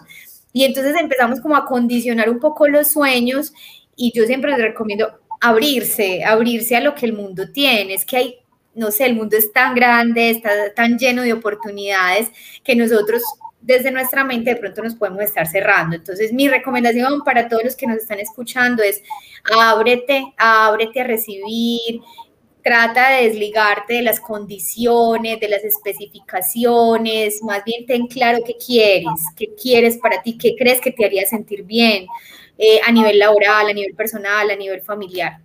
Y 0.52 0.64
entonces 0.64 0.94
empezamos 0.98 1.40
como 1.40 1.56
a 1.56 1.64
condicionar 1.64 2.28
un 2.30 2.40
poco 2.40 2.68
los 2.68 2.92
sueños 2.92 3.52
y 3.96 4.12
yo 4.12 4.24
siempre 4.26 4.50
les 4.52 4.60
recomiendo 4.60 5.20
abrirse, 5.40 6.24
abrirse 6.24 6.76
a 6.76 6.80
lo 6.80 6.94
que 6.94 7.06
el 7.06 7.14
mundo 7.14 7.50
tiene. 7.50 7.94
Es 7.94 8.04
que 8.04 8.16
hay 8.16 8.38
no 8.80 8.90
sé, 8.90 9.04
el 9.04 9.14
mundo 9.14 9.36
es 9.36 9.52
tan 9.52 9.74
grande, 9.74 10.30
está 10.30 10.72
tan 10.74 10.98
lleno 10.98 11.22
de 11.22 11.34
oportunidades 11.34 12.30
que 12.64 12.74
nosotros 12.74 13.22
desde 13.60 13.90
nuestra 13.90 14.24
mente 14.24 14.54
de 14.54 14.56
pronto 14.56 14.82
nos 14.82 14.94
podemos 14.94 15.22
estar 15.22 15.46
cerrando. 15.46 15.94
Entonces, 15.94 16.32
mi 16.32 16.48
recomendación 16.48 17.22
para 17.22 17.46
todos 17.46 17.62
los 17.62 17.76
que 17.76 17.86
nos 17.86 17.98
están 17.98 18.18
escuchando 18.18 18.82
es 18.82 19.02
ábrete, 19.54 20.32
ábrete 20.38 21.02
a 21.02 21.04
recibir, 21.04 22.00
trata 22.64 23.10
de 23.10 23.28
desligarte 23.28 23.94
de 23.94 24.02
las 24.02 24.18
condiciones, 24.18 25.38
de 25.40 25.48
las 25.48 25.62
especificaciones, 25.62 27.42
más 27.42 27.62
bien 27.64 27.84
ten 27.84 28.06
claro 28.06 28.38
qué 28.46 28.54
quieres, 28.54 29.20
qué 29.36 29.54
quieres 29.60 29.98
para 29.98 30.22
ti, 30.22 30.38
qué 30.38 30.56
crees 30.56 30.80
que 30.80 30.90
te 30.90 31.04
haría 31.04 31.26
sentir 31.26 31.64
bien 31.64 32.06
eh, 32.56 32.80
a 32.86 32.90
nivel 32.90 33.18
laboral, 33.18 33.68
a 33.68 33.74
nivel 33.74 33.94
personal, 33.94 34.50
a 34.50 34.56
nivel 34.56 34.80
familiar. 34.80 35.38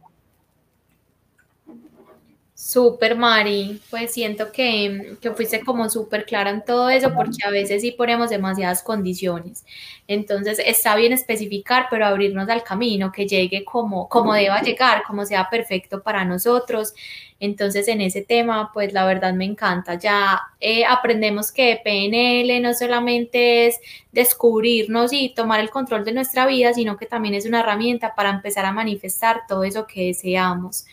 Súper, 2.67 3.15
Mari, 3.15 3.79
pues 3.91 4.11
siento 4.11 4.51
que, 4.51 5.17
que 5.21 5.29
fuiste 5.33 5.59
como 5.63 5.87
súper 5.87 6.25
clara 6.25 6.49
en 6.49 6.65
todo 6.65 6.89
eso 6.89 7.13
porque 7.13 7.37
a 7.45 7.51
veces 7.51 7.83
sí 7.83 7.91
ponemos 7.91 8.31
demasiadas 8.31 8.81
condiciones. 8.81 9.63
Entonces 10.07 10.57
está 10.65 10.95
bien 10.95 11.13
especificar, 11.13 11.85
pero 11.91 12.07
abrirnos 12.07 12.49
al 12.49 12.63
camino, 12.63 13.11
que 13.11 13.27
llegue 13.27 13.63
como, 13.63 14.09
como 14.09 14.33
deba 14.33 14.63
llegar, 14.63 15.03
como 15.05 15.27
sea 15.27 15.47
perfecto 15.47 16.01
para 16.01 16.25
nosotros. 16.25 16.95
Entonces 17.39 17.87
en 17.87 18.01
ese 18.01 18.23
tema, 18.23 18.71
pues 18.73 18.93
la 18.93 19.05
verdad 19.05 19.35
me 19.35 19.45
encanta. 19.45 19.93
Ya 19.99 20.41
eh, 20.59 20.85
aprendemos 20.85 21.51
que 21.51 21.79
PNL 21.83 22.61
no 22.63 22.73
solamente 22.73 23.67
es 23.67 23.79
descubrirnos 24.11 25.13
y 25.13 25.35
tomar 25.35 25.59
el 25.59 25.69
control 25.69 26.03
de 26.03 26.13
nuestra 26.13 26.47
vida, 26.47 26.73
sino 26.73 26.97
que 26.97 27.05
también 27.05 27.35
es 27.35 27.45
una 27.45 27.59
herramienta 27.59 28.15
para 28.15 28.31
empezar 28.31 28.65
a 28.65 28.71
manifestar 28.71 29.41
todo 29.47 29.63
eso 29.63 29.85
que 29.85 30.07
deseamos. 30.07 30.87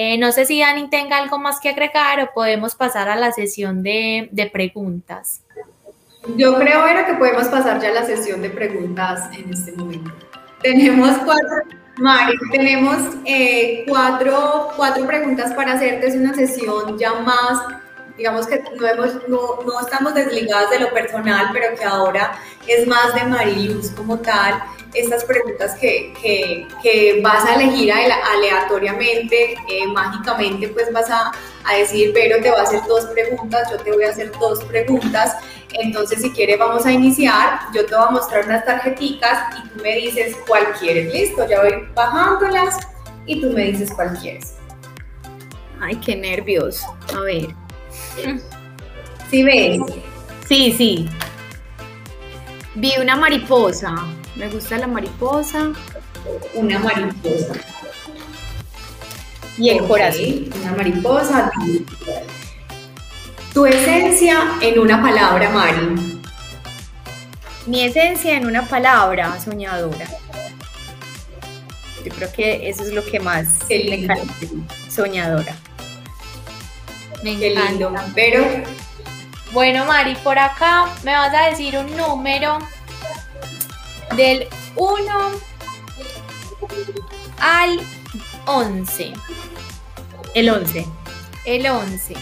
Eh, 0.00 0.16
no 0.16 0.30
sé 0.30 0.46
si 0.46 0.60
Dani 0.60 0.88
tenga 0.88 1.18
algo 1.18 1.38
más 1.40 1.58
que 1.58 1.70
agregar 1.70 2.20
o 2.20 2.32
podemos 2.32 2.76
pasar 2.76 3.08
a 3.08 3.16
la 3.16 3.32
sesión 3.32 3.82
de, 3.82 4.30
preguntas. 4.52 5.42
Yo 6.36 6.56
creo, 6.56 6.84
que 7.04 7.14
podemos 7.14 7.48
pasar 7.48 7.80
ya 7.80 7.88
a 7.88 7.94
la 7.94 8.04
sesión 8.04 8.40
de 8.40 8.48
preguntas 8.48 9.28
en 9.36 9.52
este 9.52 9.72
momento. 9.72 10.12
Tenemos 10.62 11.18
cuatro, 11.24 11.48
Mari, 11.96 12.38
tenemos 12.52 12.96
eh, 13.24 13.84
cuatro, 13.88 14.68
cuatro 14.76 15.04
preguntas 15.04 15.52
para 15.54 15.72
hacerte. 15.72 16.06
Es 16.06 16.14
una 16.14 16.32
sesión 16.32 16.96
ya 16.96 17.14
más 17.14 17.60
digamos 18.18 18.48
que 18.48 18.62
no, 18.76 18.86
hemos, 18.86 19.28
no, 19.28 19.60
no, 19.64 19.80
estamos 19.80 20.12
desligadas 20.12 20.70
de 20.70 20.80
lo 20.80 20.92
personal, 20.92 21.50
pero 21.52 21.74
que 21.76 21.84
ahora 21.84 22.38
es 22.66 22.86
más 22.86 23.14
de 23.14 23.24
Mariluz 23.24 23.90
como 23.92 24.18
tal, 24.18 24.60
estas 24.92 25.24
preguntas 25.24 25.76
que, 25.76 26.12
que, 26.20 26.66
que 26.82 27.20
vas 27.22 27.44
a 27.44 27.54
elegir 27.54 27.92
aleatoriamente, 27.92 29.52
eh, 29.52 29.86
mágicamente, 29.86 30.68
pues 30.68 30.92
vas 30.92 31.08
a, 31.10 31.30
a, 31.64 31.76
decir, 31.76 32.10
pero 32.12 32.42
te 32.42 32.50
voy 32.50 32.58
a 32.58 32.62
hacer 32.62 32.80
dos 32.88 33.04
preguntas, 33.06 33.70
yo 33.70 33.78
te 33.78 33.92
voy 33.92 34.04
a 34.04 34.10
hacer 34.10 34.32
dos 34.40 34.64
preguntas, 34.64 35.36
entonces 35.74 36.20
si 36.20 36.32
quieres 36.32 36.58
vamos 36.58 36.84
a 36.86 36.90
iniciar, 36.92 37.60
yo 37.72 37.86
te 37.86 37.94
voy 37.94 38.04
a 38.08 38.10
mostrar 38.10 38.46
unas 38.46 38.64
tarjeticas 38.64 39.56
y 39.58 39.68
tú 39.68 39.82
me 39.82 39.94
dices 39.94 40.36
cuál 40.46 40.72
quieres, 40.80 41.14
listo, 41.14 41.46
ya 41.48 41.62
voy 41.62 41.88
bajándolas 41.94 42.78
y 43.26 43.40
tú 43.40 43.50
me 43.50 43.70
dices 43.70 43.92
cuál 43.94 44.18
quieres. 44.18 44.54
Ay, 45.80 45.94
qué 45.96 46.16
nervios. 46.16 46.84
A 47.14 47.20
ver. 47.20 47.67
¿Sí 49.30 49.42
ves? 49.42 49.78
Sí, 50.48 50.74
sí. 50.76 51.08
Vi 52.74 52.92
una 53.00 53.16
mariposa. 53.16 53.94
Me 54.36 54.48
gusta 54.48 54.78
la 54.78 54.86
mariposa. 54.86 55.72
Una 56.54 56.78
mariposa. 56.78 57.54
Y 59.58 59.70
el 59.70 59.86
corazón. 59.86 60.50
Una 60.60 60.72
mariposa. 60.72 61.50
Tu 63.52 63.66
esencia 63.66 64.52
en 64.60 64.78
una 64.78 65.02
palabra, 65.02 65.50
Mari. 65.50 66.18
Mi 67.66 67.82
esencia 67.82 68.36
en 68.36 68.46
una 68.46 68.66
palabra, 68.66 69.38
soñadora. 69.40 70.06
Yo 72.04 72.14
creo 72.14 72.32
que 72.32 72.68
eso 72.68 72.84
es 72.84 72.92
lo 72.92 73.04
que 73.04 73.20
más 73.20 73.46
me 73.68 74.06
caracteriza, 74.06 74.54
soñadora. 74.88 75.56
Me 77.22 77.32
encanta. 77.32 78.04
Pero 78.14 78.44
bueno, 79.52 79.84
Mari, 79.86 80.14
por 80.16 80.38
acá 80.38 80.86
me 81.02 81.12
vas 81.12 81.34
a 81.34 81.50
decir 81.50 81.76
un 81.76 81.96
número 81.96 82.58
del 84.16 84.46
1 84.76 85.30
al 87.40 87.80
11. 88.46 89.12
El 90.34 90.50
11. 90.50 90.86
El 91.44 91.66
11. 91.66 92.14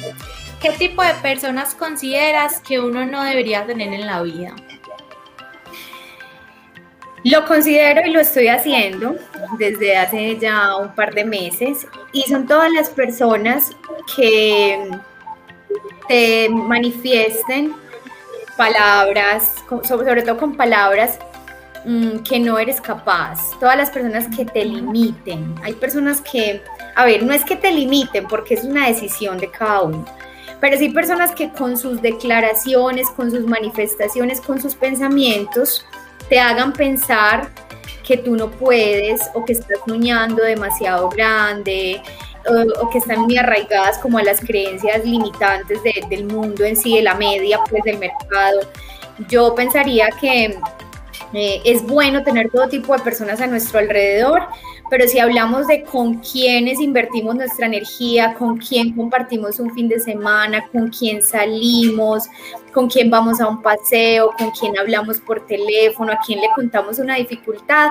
¿Qué 0.61 0.71
tipo 0.73 1.03
de 1.03 1.15
personas 1.15 1.75
consideras 1.75 2.61
que 2.61 2.81
uno 2.81 3.05
no 3.07 3.23
debería 3.25 3.67
tener 3.67 3.93
en 3.93 4.07
la 4.07 4.23
vida? 4.23 4.55
Lo 7.27 7.45
considero 7.45 8.03
y 8.07 8.13
lo 8.13 8.21
estoy 8.21 8.47
haciendo 8.47 9.17
desde 9.59 9.97
hace 9.97 10.39
ya 10.39 10.77
un 10.77 10.95
par 10.95 11.13
de 11.13 11.25
meses 11.25 11.85
y 12.13 12.23
son 12.23 12.47
todas 12.47 12.71
las 12.71 12.89
personas 12.89 13.73
que 14.15 14.89
te 16.07 16.49
manifiesten 16.49 17.75
palabras, 18.57 19.57
sobre 19.83 20.23
todo 20.23 20.37
con 20.37 20.57
palabras 20.57 21.19
mm, 21.85 22.19
que 22.19 22.39
no 22.39 22.61
eres 22.61 22.81
capaz, 22.81 23.59
todas 23.59 23.77
las 23.77 23.91
personas 23.91 24.29
que 24.29 24.45
te 24.45 24.65
limiten. 24.65 25.53
Hay 25.65 25.73
personas 25.73 26.21
que, 26.21 26.63
a 26.95 27.05
ver, 27.07 27.25
no 27.25 27.33
es 27.33 27.45
que 27.45 27.57
te 27.57 27.73
limiten 27.73 28.29
porque 28.29 28.55
es 28.55 28.63
una 28.63 28.87
decisión 28.87 29.39
de 29.39 29.51
cada 29.51 29.83
uno, 29.83 30.05
pero 30.61 30.79
sí 30.79 30.91
personas 30.91 31.33
que 31.33 31.51
con 31.51 31.77
sus 31.77 32.01
declaraciones, 32.01 33.11
con 33.17 33.33
sus 33.33 33.45
manifestaciones, 33.47 34.41
con 34.41 34.63
sus 34.63 34.77
pensamientos, 34.77 35.85
te 36.29 36.39
hagan 36.39 36.73
pensar 36.73 37.51
que 38.07 38.17
tú 38.17 38.37
no 38.37 38.51
puedes 38.51 39.21
o 39.35 39.45
que 39.45 39.53
estás 39.53 39.79
soñando 39.87 40.43
demasiado 40.43 41.09
grande 41.09 42.01
o, 42.81 42.89
que 42.91 42.99
están 42.99 43.23
muy 43.23 43.37
arraigadas 43.37 43.99
como 43.99 44.19
a 44.19 44.23
las 44.23 44.41
creencias 44.41 45.05
limitantes 45.05 45.81
del 46.09 46.25
mundo 46.27 46.65
en 46.65 46.77
sí, 46.77 46.97
de 46.97 47.03
la 47.03 47.15
media, 47.15 47.59
pues 47.69 47.83
del 47.83 47.99
mercado. 47.99 48.61
Yo 49.29 49.55
pensaría 49.55 50.09
que 50.21 50.59
eh, 51.33 51.61
es 51.65 51.83
bueno 51.83 52.23
tener 52.23 52.51
todo 52.51 52.69
tipo 52.69 52.97
de 52.97 53.03
personas 53.03 53.41
a 53.41 53.47
nuestro 53.47 53.81
alrededor, 53.81 54.43
pero 54.89 55.09
si 55.09 55.19
hablamos 55.19 55.67
de 55.67 55.83
con 55.83 56.21
quiénes 56.21 56.81
invertimos 56.81 57.35
nuestra 57.35 57.67
energía, 57.67 58.35
con 58.35 58.59
quién 58.59 58.95
compartimos 58.95 59.59
un 59.59 59.75
fin 59.75 59.89
de 59.89 59.99
semana, 59.99 60.69
con 60.71 60.89
quién 60.89 61.23
salimos, 61.23 62.29
con 62.77 62.91
quién 62.91 63.09
vamos 63.09 63.41
a 63.41 63.49
un 63.49 63.63
paseo, 63.63 64.33
con 64.37 64.51
quién 64.51 64.79
hablamos 64.79 65.19
por 65.19 65.47
teléfono, 65.47 66.13
a 66.13 66.19
quién 66.19 66.43
le 66.43 66.49
contamos 66.55 66.99
una 66.99 67.15
dificultad, 67.15 67.89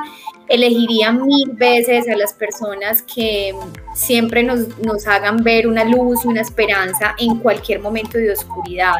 elegiría 0.47 1.11
mil 1.11 1.53
veces 1.53 2.07
a 2.07 2.15
las 2.15 2.36
personas 2.36 3.01
que 3.01 3.51
siempre 3.95 4.43
nos, 4.43 4.77
nos 4.77 5.07
hagan 5.07 5.38
ver 5.38 5.67
una 5.67 5.83
luz, 5.83 6.23
una 6.23 6.41
esperanza 6.41 7.15
en 7.17 7.39
cualquier 7.39 7.79
momento 7.79 8.19
de 8.19 8.31
oscuridad. 8.31 8.97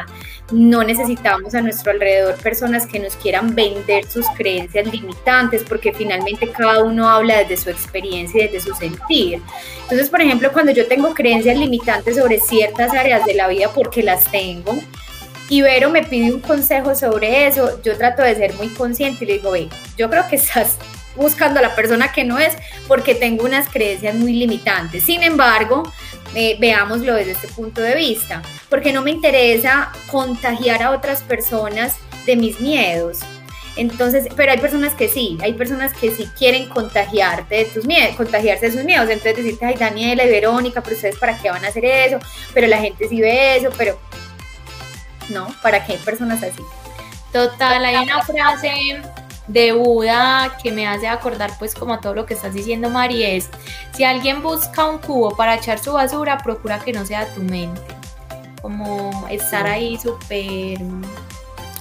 No 0.50 0.82
necesitamos 0.82 1.54
a 1.54 1.60
nuestro 1.60 1.92
alrededor 1.92 2.34
personas 2.42 2.84
que 2.84 2.98
nos 2.98 3.14
quieran 3.14 3.54
vender 3.54 4.10
sus 4.10 4.26
creencias 4.36 4.92
limitantes, 4.92 5.62
porque 5.62 5.92
finalmente 5.92 6.50
cada 6.50 6.82
uno 6.82 7.08
habla 7.08 7.44
desde 7.44 7.58
su 7.58 7.70
experiencia 7.70 8.42
y 8.42 8.48
desde 8.48 8.68
su 8.68 8.74
sentir. 8.74 9.40
Entonces, 9.82 10.10
por 10.10 10.20
ejemplo, 10.20 10.50
cuando 10.52 10.72
yo 10.72 10.88
tengo 10.88 11.14
creencias 11.14 11.56
limitantes 11.56 12.16
sobre 12.16 12.40
ciertas 12.40 12.92
áreas 12.92 13.24
de 13.24 13.34
la 13.34 13.46
vida, 13.46 13.70
porque 13.72 14.02
las 14.02 14.28
tengo, 14.32 14.74
y 15.48 15.62
Vero 15.62 15.90
me 15.90 16.02
pide 16.02 16.32
un 16.32 16.40
consejo 16.40 16.94
sobre 16.94 17.46
eso, 17.46 17.80
yo 17.82 17.96
trato 17.96 18.22
de 18.22 18.34
ser 18.34 18.54
muy 18.54 18.68
consciente 18.68 19.24
y 19.24 19.28
le 19.28 19.32
digo, 19.34 19.52
ve, 19.52 19.68
yo 19.96 20.10
creo 20.10 20.26
que 20.28 20.36
estás 20.36 20.76
buscando 21.14 21.60
a 21.60 21.62
la 21.62 21.74
persona 21.74 22.12
que 22.12 22.24
no 22.24 22.38
es 22.38 22.54
porque 22.88 23.14
tengo 23.14 23.44
unas 23.44 23.68
creencias 23.68 24.14
muy 24.14 24.34
limitantes. 24.34 25.04
Sin 25.04 25.22
embargo, 25.22 25.90
eh, 26.34 26.56
veámoslo 26.60 27.14
desde 27.14 27.32
este 27.32 27.48
punto 27.48 27.80
de 27.80 27.94
vista, 27.94 28.42
porque 28.68 28.92
no 28.92 29.02
me 29.02 29.10
interesa 29.10 29.92
contagiar 30.10 30.82
a 30.82 30.90
otras 30.90 31.22
personas 31.22 31.96
de 32.26 32.36
mis 32.36 32.60
miedos. 32.60 33.20
Entonces, 33.76 34.28
pero 34.34 34.52
hay 34.52 34.58
personas 34.58 34.94
que 34.94 35.08
sí, 35.08 35.36
hay 35.42 35.52
personas 35.52 35.92
que 35.92 36.10
sí 36.10 36.26
quieren 36.38 36.68
contagiarte 36.68 37.56
de 37.56 37.64
tus 37.66 37.86
miedos, 37.86 38.16
contagiarse 38.16 38.66
de 38.66 38.72
sus 38.72 38.84
miedos. 38.84 39.08
Entonces 39.10 39.36
decirte, 39.36 39.66
ay 39.66 39.74
Daniela 39.78 40.24
y 40.24 40.30
Verónica, 40.30 40.82
pero 40.82 40.96
ustedes 40.96 41.16
para 41.16 41.38
qué 41.38 41.50
van 41.50 41.64
a 41.64 41.68
hacer 41.68 41.84
eso, 41.84 42.18
pero 42.54 42.66
la 42.66 42.78
gente 42.78 43.06
sí 43.08 43.20
ve 43.20 43.56
eso, 43.56 43.68
pero 43.76 43.98
no, 45.28 45.48
¿para 45.62 45.84
qué 45.84 45.94
hay 45.94 45.98
personas 45.98 46.42
así? 46.42 46.62
Total, 47.32 47.84
hay 47.84 47.96
una 47.96 48.22
frase 48.22 49.02
de 49.46 49.72
Buda 49.72 50.56
que 50.62 50.72
me 50.72 50.86
hace 50.86 51.06
acordar 51.06 51.52
pues 51.58 51.74
como 51.74 52.00
todo 52.00 52.14
lo 52.14 52.26
que 52.26 52.34
estás 52.34 52.52
diciendo 52.52 52.90
Mari 52.90 53.22
es, 53.24 53.48
si 53.92 54.04
alguien 54.04 54.42
busca 54.42 54.86
un 54.86 54.98
cubo 54.98 55.36
para 55.36 55.54
echar 55.54 55.78
su 55.78 55.92
basura, 55.92 56.38
procura 56.38 56.80
que 56.80 56.92
no 56.92 57.04
sea 57.06 57.26
tu 57.34 57.42
mente. 57.42 57.80
Como 58.62 59.26
estar 59.30 59.66
ahí 59.66 59.98
súper 59.98 60.78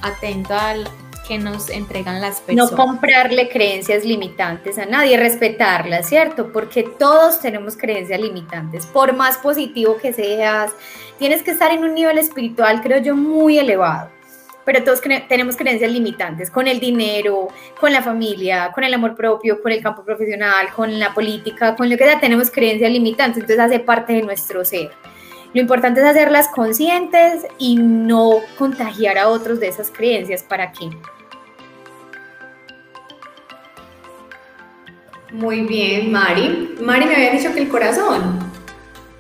atento 0.01 0.53
al 0.53 0.87
que 1.27 1.37
nos 1.37 1.69
entregan 1.69 2.21
las 2.21 2.41
personas. 2.41 2.71
No 2.71 2.77
comprarle 2.77 3.49
creencias 3.49 4.05
limitantes 4.05 4.77
a 4.77 4.85
nadie, 4.85 5.17
respetarlas, 5.17 6.07
¿cierto? 6.07 6.51
Porque 6.51 6.83
todos 6.83 7.39
tenemos 7.39 7.75
creencias 7.77 8.19
limitantes. 8.19 8.85
Por 8.85 9.13
más 9.13 9.37
positivo 9.37 9.97
que 9.97 10.13
seas, 10.13 10.71
tienes 11.17 11.43
que 11.43 11.51
estar 11.51 11.71
en 11.71 11.83
un 11.83 11.93
nivel 11.93 12.17
espiritual, 12.17 12.81
creo 12.81 12.99
yo, 12.99 13.15
muy 13.15 13.57
elevado 13.57 14.15
pero 14.65 14.83
todos 14.83 14.99
tenemos 15.29 15.55
creencias 15.55 15.91
limitantes 15.91 16.49
con 16.49 16.67
el 16.67 16.79
dinero, 16.79 17.49
con 17.79 17.93
la 17.93 18.01
familia, 18.01 18.71
con 18.73 18.83
el 18.83 18.93
amor 18.95 19.15
propio, 19.15 19.61
con 19.61 19.71
el 19.71 19.81
campo 19.81 20.03
profesional, 20.03 20.73
con 20.75 20.99
la 20.99 21.13
política, 21.13 21.75
con 21.75 21.87
lo 21.87 21.95
que 21.95 22.03
sea, 22.03 22.19
tenemos 22.19 22.49
creencias 22.49 22.91
limitantes, 22.91 23.43
entonces 23.43 23.59
hace 23.59 23.79
parte 23.79 24.13
de 24.13 24.23
nuestro 24.23 24.65
ser. 24.65 24.89
Lo 25.53 25.61
importante 25.61 26.01
es 26.01 26.05
hacerlas 26.07 26.49
conscientes 26.49 27.45
y 27.57 27.77
no 27.77 28.39
contagiar 28.57 29.17
a 29.17 29.29
otros 29.29 29.59
de 29.59 29.67
esas 29.67 29.89
creencias. 29.89 30.43
¿Para 30.43 30.71
qué? 30.73 30.89
Muy 35.35 35.61
bien, 35.61 36.13
Mari. 36.13 36.75
Mari 36.79 37.05
me 37.07 37.15
había 37.15 37.31
dicho 37.31 37.53
que 37.53 37.59
el 37.59 37.67
corazón. 37.67 38.39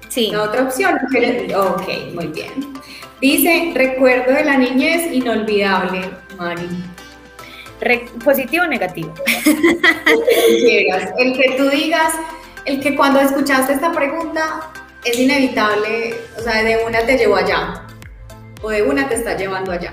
Sí. 0.07 0.29
La 0.31 0.43
otra 0.43 0.63
opción. 0.63 0.97
Ok, 1.55 2.13
muy 2.13 2.27
bien. 2.27 2.53
Dice, 3.19 3.73
recuerdo 3.75 4.33
de 4.33 4.45
la 4.45 4.57
niñez 4.57 5.11
inolvidable, 5.11 6.09
Mari. 6.37 6.69
¿Positivo 8.23 8.63
o 8.63 8.67
negativo? 8.67 9.13
El 11.17 11.33
que 11.33 11.55
tú 11.57 11.69
digas, 11.69 12.13
el 12.63 12.79
que 12.79 12.95
cuando 12.95 13.19
escuchaste 13.19 13.73
esta 13.73 13.91
pregunta 13.91 14.71
es 15.03 15.19
inevitable, 15.19 16.15
o 16.37 16.41
sea, 16.41 16.63
de 16.63 16.83
una 16.85 17.05
te 17.05 17.17
llevó 17.17 17.35
allá 17.35 17.83
o 18.61 18.69
de 18.69 18.81
una 18.81 19.07
te 19.07 19.15
está 19.15 19.37
llevando 19.37 19.71
allá. 19.71 19.91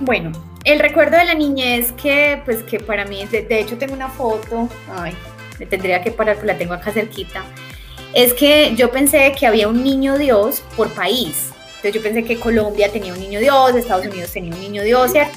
Bueno, 0.00 0.30
el 0.64 0.78
recuerdo 0.78 1.16
de 1.16 1.24
la 1.24 1.34
niñez 1.34 1.92
que, 1.92 2.40
pues 2.44 2.62
que 2.62 2.78
para 2.80 3.04
mí, 3.04 3.24
de, 3.26 3.42
de 3.42 3.60
hecho 3.60 3.78
tengo 3.78 3.94
una 3.94 4.08
foto, 4.08 4.68
ay, 4.96 5.14
me 5.58 5.66
tendría 5.66 6.02
que 6.02 6.10
parar, 6.10 6.36
pues 6.36 6.46
la 6.46 6.56
tengo 6.56 6.74
acá 6.74 6.92
cerquita, 6.92 7.42
es 8.14 8.32
que 8.34 8.74
yo 8.76 8.90
pensé 8.90 9.32
que 9.38 9.46
había 9.46 9.68
un 9.68 9.82
niño 9.82 10.18
Dios 10.18 10.62
por 10.76 10.90
país. 10.90 11.50
Entonces 11.76 11.94
yo 11.94 12.02
pensé 12.02 12.24
que 12.24 12.38
Colombia 12.38 12.92
tenía 12.92 13.12
un 13.12 13.18
niño 13.18 13.40
Dios, 13.40 13.74
Estados 13.74 14.06
Unidos 14.06 14.30
tenía 14.30 14.54
un 14.54 14.60
niño 14.60 14.82
Dios, 14.84 15.10
¿cierto? 15.10 15.36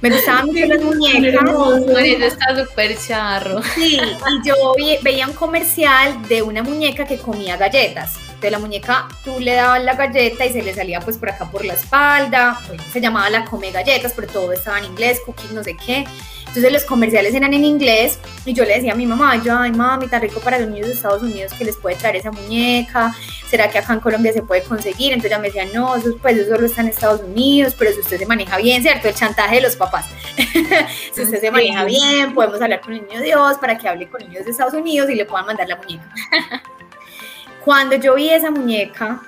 Me 0.00 0.10
gustaban 0.10 0.46
mucho 0.46 0.66
las 0.66 0.82
muñecas. 0.82 1.44
Eso 1.48 2.26
está 2.26 2.64
súper 2.64 2.98
charro. 2.98 3.62
Sí, 3.76 4.00
y 4.00 4.48
yo 4.48 4.74
veía 5.02 5.28
un 5.28 5.32
comercial 5.32 6.26
de 6.26 6.42
una 6.42 6.64
muñeca 6.64 7.04
que 7.04 7.18
comía 7.18 7.56
galletas. 7.56 8.14
De 8.42 8.50
la 8.50 8.58
muñeca 8.58 9.06
tú 9.24 9.38
le 9.38 9.54
dabas 9.54 9.84
la 9.84 9.94
galleta 9.94 10.44
y 10.44 10.52
se 10.52 10.62
le 10.62 10.74
salía 10.74 10.98
pues 10.98 11.16
por 11.16 11.30
acá 11.30 11.48
por 11.48 11.64
la 11.64 11.74
espalda. 11.74 12.60
se 12.92 13.00
llamaba 13.00 13.30
la 13.30 13.44
come 13.44 13.70
galletas, 13.70 14.12
pero 14.16 14.26
todo 14.26 14.52
estaba 14.52 14.78
en 14.80 14.86
inglés, 14.86 15.20
cookies, 15.24 15.52
no 15.52 15.62
sé 15.62 15.76
qué. 15.76 16.04
Entonces 16.52 16.70
los 16.70 16.84
comerciales 16.84 17.34
eran 17.34 17.54
en 17.54 17.64
inglés 17.64 18.18
y 18.44 18.52
yo 18.52 18.64
le 18.64 18.74
decía 18.74 18.92
a 18.92 18.94
mi 18.94 19.06
mamá, 19.06 19.42
yo, 19.42 19.56
ay 19.56 19.72
mami, 19.72 20.06
tan 20.06 20.20
rico 20.20 20.38
para 20.40 20.58
los 20.58 20.68
niños 20.68 20.88
de 20.88 20.92
Estados 20.92 21.22
Unidos 21.22 21.54
que 21.54 21.64
les 21.64 21.76
puede 21.76 21.96
traer 21.96 22.16
esa 22.16 22.30
muñeca, 22.30 23.14
¿será 23.48 23.70
que 23.70 23.78
acá 23.78 23.94
en 23.94 24.00
Colombia 24.00 24.34
se 24.34 24.42
puede 24.42 24.62
conseguir? 24.62 25.12
Entonces 25.12 25.30
ella 25.30 25.38
me 25.38 25.46
decía, 25.46 25.64
no, 25.72 25.96
eso, 25.96 26.14
pues 26.20 26.36
eso 26.36 26.54
solo 26.54 26.66
está 26.66 26.82
en 26.82 26.88
Estados 26.88 27.22
Unidos, 27.22 27.74
pero 27.78 27.92
si 27.92 28.00
usted 28.00 28.18
se 28.18 28.26
maneja 28.26 28.58
bien, 28.58 28.82
¿cierto? 28.82 29.08
El 29.08 29.14
chantaje 29.14 29.54
de 29.54 29.60
los 29.62 29.76
papás. 29.76 30.06
si 31.14 31.22
usted 31.22 31.40
se 31.40 31.50
maneja 31.50 31.84
bien, 31.84 32.34
podemos 32.34 32.60
hablar 32.60 32.82
con 32.82 32.92
el 32.92 33.06
niño 33.06 33.22
Dios 33.22 33.56
para 33.58 33.78
que 33.78 33.88
hable 33.88 34.10
con 34.10 34.20
niños 34.20 34.44
de 34.44 34.50
Estados 34.50 34.74
Unidos 34.74 35.08
y 35.08 35.14
le 35.14 35.24
puedan 35.24 35.46
mandar 35.46 35.68
la 35.68 35.76
muñeca. 35.76 36.12
Cuando 37.64 37.96
yo 37.96 38.14
vi 38.14 38.30
esa 38.30 38.50
muñeca, 38.50 39.22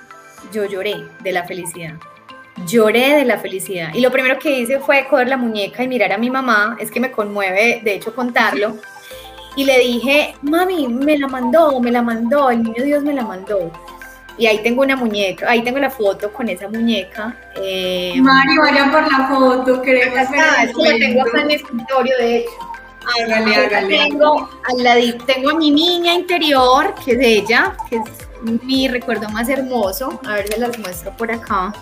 yo 0.51 0.65
lloré 0.65 1.05
de 1.21 1.31
la 1.31 1.43
felicidad 1.43 1.95
lloré 2.65 3.15
de 3.15 3.25
la 3.25 3.37
felicidad. 3.37 3.89
Y 3.93 4.01
lo 4.01 4.11
primero 4.11 4.39
que 4.39 4.59
hice 4.59 4.79
fue 4.79 5.05
coger 5.09 5.27
la 5.27 5.37
muñeca 5.37 5.83
y 5.83 5.87
mirar 5.87 6.13
a 6.13 6.17
mi 6.17 6.29
mamá, 6.29 6.77
es 6.79 6.89
que 6.89 6.99
me 6.99 7.11
conmueve, 7.11 7.81
de 7.83 7.95
hecho, 7.95 8.15
contarlo. 8.15 8.77
Y 9.55 9.63
le 9.63 9.79
dije, 9.79 10.35
mami, 10.41 10.87
me 10.87 11.17
la 11.17 11.27
mandó, 11.27 11.79
me 11.79 11.91
la 11.91 12.01
mandó, 12.01 12.49
el 12.49 12.63
niño 12.63 12.83
Dios 12.83 13.03
me 13.03 13.13
la 13.13 13.23
mandó. 13.23 13.71
Y 14.37 14.47
ahí 14.47 14.61
tengo 14.61 14.81
una 14.81 14.97
muñeca, 14.97 15.49
ahí 15.49 15.63
tengo 15.63 15.79
la 15.79 15.89
foto 15.89 16.31
con 16.33 16.49
esa 16.49 16.67
muñeca. 16.67 17.37
Eh, 17.55 18.15
Mari, 18.17 18.57
vaya 18.57 18.91
por 18.91 19.09
la 19.09 19.27
foto, 19.29 19.81
queremos 19.81 20.29
ver. 20.29 20.41
la 20.75 20.97
tengo 20.97 21.21
acá 21.21 21.41
en 21.41 21.51
el 21.51 21.55
escritorio, 21.55 22.17
de 22.17 22.37
hecho. 22.37 22.51
Hágale, 23.05 23.55
hágale. 23.55 23.97
Tengo, 23.97 24.49
al 24.63 24.83
ladito, 24.83 25.25
tengo 25.25 25.51
a 25.51 25.55
mi 25.55 25.71
niña 25.71 26.13
interior, 26.13 26.93
que 27.03 27.11
es 27.13 27.19
ella, 27.21 27.75
que 27.89 27.97
es 27.97 28.03
mi 28.63 28.87
recuerdo 28.87 29.29
más 29.29 29.49
hermoso. 29.49 30.19
A 30.25 30.33
ver, 30.33 30.47
se 30.47 30.59
las 30.59 30.77
muestro 30.79 31.15
por 31.15 31.31
acá. 31.31 31.73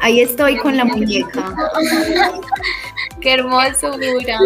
Ahí 0.00 0.20
estoy 0.20 0.56
con 0.58 0.76
la 0.76 0.84
muñeca. 0.84 1.54
Qué 3.20 3.32
hermosura. 3.32 4.38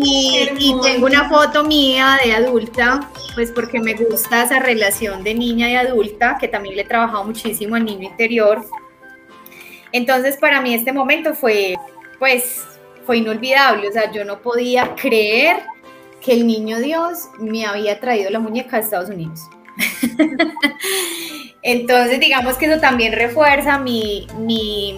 Y, 0.00 0.48
y 0.58 0.80
tengo 0.82 1.06
una 1.06 1.28
foto 1.28 1.64
mía 1.64 2.18
de 2.24 2.32
adulta, 2.32 3.10
pues 3.34 3.52
porque 3.52 3.78
me 3.78 3.92
gusta 3.94 4.44
esa 4.44 4.58
relación 4.58 5.22
de 5.22 5.34
niña 5.34 5.70
y 5.70 5.76
adulta, 5.76 6.38
que 6.40 6.48
también 6.48 6.76
le 6.76 6.82
he 6.82 6.86
trabajado 6.86 7.24
muchísimo 7.24 7.76
al 7.76 7.84
niño 7.84 8.08
interior. 8.08 8.64
Entonces, 9.92 10.36
para 10.38 10.60
mí 10.62 10.74
este 10.74 10.92
momento 10.92 11.34
fue, 11.34 11.74
pues, 12.18 12.64
fue 13.06 13.18
inolvidable. 13.18 13.88
O 13.88 13.92
sea, 13.92 14.10
yo 14.12 14.24
no 14.24 14.42
podía 14.42 14.94
creer 14.96 15.58
que 16.20 16.32
el 16.32 16.46
niño 16.46 16.78
Dios 16.80 17.28
me 17.38 17.64
había 17.64 18.00
traído 18.00 18.30
la 18.30 18.40
muñeca 18.40 18.76
a 18.76 18.80
Estados 18.80 19.08
Unidos. 19.08 19.40
Entonces, 21.62 22.20
digamos 22.20 22.56
que 22.56 22.66
eso 22.66 22.80
también 22.80 23.12
refuerza 23.12 23.78
mi, 23.78 24.26
mi, 24.38 24.96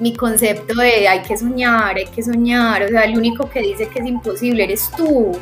mi, 0.00 0.14
concepto 0.14 0.74
de 0.74 1.08
hay 1.08 1.20
que 1.20 1.36
soñar, 1.36 1.96
hay 1.96 2.06
que 2.06 2.22
soñar. 2.22 2.82
O 2.82 2.88
sea, 2.88 3.04
el 3.04 3.16
único 3.16 3.48
que 3.48 3.60
dice 3.60 3.88
que 3.88 4.00
es 4.00 4.06
imposible 4.06 4.64
eres 4.64 4.90
tú. 4.96 5.32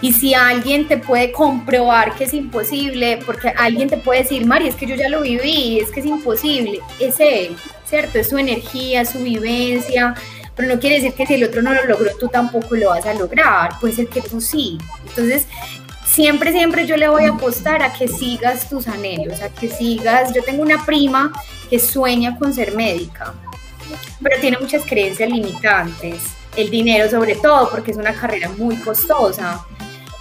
Y 0.00 0.12
si 0.12 0.34
alguien 0.34 0.86
te 0.86 0.98
puede 0.98 1.32
comprobar 1.32 2.14
que 2.14 2.24
es 2.24 2.34
imposible, 2.34 3.18
porque 3.24 3.48
alguien 3.48 3.88
te 3.88 3.96
puede 3.96 4.22
decir, 4.22 4.46
Mari, 4.46 4.68
es 4.68 4.76
que 4.76 4.86
yo 4.86 4.94
ya 4.94 5.08
lo 5.08 5.22
viví, 5.22 5.80
es 5.80 5.90
que 5.90 6.00
es 6.00 6.06
imposible, 6.06 6.80
es 7.00 7.18
él, 7.20 7.56
¿cierto? 7.84 8.18
Es 8.18 8.28
su 8.28 8.38
energía, 8.38 9.04
su 9.04 9.18
vivencia, 9.18 10.14
pero 10.58 10.74
no 10.74 10.80
quiere 10.80 10.96
decir 10.96 11.14
que 11.14 11.24
si 11.24 11.34
el 11.34 11.44
otro 11.44 11.62
no 11.62 11.72
lo 11.72 11.84
logró, 11.84 12.10
tú 12.18 12.26
tampoco 12.26 12.74
lo 12.74 12.88
vas 12.88 13.06
a 13.06 13.14
lograr, 13.14 13.78
puede 13.80 13.94
ser 13.94 14.08
que 14.08 14.20
tú 14.20 14.40
sí. 14.40 14.76
Entonces, 15.06 15.46
siempre, 16.04 16.50
siempre 16.50 16.84
yo 16.84 16.96
le 16.96 17.08
voy 17.08 17.26
a 17.26 17.28
apostar 17.28 17.80
a 17.80 17.92
que 17.92 18.08
sigas 18.08 18.68
tus 18.68 18.88
anhelos, 18.88 19.40
a 19.40 19.50
que 19.50 19.68
sigas, 19.68 20.34
yo 20.34 20.42
tengo 20.42 20.62
una 20.62 20.84
prima 20.84 21.30
que 21.70 21.78
sueña 21.78 22.36
con 22.36 22.52
ser 22.52 22.74
médica, 22.74 23.34
pero 24.20 24.40
tiene 24.40 24.58
muchas 24.58 24.82
creencias 24.84 25.30
limitantes, 25.30 26.22
el 26.56 26.70
dinero 26.70 27.08
sobre 27.08 27.36
todo, 27.36 27.70
porque 27.70 27.92
es 27.92 27.96
una 27.96 28.12
carrera 28.12 28.48
muy 28.58 28.74
costosa. 28.78 29.64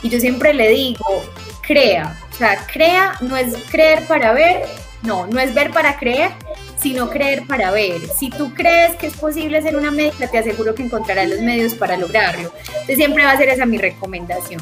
Y 0.04 0.10
yo 0.10 0.20
siempre 0.20 0.54
le 0.54 0.70
digo, 0.70 1.24
crea, 1.66 2.16
o 2.32 2.36
sea, 2.36 2.64
crea 2.72 3.14
no 3.22 3.36
es 3.36 3.56
creer 3.72 4.06
para 4.06 4.34
ver, 4.34 4.68
no, 5.02 5.26
no 5.26 5.40
es 5.40 5.52
ver 5.56 5.72
para 5.72 5.98
creer, 5.98 6.30
sino 6.78 7.10
creer 7.10 7.46
para 7.48 7.72
ver. 7.72 8.08
Si 8.08 8.30
tú 8.30 8.54
crees 8.54 8.96
que 8.96 9.08
es 9.08 9.18
posible 9.18 9.62
ser 9.62 9.76
una 9.76 9.92
médica, 9.92 10.30
te 10.30 10.38
aseguro 10.38 10.76
que 10.76 10.84
encontrarás 10.84 11.30
los 11.30 11.42
medios 11.42 11.74
para 11.76 11.98
lograrlo. 11.98 12.52
Entonces 12.68 12.98
siempre 12.98 13.26
va 13.26 13.32
a 13.32 13.38
ser 13.38 13.50
esa 13.50 13.66
mi 13.66 13.78
recomendación. 13.78 14.62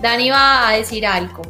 Dani 0.00 0.30
va 0.30 0.68
a 0.68 0.76
decir 0.76 1.04
algo. 1.06 1.42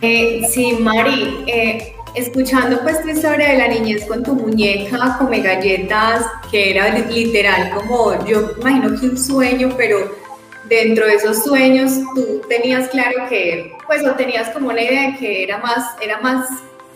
Eh, 0.00 0.42
sí, 0.50 0.76
Mari, 0.78 1.44
eh, 1.46 1.94
escuchando 2.14 2.80
pues 2.82 3.02
tu 3.02 3.08
historia 3.08 3.48
de 3.48 3.58
la 3.58 3.68
niñez 3.68 4.04
con 4.06 4.22
tu 4.22 4.34
muñeca, 4.34 5.16
come 5.18 5.40
galletas, 5.40 6.26
que 6.50 6.70
era 6.70 6.96
literal 6.98 7.70
como, 7.70 8.24
yo 8.26 8.52
imagino 8.60 9.00
que 9.00 9.06
un 9.06 9.18
sueño, 9.18 9.74
pero 9.76 10.23
dentro 10.68 11.06
de 11.06 11.14
esos 11.14 11.44
sueños 11.44 11.92
tú 12.14 12.42
tenías 12.48 12.88
claro 12.88 13.28
que, 13.28 13.72
pues, 13.86 14.04
o 14.06 14.12
tenías 14.12 14.50
como 14.50 14.68
una 14.68 14.82
idea 14.82 15.10
de 15.10 15.16
que 15.18 15.42
era 15.42 15.58
más, 15.58 15.96
era 16.00 16.20
más 16.20 16.48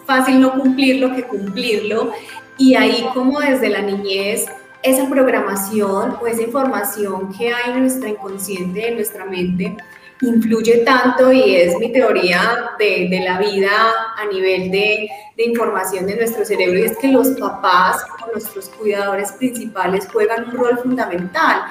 fácil 0.06 0.40
no 0.40 0.52
cumplirlo 0.52 1.14
que 1.14 1.22
cumplirlo. 1.24 2.12
Y 2.56 2.74
ahí 2.74 3.06
como 3.14 3.40
desde 3.40 3.68
la 3.68 3.82
niñez, 3.82 4.46
esa 4.82 5.08
programación 5.08 6.16
o 6.20 6.26
esa 6.26 6.42
información 6.42 7.32
que 7.36 7.52
hay 7.52 7.72
en 7.72 7.80
nuestra 7.80 8.08
inconsciente, 8.08 8.88
en 8.88 8.94
nuestra 8.96 9.24
mente, 9.24 9.76
influye 10.20 10.78
tanto 10.78 11.30
y 11.32 11.56
es 11.56 11.78
mi 11.78 11.92
teoría 11.92 12.70
de, 12.78 13.08
de 13.08 13.20
la 13.20 13.38
vida 13.38 13.70
a 14.16 14.26
nivel 14.26 14.70
de, 14.70 15.08
de, 15.36 15.44
información 15.44 16.06
de 16.06 16.16
nuestro 16.16 16.44
cerebro 16.44 16.78
y 16.78 16.82
es 16.82 16.98
que 16.98 17.08
los 17.08 17.28
papás 17.38 18.04
o 18.24 18.32
nuestros 18.32 18.68
cuidadores 18.70 19.30
principales 19.32 20.08
juegan 20.12 20.46
un 20.46 20.56
rol 20.56 20.78
fundamental 20.78 21.62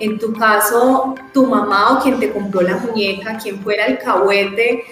en 0.00 0.18
tu 0.18 0.32
caso, 0.32 1.14
tu 1.32 1.46
mamá 1.46 1.98
o 1.98 2.02
quien 2.02 2.18
te 2.18 2.32
compró 2.32 2.62
la 2.62 2.76
muñeca, 2.76 3.38
quien 3.38 3.60
fuera 3.62 3.86
el 3.86 3.98
cahuete, 3.98 4.84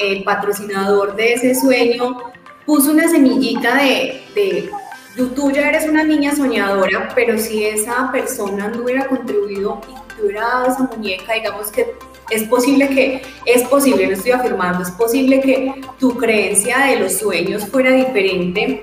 el 0.00 0.24
patrocinador 0.24 1.16
de 1.16 1.34
ese 1.34 1.54
sueño, 1.54 2.18
puso 2.66 2.90
una 2.90 3.08
semillita 3.08 3.76
de, 3.76 4.22
de 4.34 4.70
tú 5.34 5.50
ya 5.50 5.68
eres 5.68 5.88
una 5.88 6.04
niña 6.04 6.34
soñadora, 6.34 7.10
pero 7.14 7.38
si 7.38 7.64
esa 7.64 8.10
persona 8.10 8.68
no 8.68 8.82
hubiera 8.82 9.06
contribuido 9.06 9.80
y 9.88 10.14
te 10.14 10.22
hubiera 10.22 10.42
dado 10.42 10.66
esa 10.66 10.82
muñeca, 10.82 11.34
digamos 11.34 11.70
que 11.70 11.94
es 12.30 12.42
posible 12.44 12.88
que, 12.88 13.22
es 13.46 13.62
posible, 13.64 14.06
no 14.06 14.14
estoy 14.14 14.32
afirmando, 14.32 14.82
es 14.82 14.90
posible 14.90 15.40
que 15.40 15.82
tu 15.98 16.16
creencia 16.16 16.86
de 16.86 17.00
los 17.00 17.18
sueños 17.18 17.66
fuera 17.66 17.90
diferente 17.90 18.80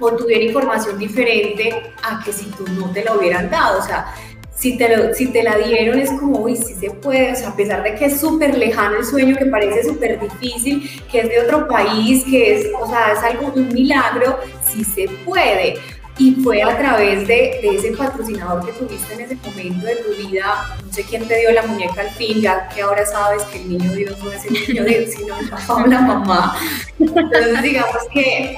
o 0.00 0.12
tuviera 0.12 0.44
información 0.44 0.98
diferente 0.98 1.92
a 2.02 2.22
que 2.24 2.32
si 2.32 2.46
tú 2.46 2.64
no 2.78 2.90
te 2.92 3.04
la 3.04 3.14
hubieran 3.14 3.50
dado. 3.50 3.80
O 3.80 3.82
sea, 3.82 4.14
si 4.56 4.76
te, 4.76 5.14
si 5.14 5.26
te 5.26 5.42
la 5.42 5.58
dieron 5.58 5.98
es 5.98 6.10
como, 6.12 6.38
uy, 6.38 6.56
sí 6.56 6.74
se 6.74 6.90
puede, 6.90 7.32
o 7.32 7.36
sea, 7.36 7.48
a 7.48 7.56
pesar 7.56 7.82
de 7.82 7.94
que 7.96 8.06
es 8.06 8.20
súper 8.20 8.56
lejano 8.56 8.96
el 8.96 9.04
sueño, 9.04 9.36
que 9.36 9.46
parece 9.46 9.84
súper 9.84 10.20
difícil, 10.20 10.88
que 11.10 11.20
es 11.20 11.28
de 11.28 11.40
otro 11.40 11.66
país, 11.66 12.24
que 12.24 12.54
es, 12.54 12.66
o 12.80 12.88
sea, 12.88 13.12
es 13.12 13.18
algo, 13.18 13.52
un 13.54 13.68
milagro, 13.68 14.38
sí 14.66 14.84
se 14.84 15.08
puede. 15.24 15.74
Y 16.16 16.36
fue 16.44 16.62
a 16.62 16.78
través 16.78 17.26
de, 17.26 17.58
de, 17.60 17.70
ese 17.76 17.90
patrocinador 17.90 18.64
que 18.64 18.72
tuviste 18.72 19.14
en 19.14 19.22
ese 19.22 19.34
momento 19.34 19.84
de 19.84 19.96
tu 19.96 20.10
vida, 20.14 20.76
no 20.86 20.92
sé 20.92 21.02
quién 21.02 21.26
te 21.26 21.40
dio 21.40 21.50
la 21.50 21.66
muñeca 21.66 22.02
al 22.02 22.10
fin, 22.10 22.40
ya 22.40 22.68
que 22.68 22.82
ahora 22.82 23.04
sabes 23.04 23.42
que 23.44 23.60
el 23.60 23.68
niño 23.68 23.92
Dios 23.92 24.16
no 24.22 24.30
es 24.30 24.44
el 24.44 24.52
niño 24.52 24.84
Dios, 24.84 25.10
sino 25.10 25.36
el 25.36 25.50
papá 25.50 25.74
o 25.74 25.86
la 25.88 26.00
mamá. 26.00 26.56
Entonces, 27.00 27.62
digamos 27.62 27.96
que 28.12 28.56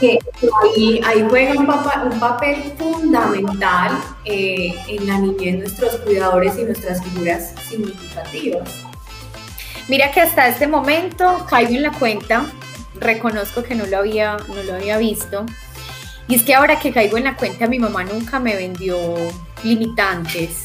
que 0.00 0.18
ahí, 0.76 1.00
juega 1.28 1.52
un, 1.52 1.68
un, 2.12 2.20
papel 2.20 2.72
fundamental 2.78 3.98
eh, 4.24 4.74
en 4.88 5.06
la 5.06 5.18
niñez 5.18 5.58
nuestros 5.58 5.96
cuidadores 5.96 6.58
y 6.58 6.64
nuestras 6.64 7.02
figuras 7.04 7.54
significativas. 7.68 8.82
Mira 9.88 10.10
que 10.10 10.20
hasta 10.20 10.48
este 10.48 10.66
momento 10.66 11.44
caigo 11.48 11.72
en 11.72 11.82
la 11.82 11.92
cuenta, 11.92 12.46
reconozco 12.94 13.62
que 13.62 13.74
no 13.74 13.86
lo 13.86 13.98
había, 13.98 14.36
no 14.48 14.62
lo 14.62 14.74
había 14.74 14.98
visto, 14.98 15.44
y 16.28 16.36
es 16.36 16.42
que 16.42 16.54
ahora 16.54 16.78
que 16.78 16.92
caigo 16.92 17.18
en 17.18 17.24
la 17.24 17.36
cuenta 17.36 17.66
mi 17.66 17.78
mamá 17.78 18.04
nunca 18.04 18.38
me 18.38 18.56
vendió 18.56 18.98
limitantes. 19.62 20.64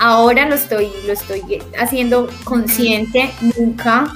Ahora 0.00 0.48
lo 0.48 0.54
estoy, 0.54 0.92
lo 1.06 1.12
estoy 1.12 1.62
haciendo 1.76 2.28
consciente, 2.44 3.30
nunca 3.56 4.12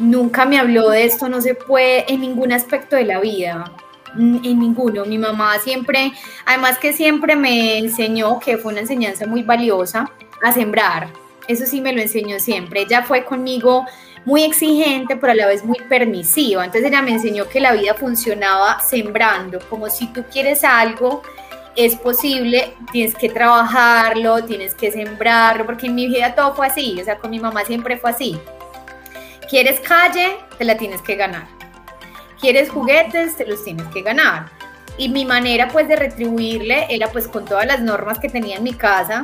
nunca 0.00 0.46
me 0.46 0.58
habló 0.58 0.90
de 0.90 1.04
esto, 1.04 1.28
no 1.28 1.40
se 1.40 1.54
puede 1.54 2.10
en 2.12 2.22
ningún 2.22 2.52
aspecto 2.52 2.96
de 2.96 3.04
la 3.04 3.20
vida, 3.20 3.70
en 4.16 4.58
ninguno. 4.58 5.04
Mi 5.04 5.18
mamá 5.18 5.58
siempre, 5.58 6.12
además 6.46 6.78
que 6.78 6.92
siempre 6.92 7.36
me 7.36 7.78
enseñó, 7.78 8.40
que 8.40 8.58
fue 8.58 8.72
una 8.72 8.80
enseñanza 8.80 9.26
muy 9.26 9.42
valiosa, 9.42 10.10
a 10.42 10.52
sembrar. 10.52 11.08
Eso 11.46 11.66
sí 11.66 11.80
me 11.80 11.92
lo 11.92 12.00
enseñó 12.00 12.40
siempre. 12.40 12.82
Ella 12.82 13.02
fue 13.02 13.24
conmigo 13.24 13.84
muy 14.24 14.42
exigente, 14.42 15.16
pero 15.16 15.32
a 15.32 15.36
la 15.36 15.46
vez 15.46 15.64
muy 15.64 15.78
permisiva. 15.88 16.64
Entonces 16.64 16.90
ella 16.90 17.02
me 17.02 17.12
enseñó 17.12 17.48
que 17.48 17.60
la 17.60 17.72
vida 17.72 17.94
funcionaba 17.94 18.80
sembrando, 18.80 19.58
como 19.68 19.88
si 19.90 20.06
tú 20.08 20.24
quieres 20.30 20.64
algo, 20.64 21.22
es 21.76 21.94
posible, 21.96 22.74
tienes 22.92 23.14
que 23.14 23.28
trabajarlo, 23.28 24.44
tienes 24.44 24.74
que 24.74 24.90
sembrarlo, 24.90 25.66
porque 25.66 25.86
en 25.86 25.94
mi 25.94 26.08
vida 26.08 26.34
todo 26.34 26.54
fue 26.54 26.66
así, 26.66 26.98
o 27.00 27.04
sea, 27.04 27.18
con 27.18 27.30
mi 27.30 27.38
mamá 27.38 27.64
siempre 27.64 27.96
fue 27.96 28.10
así. 28.10 28.38
¿Quieres 29.50 29.80
calle? 29.80 30.36
Te 30.58 30.64
la 30.64 30.76
tienes 30.76 31.02
que 31.02 31.16
ganar. 31.16 31.48
¿Quieres 32.40 32.70
juguetes? 32.70 33.36
Te 33.36 33.44
los 33.44 33.64
tienes 33.64 33.84
que 33.88 34.02
ganar. 34.02 34.48
Y 34.96 35.08
mi 35.08 35.24
manera 35.24 35.66
pues 35.66 35.88
de 35.88 35.96
retribuirle 35.96 36.86
era 36.88 37.10
pues 37.10 37.26
con 37.26 37.44
todas 37.44 37.66
las 37.66 37.80
normas 37.80 38.20
que 38.20 38.28
tenía 38.28 38.58
en 38.58 38.62
mi 38.62 38.74
casa 38.74 39.22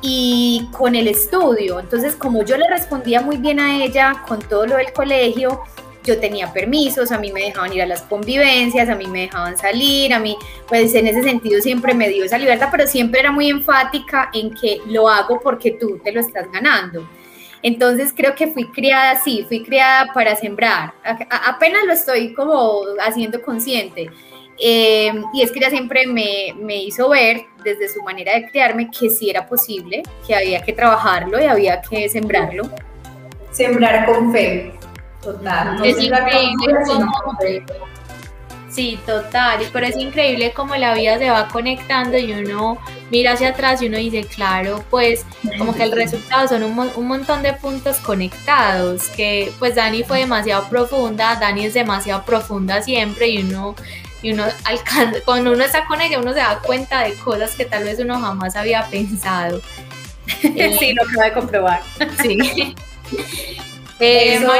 y 0.00 0.66
con 0.72 0.94
el 0.94 1.08
estudio. 1.08 1.78
Entonces 1.78 2.16
como 2.16 2.42
yo 2.42 2.56
le 2.56 2.66
respondía 2.70 3.20
muy 3.20 3.36
bien 3.36 3.60
a 3.60 3.84
ella 3.84 4.22
con 4.26 4.38
todo 4.38 4.66
lo 4.66 4.76
del 4.76 4.94
colegio, 4.94 5.60
yo 6.04 6.18
tenía 6.18 6.50
permisos, 6.54 7.12
a 7.12 7.18
mí 7.18 7.30
me 7.30 7.42
dejaban 7.42 7.70
ir 7.74 7.82
a 7.82 7.86
las 7.86 8.00
convivencias, 8.02 8.88
a 8.88 8.94
mí 8.94 9.06
me 9.08 9.22
dejaban 9.22 9.58
salir, 9.58 10.14
a 10.14 10.20
mí, 10.20 10.38
pues 10.68 10.94
en 10.94 11.06
ese 11.06 11.22
sentido 11.22 11.60
siempre 11.60 11.92
me 11.92 12.08
dio 12.08 12.24
esa 12.24 12.38
libertad, 12.38 12.68
pero 12.70 12.86
siempre 12.86 13.20
era 13.20 13.30
muy 13.30 13.50
enfática 13.50 14.30
en 14.32 14.54
que 14.54 14.80
lo 14.86 15.08
hago 15.08 15.38
porque 15.40 15.72
tú 15.72 16.00
te 16.02 16.12
lo 16.12 16.20
estás 16.20 16.50
ganando. 16.50 17.06
Entonces 17.66 18.14
creo 18.16 18.32
que 18.36 18.46
fui 18.46 18.70
criada 18.70 19.10
así, 19.10 19.44
fui 19.48 19.64
criada 19.64 20.12
para 20.14 20.36
sembrar. 20.36 20.94
apenas 21.28 21.84
lo 21.84 21.94
estoy 21.94 22.32
como 22.32 22.84
haciendo 23.04 23.42
consciente. 23.42 24.08
Eh, 24.56 25.12
y 25.34 25.42
es 25.42 25.50
que 25.50 25.58
ella 25.58 25.70
siempre 25.70 26.06
me, 26.06 26.54
me, 26.56 26.76
hizo 26.76 27.08
ver 27.08 27.42
desde 27.64 27.88
su 27.88 28.00
manera 28.04 28.34
de 28.34 28.48
criarme 28.48 28.88
que 28.88 29.10
sí 29.10 29.28
era 29.28 29.48
posible, 29.48 30.04
que 30.24 30.36
había 30.36 30.62
que 30.62 30.74
trabajarlo 30.74 31.42
y 31.42 31.46
había 31.46 31.82
que 31.82 32.08
sembrarlo. 32.08 32.70
Sembrar 33.50 34.06
con 34.06 34.30
fe, 34.30 34.72
total. 35.20 35.84
es 35.84 36.00
increíble 36.00 37.64
Sí, 38.68 38.98
total. 39.06 39.62
Y 39.62 39.66
por 39.66 39.84
eso 39.84 39.98
es 39.98 40.04
increíble 40.04 40.52
cómo 40.52 40.74
la 40.76 40.94
vida 40.94 41.18
se 41.18 41.30
va 41.30 41.48
conectando 41.48 42.18
y 42.18 42.32
uno 42.32 42.78
mira 43.10 43.32
hacia 43.32 43.50
atrás 43.50 43.80
y 43.80 43.86
uno 43.86 43.96
dice, 43.96 44.24
claro, 44.24 44.84
pues 44.90 45.24
como 45.56 45.74
que 45.74 45.84
el 45.84 45.92
resultado 45.92 46.48
son 46.48 46.64
un, 46.64 46.90
un, 46.94 47.06
montón 47.06 47.42
de 47.42 47.52
puntos 47.52 47.98
conectados, 47.98 49.08
que 49.10 49.52
pues 49.58 49.76
Dani 49.76 50.02
fue 50.02 50.20
demasiado 50.20 50.68
profunda, 50.68 51.36
Dani 51.36 51.66
es 51.66 51.74
demasiado 51.74 52.24
profunda 52.24 52.82
siempre 52.82 53.28
y 53.28 53.42
uno, 53.42 53.76
y 54.20 54.32
uno 54.32 54.44
alcanza, 54.64 55.20
cuando 55.24 55.52
uno 55.52 55.64
está 55.64 55.86
con 55.86 56.00
ella 56.00 56.18
uno 56.18 56.32
se 56.32 56.40
da 56.40 56.58
cuenta 56.58 57.04
de 57.04 57.14
cosas 57.14 57.54
que 57.54 57.64
tal 57.64 57.84
vez 57.84 58.00
uno 58.00 58.20
jamás 58.20 58.56
había 58.56 58.84
pensado. 58.86 59.60
sí, 60.42 60.92
lo 60.92 61.02
acabo 61.02 61.22
de 61.22 61.32
comprobar. 61.32 61.82
Sí. 62.22 62.74
Eh, 63.98 64.34
eso, 64.34 64.52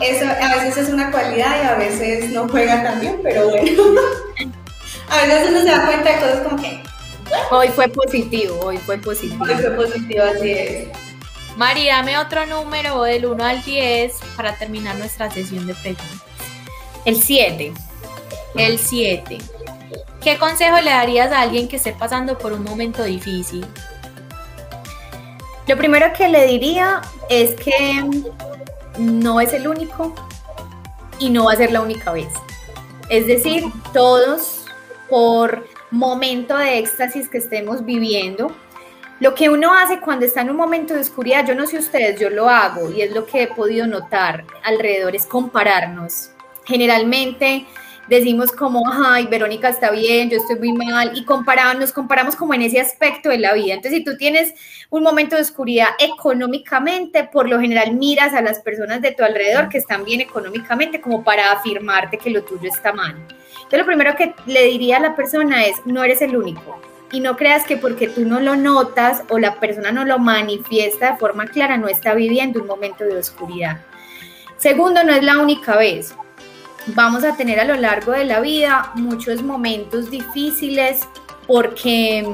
eso, 0.00 0.26
a 0.26 0.54
veces 0.56 0.76
es 0.76 0.88
una 0.90 1.10
cualidad 1.10 1.56
y 1.62 1.66
a 1.66 1.74
veces 1.74 2.30
no 2.30 2.48
juega 2.48 2.82
tan 2.82 3.00
bien, 3.00 3.18
pero 3.22 3.48
bueno. 3.48 3.82
a 5.08 5.26
veces 5.26 5.48
uno 5.50 5.60
se 5.60 5.70
da 5.70 5.86
cuenta 5.86 6.12
de 6.12 6.20
cosas 6.20 6.40
como 6.46 6.62
que. 6.62 6.82
Hoy 7.50 7.68
fue 7.68 7.88
positivo, 7.88 8.60
hoy 8.62 8.78
fue 8.78 8.98
positivo. 8.98 9.44
Hoy 9.44 9.54
fue 9.54 9.70
positivo, 9.70 10.22
así 10.24 10.50
es. 10.50 10.88
Mari, 11.56 11.86
dame 11.86 12.18
otro 12.18 12.46
número 12.46 13.02
del 13.02 13.26
1 13.26 13.44
al 13.44 13.62
10 13.62 14.12
para 14.36 14.56
terminar 14.56 14.96
nuestra 14.96 15.30
sesión 15.30 15.66
de 15.66 15.74
preguntas. 15.74 16.06
El 17.04 17.22
7. 17.22 17.72
El 18.56 18.78
7. 18.78 19.38
¿Qué 20.22 20.38
consejo 20.38 20.80
le 20.80 20.90
darías 20.90 21.32
a 21.32 21.40
alguien 21.40 21.68
que 21.68 21.76
esté 21.76 21.92
pasando 21.92 22.38
por 22.38 22.52
un 22.52 22.62
momento 22.62 23.02
difícil? 23.02 23.66
Lo 25.66 25.76
primero 25.76 26.12
que 26.12 26.28
le 26.28 26.46
diría 26.46 27.02
es 27.28 27.54
que 27.54 28.04
no 28.98 29.40
es 29.40 29.52
el 29.52 29.68
único 29.68 30.14
y 31.18 31.30
no 31.30 31.44
va 31.44 31.52
a 31.52 31.56
ser 31.56 31.70
la 31.70 31.80
única 31.80 32.12
vez. 32.12 32.28
Es 33.08 33.26
decir, 33.26 33.64
todos 33.92 34.64
por 35.08 35.66
momento 35.90 36.56
de 36.56 36.78
éxtasis 36.78 37.28
que 37.28 37.38
estemos 37.38 37.84
viviendo, 37.84 38.50
lo 39.20 39.34
que 39.34 39.50
uno 39.50 39.72
hace 39.72 40.00
cuando 40.00 40.26
está 40.26 40.40
en 40.40 40.50
un 40.50 40.56
momento 40.56 40.94
de 40.94 41.00
oscuridad, 41.00 41.46
yo 41.46 41.54
no 41.54 41.66
sé 41.66 41.78
ustedes, 41.78 42.18
yo 42.18 42.28
lo 42.28 42.48
hago 42.48 42.90
y 42.90 43.02
es 43.02 43.12
lo 43.12 43.24
que 43.24 43.42
he 43.42 43.46
podido 43.46 43.86
notar 43.86 44.44
alrededor, 44.64 45.14
es 45.14 45.26
compararnos. 45.26 46.30
Generalmente 46.64 47.66
decimos 48.08 48.52
como, 48.52 48.82
ay, 48.90 49.26
Verónica 49.26 49.68
está 49.68 49.90
bien, 49.90 50.30
yo 50.30 50.38
estoy 50.38 50.56
muy 50.56 50.72
mal, 50.72 51.12
y 51.14 51.24
comparamos, 51.24 51.78
nos 51.78 51.92
comparamos 51.92 52.36
como 52.36 52.54
en 52.54 52.62
ese 52.62 52.80
aspecto 52.80 53.28
de 53.28 53.38
la 53.38 53.54
vida. 53.54 53.74
Entonces, 53.74 53.98
si 53.98 54.04
tú 54.04 54.16
tienes 54.16 54.54
un 54.90 55.02
momento 55.02 55.36
de 55.36 55.42
oscuridad 55.42 55.88
económicamente, 55.98 57.24
por 57.24 57.48
lo 57.48 57.60
general 57.60 57.94
miras 57.94 58.34
a 58.34 58.42
las 58.42 58.60
personas 58.60 59.00
de 59.02 59.12
tu 59.12 59.24
alrededor 59.24 59.68
que 59.68 59.78
están 59.78 60.04
bien 60.04 60.20
económicamente 60.20 61.00
como 61.00 61.24
para 61.24 61.52
afirmarte 61.52 62.18
que 62.18 62.30
lo 62.30 62.42
tuyo 62.42 62.68
está 62.68 62.92
mal. 62.92 63.14
Entonces, 63.16 63.78
lo 63.78 63.86
primero 63.86 64.16
que 64.16 64.34
le 64.46 64.64
diría 64.64 64.98
a 64.98 65.00
la 65.00 65.16
persona 65.16 65.64
es, 65.64 65.76
no 65.84 66.02
eres 66.04 66.22
el 66.22 66.36
único. 66.36 66.80
Y 67.12 67.20
no 67.20 67.36
creas 67.36 67.64
que 67.64 67.76
porque 67.76 68.08
tú 68.08 68.22
no 68.24 68.40
lo 68.40 68.56
notas 68.56 69.22
o 69.28 69.38
la 69.38 69.60
persona 69.60 69.92
no 69.92 70.06
lo 70.06 70.18
manifiesta 70.18 71.12
de 71.12 71.18
forma 71.18 71.46
clara, 71.46 71.76
no 71.76 71.86
está 71.88 72.14
viviendo 72.14 72.60
un 72.60 72.66
momento 72.66 73.04
de 73.04 73.18
oscuridad. 73.18 73.82
Segundo, 74.56 75.04
no 75.04 75.12
es 75.12 75.22
la 75.22 75.38
única 75.38 75.76
vez 75.76 76.14
vamos 76.88 77.24
a 77.24 77.36
tener 77.36 77.60
a 77.60 77.64
lo 77.64 77.74
largo 77.76 78.12
de 78.12 78.24
la 78.24 78.40
vida 78.40 78.92
muchos 78.94 79.42
momentos 79.42 80.10
difíciles 80.10 81.00
porque 81.46 82.26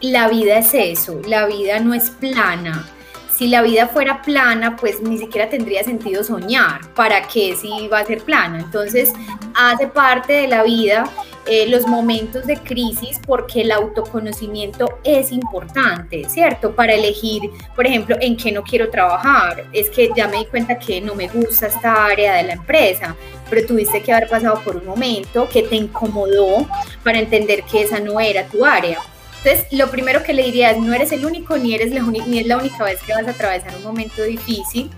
la 0.00 0.28
vida 0.28 0.58
es 0.58 0.74
eso, 0.74 1.20
la 1.26 1.46
vida 1.46 1.80
no 1.80 1.94
es 1.94 2.10
plana. 2.10 2.86
Si 3.34 3.48
la 3.48 3.62
vida 3.62 3.88
fuera 3.88 4.22
plana, 4.22 4.76
pues 4.76 5.00
ni 5.00 5.18
siquiera 5.18 5.48
tendría 5.48 5.82
sentido 5.82 6.22
soñar. 6.22 6.92
¿Para 6.94 7.26
qué 7.26 7.56
si 7.56 7.88
va 7.88 7.98
a 8.00 8.04
ser 8.04 8.22
plana? 8.22 8.60
Entonces, 8.60 9.12
hace 9.54 9.88
parte 9.88 10.34
de 10.34 10.48
la 10.48 10.62
vida 10.62 11.10
eh, 11.46 11.66
los 11.68 11.86
momentos 11.86 12.46
de 12.46 12.56
crisis 12.56 13.20
porque 13.26 13.60
el 13.60 13.70
autoconocimiento 13.70 14.98
es 15.04 15.30
importante, 15.30 16.26
¿cierto? 16.26 16.74
Para 16.74 16.94
elegir, 16.94 17.50
por 17.76 17.86
ejemplo, 17.86 18.16
en 18.18 18.36
qué 18.36 18.50
no 18.50 18.62
quiero 18.62 18.88
trabajar. 18.88 19.66
Es 19.72 19.90
que 19.90 20.10
ya 20.16 20.26
me 20.26 20.38
di 20.38 20.46
cuenta 20.46 20.78
que 20.78 21.02
no 21.02 21.14
me 21.14 21.28
gusta 21.28 21.66
esta 21.66 22.06
área 22.06 22.36
de 22.36 22.44
la 22.44 22.52
empresa, 22.54 23.14
pero 23.54 23.68
tuviste 23.68 24.02
que 24.02 24.12
haber 24.12 24.28
pasado 24.28 24.60
por 24.64 24.76
un 24.76 24.84
momento 24.84 25.48
que 25.48 25.62
te 25.62 25.76
incomodó 25.76 26.66
para 27.04 27.20
entender 27.20 27.62
que 27.62 27.82
esa 27.82 28.00
no 28.00 28.18
era 28.18 28.46
tu 28.48 28.64
área. 28.64 28.98
Entonces, 29.44 29.66
lo 29.70 29.90
primero 29.92 30.24
que 30.24 30.32
le 30.32 30.42
diría 30.42 30.72
es, 30.72 30.78
no 30.78 30.92
eres 30.92 31.12
el 31.12 31.24
único 31.24 31.56
ni, 31.56 31.72
eres 31.72 31.92
la 31.92 32.00
ni 32.00 32.40
es 32.40 32.46
la 32.48 32.56
única 32.56 32.82
vez 32.82 33.00
que 33.02 33.12
vas 33.12 33.28
a 33.28 33.30
atravesar 33.30 33.76
un 33.76 33.84
momento 33.84 34.24
difícil. 34.24 34.90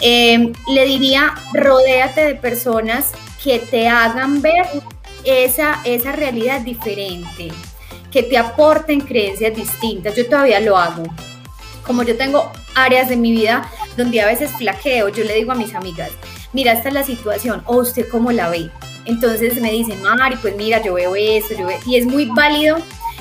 Eh, 0.00 0.52
le 0.68 0.84
diría, 0.86 1.34
rodéate 1.52 2.24
de 2.24 2.34
personas 2.34 3.12
que 3.42 3.60
te 3.60 3.86
hagan 3.86 4.42
ver 4.42 4.66
esa, 5.22 5.80
esa 5.84 6.10
realidad 6.10 6.62
diferente, 6.62 7.52
que 8.10 8.24
te 8.24 8.36
aporten 8.36 9.02
creencias 9.02 9.54
distintas. 9.54 10.16
Yo 10.16 10.26
todavía 10.26 10.58
lo 10.58 10.76
hago. 10.76 11.04
Como 11.86 12.02
yo 12.02 12.16
tengo 12.16 12.50
áreas 12.74 13.08
de 13.08 13.16
mi 13.16 13.30
vida 13.30 13.70
donde 13.96 14.20
a 14.20 14.26
veces 14.26 14.50
flaqueo, 14.50 15.10
yo 15.10 15.22
le 15.22 15.34
digo 15.34 15.52
a 15.52 15.54
mis 15.54 15.74
amigas, 15.74 16.10
mira, 16.54 16.72
esta 16.72 16.88
es 16.88 16.94
la 16.94 17.04
situación, 17.04 17.62
o 17.66 17.76
usted 17.76 18.08
cómo 18.08 18.32
la 18.32 18.48
ve. 18.48 18.70
Entonces 19.04 19.60
me 19.60 19.70
dicen, 19.70 20.00
Mari, 20.00 20.36
pues 20.36 20.56
mira, 20.56 20.82
yo 20.82 20.94
veo 20.94 21.14
eso, 21.14 21.52
yo 21.54 21.66
veo... 21.66 21.78
y 21.86 21.96
es 21.96 22.06
muy 22.06 22.24
válido 22.26 22.78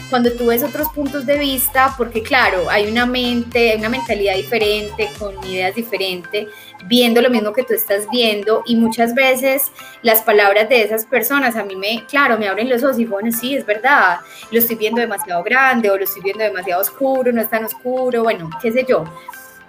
cuando 0.09 0.31
tú 0.31 0.45
ves 0.45 0.63
otros 0.63 0.89
puntos 0.89 1.25
de 1.25 1.39
vista, 1.39 1.95
porque 1.97 2.21
claro, 2.21 2.69
hay 2.69 2.88
una 2.88 3.07
mente, 3.07 3.71
hay 3.71 3.79
una 3.79 3.89
mentalidad 3.89 4.36
diferente, 4.36 5.09
con 5.17 5.43
ideas 5.43 5.73
diferentes, 5.73 6.49
viendo 6.86 7.19
lo 7.19 7.31
mismo 7.31 7.51
que 7.51 7.63
tú 7.63 7.73
estás 7.73 8.07
viendo 8.11 8.61
y 8.67 8.75
muchas 8.75 9.15
veces 9.15 9.71
las 10.03 10.21
palabras 10.21 10.69
de 10.69 10.84
esas 10.84 11.05
personas 11.05 11.55
a 11.55 11.63
mí 11.63 11.75
me, 11.75 12.05
claro, 12.05 12.38
me 12.38 12.47
abren 12.47 12.69
los 12.69 12.84
ojos 12.84 12.99
y 12.99 13.05
bueno, 13.05 13.31
sí, 13.31 13.55
es 13.55 13.65
verdad, 13.65 14.19
lo 14.51 14.59
estoy 14.59 14.75
viendo 14.75 15.01
demasiado 15.01 15.43
grande 15.43 15.89
o 15.89 15.97
lo 15.97 16.03
estoy 16.03 16.21
viendo 16.21 16.43
demasiado 16.43 16.81
oscuro, 16.81 17.31
no 17.31 17.41
es 17.41 17.49
tan 17.49 17.65
oscuro, 17.65 18.21
bueno, 18.21 18.51
qué 18.61 18.71
sé 18.71 18.86
yo. 18.88 19.05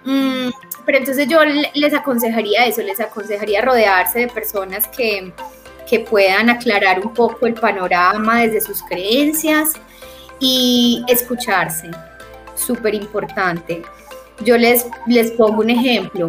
Mm, 0.05 0.49
pero 0.85 0.97
entonces 0.99 1.27
yo 1.27 1.39
les 1.73 1.93
aconsejaría 1.93 2.65
eso, 2.65 2.81
les 2.81 2.99
aconsejaría 2.99 3.61
rodearse 3.61 4.19
de 4.19 4.27
personas 4.27 4.87
que, 4.87 5.33
que 5.89 5.99
puedan 5.99 6.49
aclarar 6.49 7.05
un 7.05 7.13
poco 7.13 7.47
el 7.47 7.55
panorama 7.55 8.41
desde 8.41 8.61
sus 8.61 8.81
creencias, 8.83 9.73
y 10.39 11.03
escucharse, 11.07 11.89
súper 12.55 12.93
importante. 12.93 13.81
Yo 14.43 14.57
les, 14.57 14.85
les 15.07 15.31
pongo 15.31 15.61
un 15.61 15.69
ejemplo. 15.69 16.27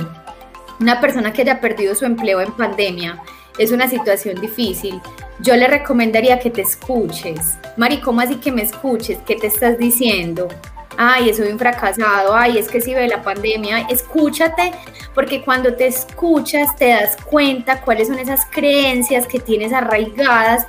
Una 0.80 1.00
persona 1.00 1.32
que 1.32 1.42
haya 1.42 1.60
perdido 1.60 1.94
su 1.94 2.04
empleo 2.04 2.40
en 2.40 2.52
pandemia 2.52 3.20
es 3.58 3.72
una 3.72 3.88
situación 3.88 4.40
difícil. 4.40 5.00
Yo 5.40 5.56
le 5.56 5.66
recomendaría 5.66 6.38
que 6.38 6.50
te 6.50 6.62
escuches. 6.62 7.58
Mari, 7.76 8.00
¿cómo 8.00 8.20
así 8.20 8.36
que 8.36 8.52
me 8.52 8.62
escuches? 8.62 9.18
¿Qué 9.26 9.36
te 9.36 9.48
estás 9.48 9.78
diciendo? 9.78 10.48
Ay, 10.96 11.32
soy 11.34 11.48
un 11.48 11.58
fracasado. 11.58 12.34
Ay, 12.34 12.58
es 12.58 12.68
que 12.68 12.80
si 12.80 12.94
ve 12.94 13.08
la 13.08 13.22
pandemia. 13.22 13.86
Escúchate, 13.90 14.72
porque 15.14 15.42
cuando 15.42 15.74
te 15.74 15.86
escuchas 15.86 16.74
te 16.76 16.88
das 16.88 17.16
cuenta 17.24 17.80
cuáles 17.82 18.08
son 18.08 18.18
esas 18.18 18.46
creencias 18.46 19.26
que 19.26 19.38
tienes 19.38 19.72
arraigadas 19.72 20.66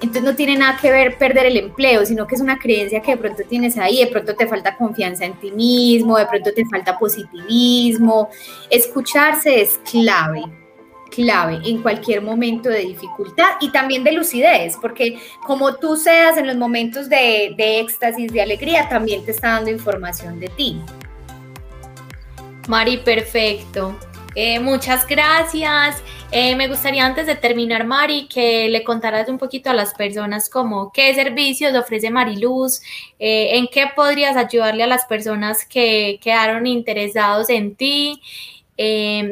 entonces 0.00 0.22
no 0.22 0.34
tiene 0.34 0.56
nada 0.56 0.78
que 0.80 0.90
ver 0.90 1.18
perder 1.18 1.46
el 1.46 1.58
empleo, 1.58 2.06
sino 2.06 2.26
que 2.26 2.34
es 2.34 2.40
una 2.40 2.58
creencia 2.58 3.02
que 3.02 3.12
de 3.12 3.16
pronto 3.18 3.42
tienes 3.46 3.76
ahí, 3.76 4.02
de 4.02 4.06
pronto 4.06 4.34
te 4.34 4.46
falta 4.46 4.76
confianza 4.76 5.26
en 5.26 5.38
ti 5.38 5.50
mismo, 5.52 6.16
de 6.16 6.26
pronto 6.26 6.52
te 6.54 6.64
falta 6.64 6.98
positivismo. 6.98 8.30
Escucharse 8.70 9.60
es 9.60 9.78
clave, 9.90 10.44
clave 11.10 11.60
en 11.64 11.82
cualquier 11.82 12.22
momento 12.22 12.68
de 12.68 12.80
dificultad 12.80 13.52
y 13.60 13.70
también 13.70 14.04
de 14.04 14.12
lucidez, 14.12 14.76
porque 14.80 15.18
como 15.46 15.76
tú 15.76 15.96
seas 15.96 16.36
en 16.38 16.46
los 16.46 16.56
momentos 16.56 17.08
de, 17.08 17.54
de 17.56 17.80
éxtasis, 17.80 18.32
de 18.32 18.42
alegría, 18.42 18.88
también 18.88 19.24
te 19.24 19.32
está 19.32 19.50
dando 19.50 19.70
información 19.70 20.40
de 20.40 20.48
ti. 20.48 20.80
Mari, 22.68 22.98
perfecto. 22.98 23.98
Eh, 24.34 24.60
muchas 24.60 25.06
gracias. 25.06 26.02
Eh, 26.30 26.54
me 26.54 26.68
gustaría 26.68 27.04
antes 27.04 27.26
de 27.26 27.34
terminar, 27.34 27.84
Mari, 27.84 28.28
que 28.28 28.68
le 28.68 28.84
contaras 28.84 29.28
un 29.28 29.38
poquito 29.38 29.70
a 29.70 29.74
las 29.74 29.92
personas 29.94 30.48
como 30.48 30.92
qué 30.92 31.12
servicios 31.14 31.74
ofrece 31.74 32.10
Mariluz, 32.10 32.80
eh, 33.18 33.56
en 33.56 33.66
qué 33.66 33.86
podrías 33.94 34.36
ayudarle 34.36 34.84
a 34.84 34.86
las 34.86 35.06
personas 35.06 35.64
que 35.64 36.20
quedaron 36.22 36.68
interesados 36.68 37.50
en 37.50 37.74
ti, 37.74 38.22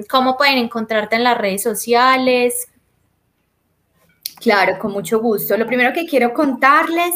cómo 0.08 0.36
pueden 0.36 0.58
encontrarte 0.58 1.16
en 1.16 1.24
las 1.24 1.38
redes 1.38 1.62
sociales. 1.62 2.68
Claro, 4.40 4.78
con 4.78 4.92
mucho 4.92 5.20
gusto. 5.20 5.56
Lo 5.56 5.66
primero 5.66 5.92
que 5.92 6.06
quiero 6.06 6.32
contarles 6.32 7.14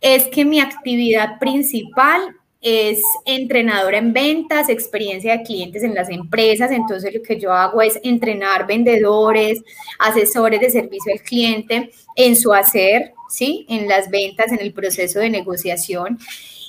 es 0.00 0.28
que 0.28 0.44
mi 0.44 0.60
actividad 0.60 1.38
principal 1.38 2.36
es 2.60 3.00
entrenadora 3.24 3.96
en 3.96 4.12
ventas, 4.12 4.68
experiencia 4.68 5.38
de 5.38 5.44
clientes 5.44 5.82
en 5.82 5.94
las 5.94 6.10
empresas, 6.10 6.70
entonces 6.70 7.14
lo 7.14 7.22
que 7.22 7.40
yo 7.40 7.52
hago 7.52 7.80
es 7.80 7.98
entrenar 8.02 8.66
vendedores, 8.66 9.62
asesores 9.98 10.60
de 10.60 10.68
servicio 10.68 11.12
al 11.12 11.22
cliente 11.22 11.90
en 12.16 12.36
su 12.36 12.52
hacer, 12.52 13.14
¿sí? 13.30 13.64
En 13.68 13.88
las 13.88 14.10
ventas, 14.10 14.52
en 14.52 14.60
el 14.60 14.74
proceso 14.74 15.20
de 15.20 15.30
negociación 15.30 16.18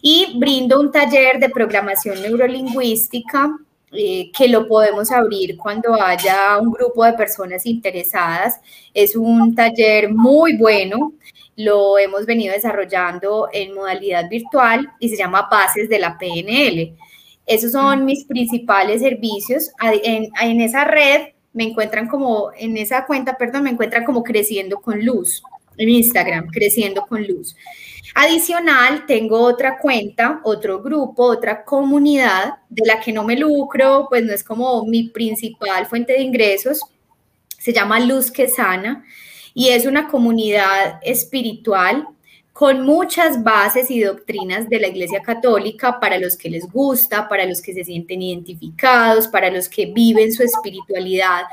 y 0.01 0.37
brindo 0.39 0.79
un 0.79 0.91
taller 0.91 1.39
de 1.39 1.49
programación 1.49 2.21
neurolingüística 2.21 3.57
eh, 3.93 4.31
que 4.31 4.47
lo 4.47 4.67
podemos 4.67 5.11
abrir 5.11 5.57
cuando 5.57 6.01
haya 6.01 6.57
un 6.57 6.71
grupo 6.71 7.03
de 7.03 7.13
personas 7.13 7.65
interesadas. 7.65 8.59
Es 8.93 9.15
un 9.15 9.53
taller 9.53 10.13
muy 10.13 10.55
bueno, 10.57 11.13
lo 11.57 11.97
hemos 11.97 12.25
venido 12.25 12.53
desarrollando 12.53 13.49
en 13.51 13.73
modalidad 13.73 14.29
virtual 14.29 14.89
y 14.99 15.09
se 15.09 15.17
llama 15.17 15.47
Bases 15.51 15.89
de 15.89 15.99
la 15.99 16.17
PNL. 16.17 16.95
Esos 17.45 17.73
son 17.73 18.05
mis 18.05 18.23
principales 18.25 19.01
servicios. 19.01 19.71
En, 20.03 20.29
en 20.41 20.61
esa 20.61 20.85
red 20.85 21.29
me 21.53 21.65
encuentran 21.65 22.07
como, 22.07 22.51
en 22.57 22.77
esa 22.77 23.05
cuenta, 23.05 23.37
perdón, 23.37 23.63
me 23.63 23.71
encuentran 23.71 24.05
como 24.05 24.23
creciendo 24.23 24.79
con 24.79 25.03
luz, 25.05 25.43
en 25.77 25.89
Instagram, 25.89 26.47
creciendo 26.47 27.05
con 27.05 27.25
luz. 27.25 27.55
Adicional, 28.13 29.05
tengo 29.05 29.39
otra 29.39 29.77
cuenta, 29.77 30.41
otro 30.43 30.81
grupo, 30.81 31.23
otra 31.23 31.63
comunidad 31.63 32.55
de 32.69 32.85
la 32.85 32.99
que 32.99 33.13
no 33.13 33.23
me 33.23 33.37
lucro, 33.37 34.07
pues 34.09 34.23
no 34.23 34.33
es 34.33 34.43
como 34.43 34.85
mi 34.85 35.09
principal 35.09 35.85
fuente 35.85 36.13
de 36.13 36.21
ingresos. 36.21 36.81
Se 37.57 37.71
llama 37.71 37.99
Luz 38.01 38.29
que 38.29 38.49
Sana 38.49 39.05
y 39.53 39.69
es 39.69 39.85
una 39.85 40.09
comunidad 40.09 40.99
espiritual 41.03 42.07
con 42.51 42.85
muchas 42.85 43.43
bases 43.43 43.89
y 43.89 44.01
doctrinas 44.01 44.67
de 44.67 44.79
la 44.79 44.87
Iglesia 44.87 45.21
Católica 45.21 45.99
para 45.99 46.19
los 46.19 46.35
que 46.35 46.49
les 46.49 46.69
gusta, 46.69 47.29
para 47.29 47.45
los 47.45 47.61
que 47.61 47.73
se 47.73 47.85
sienten 47.85 48.21
identificados, 48.21 49.27
para 49.27 49.49
los 49.49 49.69
que 49.69 49.85
viven 49.85 50.33
su 50.33 50.43
espiritualidad 50.43 51.43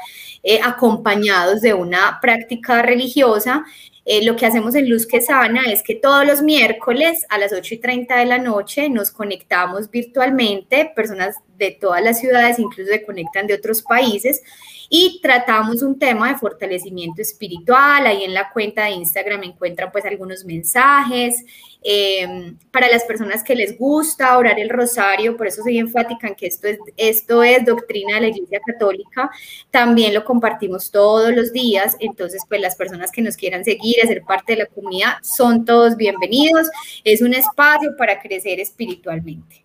eh, 0.42 0.60
acompañados 0.62 1.60
de 1.60 1.72
una 1.72 2.18
práctica 2.20 2.82
religiosa 2.82 3.64
eh, 4.10 4.24
lo 4.24 4.36
que 4.36 4.46
hacemos 4.46 4.74
en 4.74 4.88
Luz 4.88 5.06
que 5.06 5.20
Sana 5.20 5.64
es 5.70 5.82
que 5.82 5.94
todos 5.94 6.24
los 6.26 6.40
miércoles 6.40 7.26
a 7.28 7.36
las 7.36 7.52
8 7.52 7.74
y 7.74 7.76
30 7.76 8.16
de 8.16 8.24
la 8.24 8.38
noche 8.38 8.88
nos 8.88 9.10
conectamos 9.10 9.90
virtualmente, 9.90 10.90
personas 10.96 11.36
de 11.58 11.72
todas 11.72 12.02
las 12.02 12.18
ciudades, 12.18 12.58
incluso 12.58 12.90
se 12.90 13.04
conectan 13.04 13.46
de 13.46 13.52
otros 13.52 13.82
países, 13.82 14.42
y 14.88 15.20
tratamos 15.20 15.82
un 15.82 15.98
tema 15.98 16.32
de 16.32 16.38
fortalecimiento 16.38 17.20
espiritual. 17.20 18.06
Ahí 18.06 18.24
en 18.24 18.34
la 18.34 18.50
cuenta 18.50 18.84
de 18.84 18.92
Instagram 18.92 19.44
encuentran 19.44 19.92
pues 19.92 20.04
algunos 20.04 20.44
mensajes. 20.44 21.44
Em, 21.82 22.56
para 22.72 22.88
las 22.88 23.04
personas 23.04 23.44
que 23.44 23.54
les 23.54 23.78
gusta 23.78 24.36
orar 24.36 24.58
el 24.58 24.68
rosario, 24.68 25.36
por 25.36 25.46
eso 25.46 25.62
soy 25.62 25.78
enfática 25.78 26.26
en 26.26 26.34
que 26.34 26.46
esto 26.46 26.66
es, 26.66 26.78
esto 26.96 27.42
es 27.42 27.64
doctrina 27.64 28.16
de 28.16 28.22
la 28.22 28.28
Iglesia 28.28 28.60
Católica, 28.66 29.30
también 29.70 30.12
lo 30.12 30.24
compartimos 30.24 30.90
todos 30.90 31.32
los 31.32 31.52
días, 31.52 31.96
entonces 32.00 32.42
pues 32.48 32.60
las 32.60 32.74
personas 32.74 33.12
que 33.12 33.22
nos 33.22 33.36
quieran 33.36 33.64
seguir, 33.64 33.96
hacer 34.02 34.22
parte 34.22 34.54
de 34.54 34.58
la 34.60 34.66
comunidad, 34.66 35.14
son 35.22 35.64
todos 35.64 35.96
bienvenidos, 35.96 36.68
es 37.04 37.22
un 37.22 37.32
espacio 37.32 37.96
para 37.96 38.20
crecer 38.20 38.58
espiritualmente. 38.58 39.64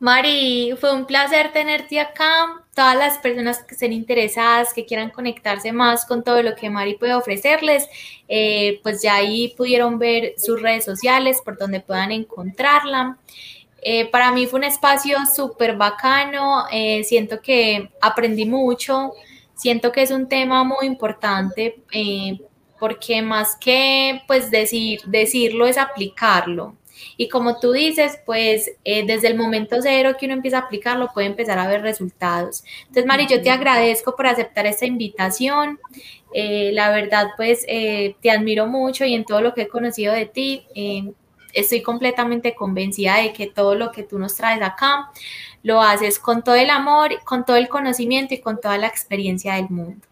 Mari, 0.00 0.74
fue 0.80 0.92
un 0.92 1.06
placer 1.06 1.52
tenerte 1.52 2.00
acá. 2.00 2.61
Todas 2.74 2.96
las 2.96 3.18
personas 3.18 3.62
que 3.62 3.74
estén 3.74 3.92
interesadas, 3.92 4.72
que 4.72 4.86
quieran 4.86 5.10
conectarse 5.10 5.72
más 5.72 6.06
con 6.06 6.24
todo 6.24 6.42
lo 6.42 6.54
que 6.54 6.70
Mari 6.70 6.94
puede 6.94 7.12
ofrecerles, 7.12 7.86
eh, 8.28 8.80
pues 8.82 9.02
ya 9.02 9.16
ahí 9.16 9.52
pudieron 9.56 9.98
ver 9.98 10.32
sus 10.38 10.60
redes 10.60 10.84
sociales 10.84 11.42
por 11.44 11.58
donde 11.58 11.80
puedan 11.80 12.12
encontrarla. 12.12 13.18
Eh, 13.82 14.10
para 14.10 14.32
mí 14.32 14.46
fue 14.46 14.60
un 14.60 14.64
espacio 14.64 15.18
súper 15.26 15.76
bacano, 15.76 16.64
eh, 16.72 17.04
siento 17.04 17.42
que 17.42 17.90
aprendí 18.00 18.46
mucho, 18.46 19.12
siento 19.54 19.92
que 19.92 20.02
es 20.02 20.10
un 20.10 20.26
tema 20.26 20.64
muy 20.64 20.86
importante 20.86 21.82
porque 22.78 23.20
más 23.20 23.54
que 23.56 24.22
pues 24.26 24.50
decir, 24.50 25.02
decirlo 25.06 25.66
es 25.66 25.76
aplicarlo. 25.76 26.74
Y 27.16 27.28
como 27.28 27.58
tú 27.58 27.72
dices, 27.72 28.18
pues 28.24 28.72
eh, 28.84 29.04
desde 29.06 29.28
el 29.28 29.36
momento 29.36 29.76
cero 29.80 30.16
que 30.18 30.26
uno 30.26 30.34
empieza 30.34 30.58
a 30.58 30.60
aplicarlo, 30.62 31.10
puede 31.12 31.26
empezar 31.26 31.58
a 31.58 31.68
ver 31.68 31.82
resultados. 31.82 32.64
Entonces, 32.80 33.06
Mari, 33.06 33.26
yo 33.26 33.42
te 33.42 33.50
agradezco 33.50 34.16
por 34.16 34.26
aceptar 34.26 34.66
esta 34.66 34.86
invitación. 34.86 35.78
Eh, 36.34 36.70
la 36.72 36.90
verdad, 36.90 37.28
pues 37.36 37.64
eh, 37.68 38.16
te 38.22 38.30
admiro 38.30 38.66
mucho 38.66 39.04
y 39.04 39.14
en 39.14 39.24
todo 39.24 39.40
lo 39.40 39.54
que 39.54 39.62
he 39.62 39.68
conocido 39.68 40.14
de 40.14 40.26
ti, 40.26 40.66
estoy 41.52 41.82
completamente 41.82 42.54
convencida 42.54 43.18
de 43.18 43.32
que 43.32 43.46
todo 43.46 43.74
lo 43.74 43.92
que 43.92 44.02
tú 44.02 44.18
nos 44.18 44.34
traes 44.34 44.62
acá 44.62 45.10
lo 45.62 45.80
haces 45.80 46.18
con 46.18 46.42
todo 46.42 46.54
el 46.54 46.70
amor, 46.70 47.22
con 47.24 47.44
todo 47.44 47.56
el 47.56 47.68
conocimiento 47.68 48.34
y 48.34 48.40
con 48.40 48.60
toda 48.60 48.78
la 48.78 48.86
experiencia 48.86 49.54
del 49.54 49.68
mundo. 49.68 50.06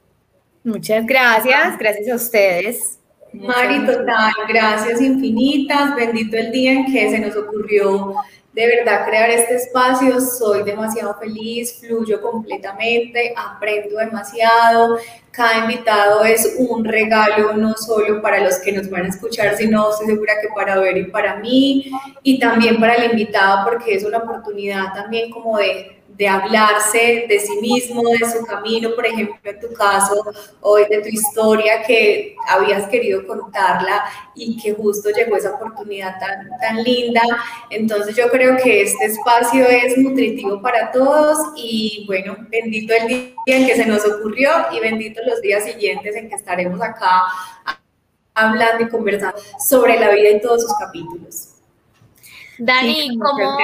Muchas 0.62 1.06
gracias, 1.06 1.78
gracias 1.78 2.08
a 2.08 2.14
ustedes. 2.14 2.99
Mari, 3.32 3.86
total, 3.86 4.32
gracias 4.48 5.00
infinitas, 5.00 5.94
bendito 5.94 6.36
el 6.36 6.50
día 6.50 6.72
en 6.72 6.86
que 6.86 7.10
se 7.10 7.18
nos 7.18 7.36
ocurrió 7.36 8.14
de 8.52 8.66
verdad 8.66 9.06
crear 9.06 9.30
este 9.30 9.54
espacio, 9.54 10.20
soy 10.20 10.64
demasiado 10.64 11.14
feliz, 11.20 11.78
fluyo 11.78 12.20
completamente, 12.20 13.32
aprendo 13.36 13.98
demasiado, 13.98 14.98
cada 15.30 15.58
invitado 15.58 16.24
es 16.24 16.56
un 16.58 16.84
regalo 16.84 17.52
no 17.52 17.74
solo 17.74 18.20
para 18.20 18.40
los 18.40 18.58
que 18.58 18.72
nos 18.72 18.90
van 18.90 19.04
a 19.04 19.08
escuchar, 19.08 19.56
sino 19.56 19.90
estoy 19.90 20.08
segura 20.08 20.34
que 20.42 20.48
para 20.48 20.78
ver 20.80 20.96
y 20.96 21.04
para 21.04 21.36
mí, 21.36 21.92
y 22.24 22.40
también 22.40 22.80
para 22.80 22.94
el 22.94 23.12
invitado 23.12 23.64
porque 23.64 23.94
es 23.94 24.04
una 24.04 24.18
oportunidad 24.18 24.92
también 24.94 25.30
como 25.30 25.56
de 25.56 25.99
de 26.20 26.28
hablarse 26.28 27.24
de 27.30 27.40
sí 27.40 27.58
mismo, 27.62 28.02
de 28.10 28.30
su 28.30 28.44
camino, 28.44 28.90
por 28.94 29.06
ejemplo, 29.06 29.38
en 29.42 29.58
tu 29.58 29.72
caso, 29.72 30.22
hoy 30.60 30.84
de 30.90 31.00
tu 31.00 31.08
historia 31.08 31.82
que 31.82 32.36
habías 32.46 32.86
querido 32.88 33.26
contarla 33.26 34.04
y 34.34 34.60
que 34.60 34.74
justo 34.74 35.08
llegó 35.08 35.36
esa 35.36 35.52
oportunidad 35.52 36.20
tan, 36.20 36.50
tan 36.60 36.84
linda. 36.84 37.22
Entonces 37.70 38.14
yo 38.14 38.28
creo 38.28 38.58
que 38.58 38.82
este 38.82 39.06
espacio 39.06 39.64
es 39.64 39.96
nutritivo 39.96 40.60
para 40.60 40.92
todos 40.92 41.38
y 41.56 42.04
bueno, 42.06 42.36
bendito 42.50 42.92
el 42.92 43.08
día 43.08 43.32
en 43.46 43.66
que 43.66 43.76
se 43.76 43.86
nos 43.86 44.04
ocurrió 44.04 44.50
y 44.72 44.80
bendito 44.80 45.22
los 45.26 45.40
días 45.40 45.64
siguientes 45.64 46.14
en 46.16 46.28
que 46.28 46.34
estaremos 46.34 46.82
acá 46.82 47.22
hablando 48.34 48.84
y 48.84 48.90
conversando 48.90 49.40
sobre 49.58 49.98
la 49.98 50.10
vida 50.10 50.28
y 50.32 50.40
todos 50.42 50.64
sus 50.64 50.74
capítulos. 50.78 51.54
Dani, 52.58 53.18
¿cómo, 53.18 53.58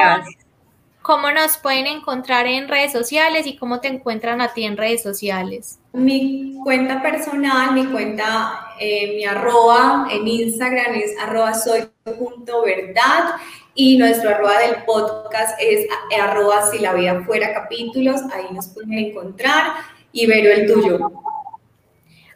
cómo 1.06 1.30
nos 1.30 1.56
pueden 1.58 1.86
encontrar 1.86 2.48
en 2.48 2.66
redes 2.66 2.90
sociales 2.90 3.46
y 3.46 3.56
cómo 3.56 3.78
te 3.78 3.86
encuentran 3.86 4.40
a 4.40 4.52
ti 4.52 4.64
en 4.64 4.76
redes 4.76 5.04
sociales. 5.04 5.78
Mi 5.92 6.56
cuenta 6.64 7.00
personal, 7.00 7.74
mi 7.74 7.86
cuenta, 7.86 8.72
eh, 8.80 9.14
mi 9.14 9.24
arroba 9.24 10.08
en 10.10 10.26
Instagram 10.26 10.96
es 10.96 11.16
arroba 11.16 11.54
soy.verdad 11.54 13.36
y 13.76 13.98
nuestro 13.98 14.30
arroba 14.30 14.58
del 14.58 14.82
podcast 14.84 15.56
es 15.60 15.86
arroba 16.20 16.68
si 16.72 16.80
la 16.80 16.92
vida 16.92 17.22
fuera 17.24 17.54
capítulos, 17.54 18.20
ahí 18.34 18.52
nos 18.52 18.66
pueden 18.66 18.94
encontrar 18.94 19.74
y 20.10 20.26
ver 20.26 20.44
el 20.44 20.66
tuyo. 20.66 21.12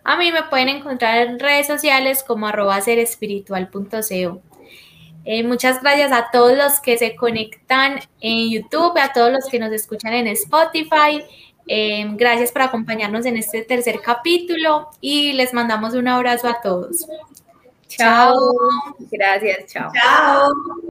A 0.04 0.16
mí 0.16 0.30
me 0.30 0.44
pueden 0.44 0.68
encontrar 0.68 1.26
en 1.26 1.40
redes 1.40 1.66
sociales 1.66 2.22
como 2.22 2.46
arroba 2.46 2.80
serespiritual.co. 2.80 4.42
Eh, 5.24 5.44
muchas 5.44 5.82
gracias 5.82 6.12
a 6.12 6.30
todos 6.30 6.56
los 6.56 6.80
que 6.80 6.96
se 6.96 7.14
conectan 7.14 8.00
en 8.20 8.50
YouTube, 8.50 8.96
a 8.98 9.12
todos 9.12 9.30
los 9.30 9.46
que 9.46 9.58
nos 9.58 9.72
escuchan 9.72 10.14
en 10.14 10.26
Spotify. 10.28 11.22
Eh, 11.66 12.04
gracias 12.14 12.50
por 12.52 12.62
acompañarnos 12.62 13.26
en 13.26 13.36
este 13.36 13.62
tercer 13.62 14.00
capítulo 14.00 14.88
y 15.00 15.32
les 15.34 15.52
mandamos 15.54 15.94
un 15.94 16.08
abrazo 16.08 16.48
a 16.48 16.60
todos. 16.60 17.06
Chao. 17.86 18.36
Gracias, 19.10 19.72
chao. 19.72 19.92
Chao. 19.92 20.52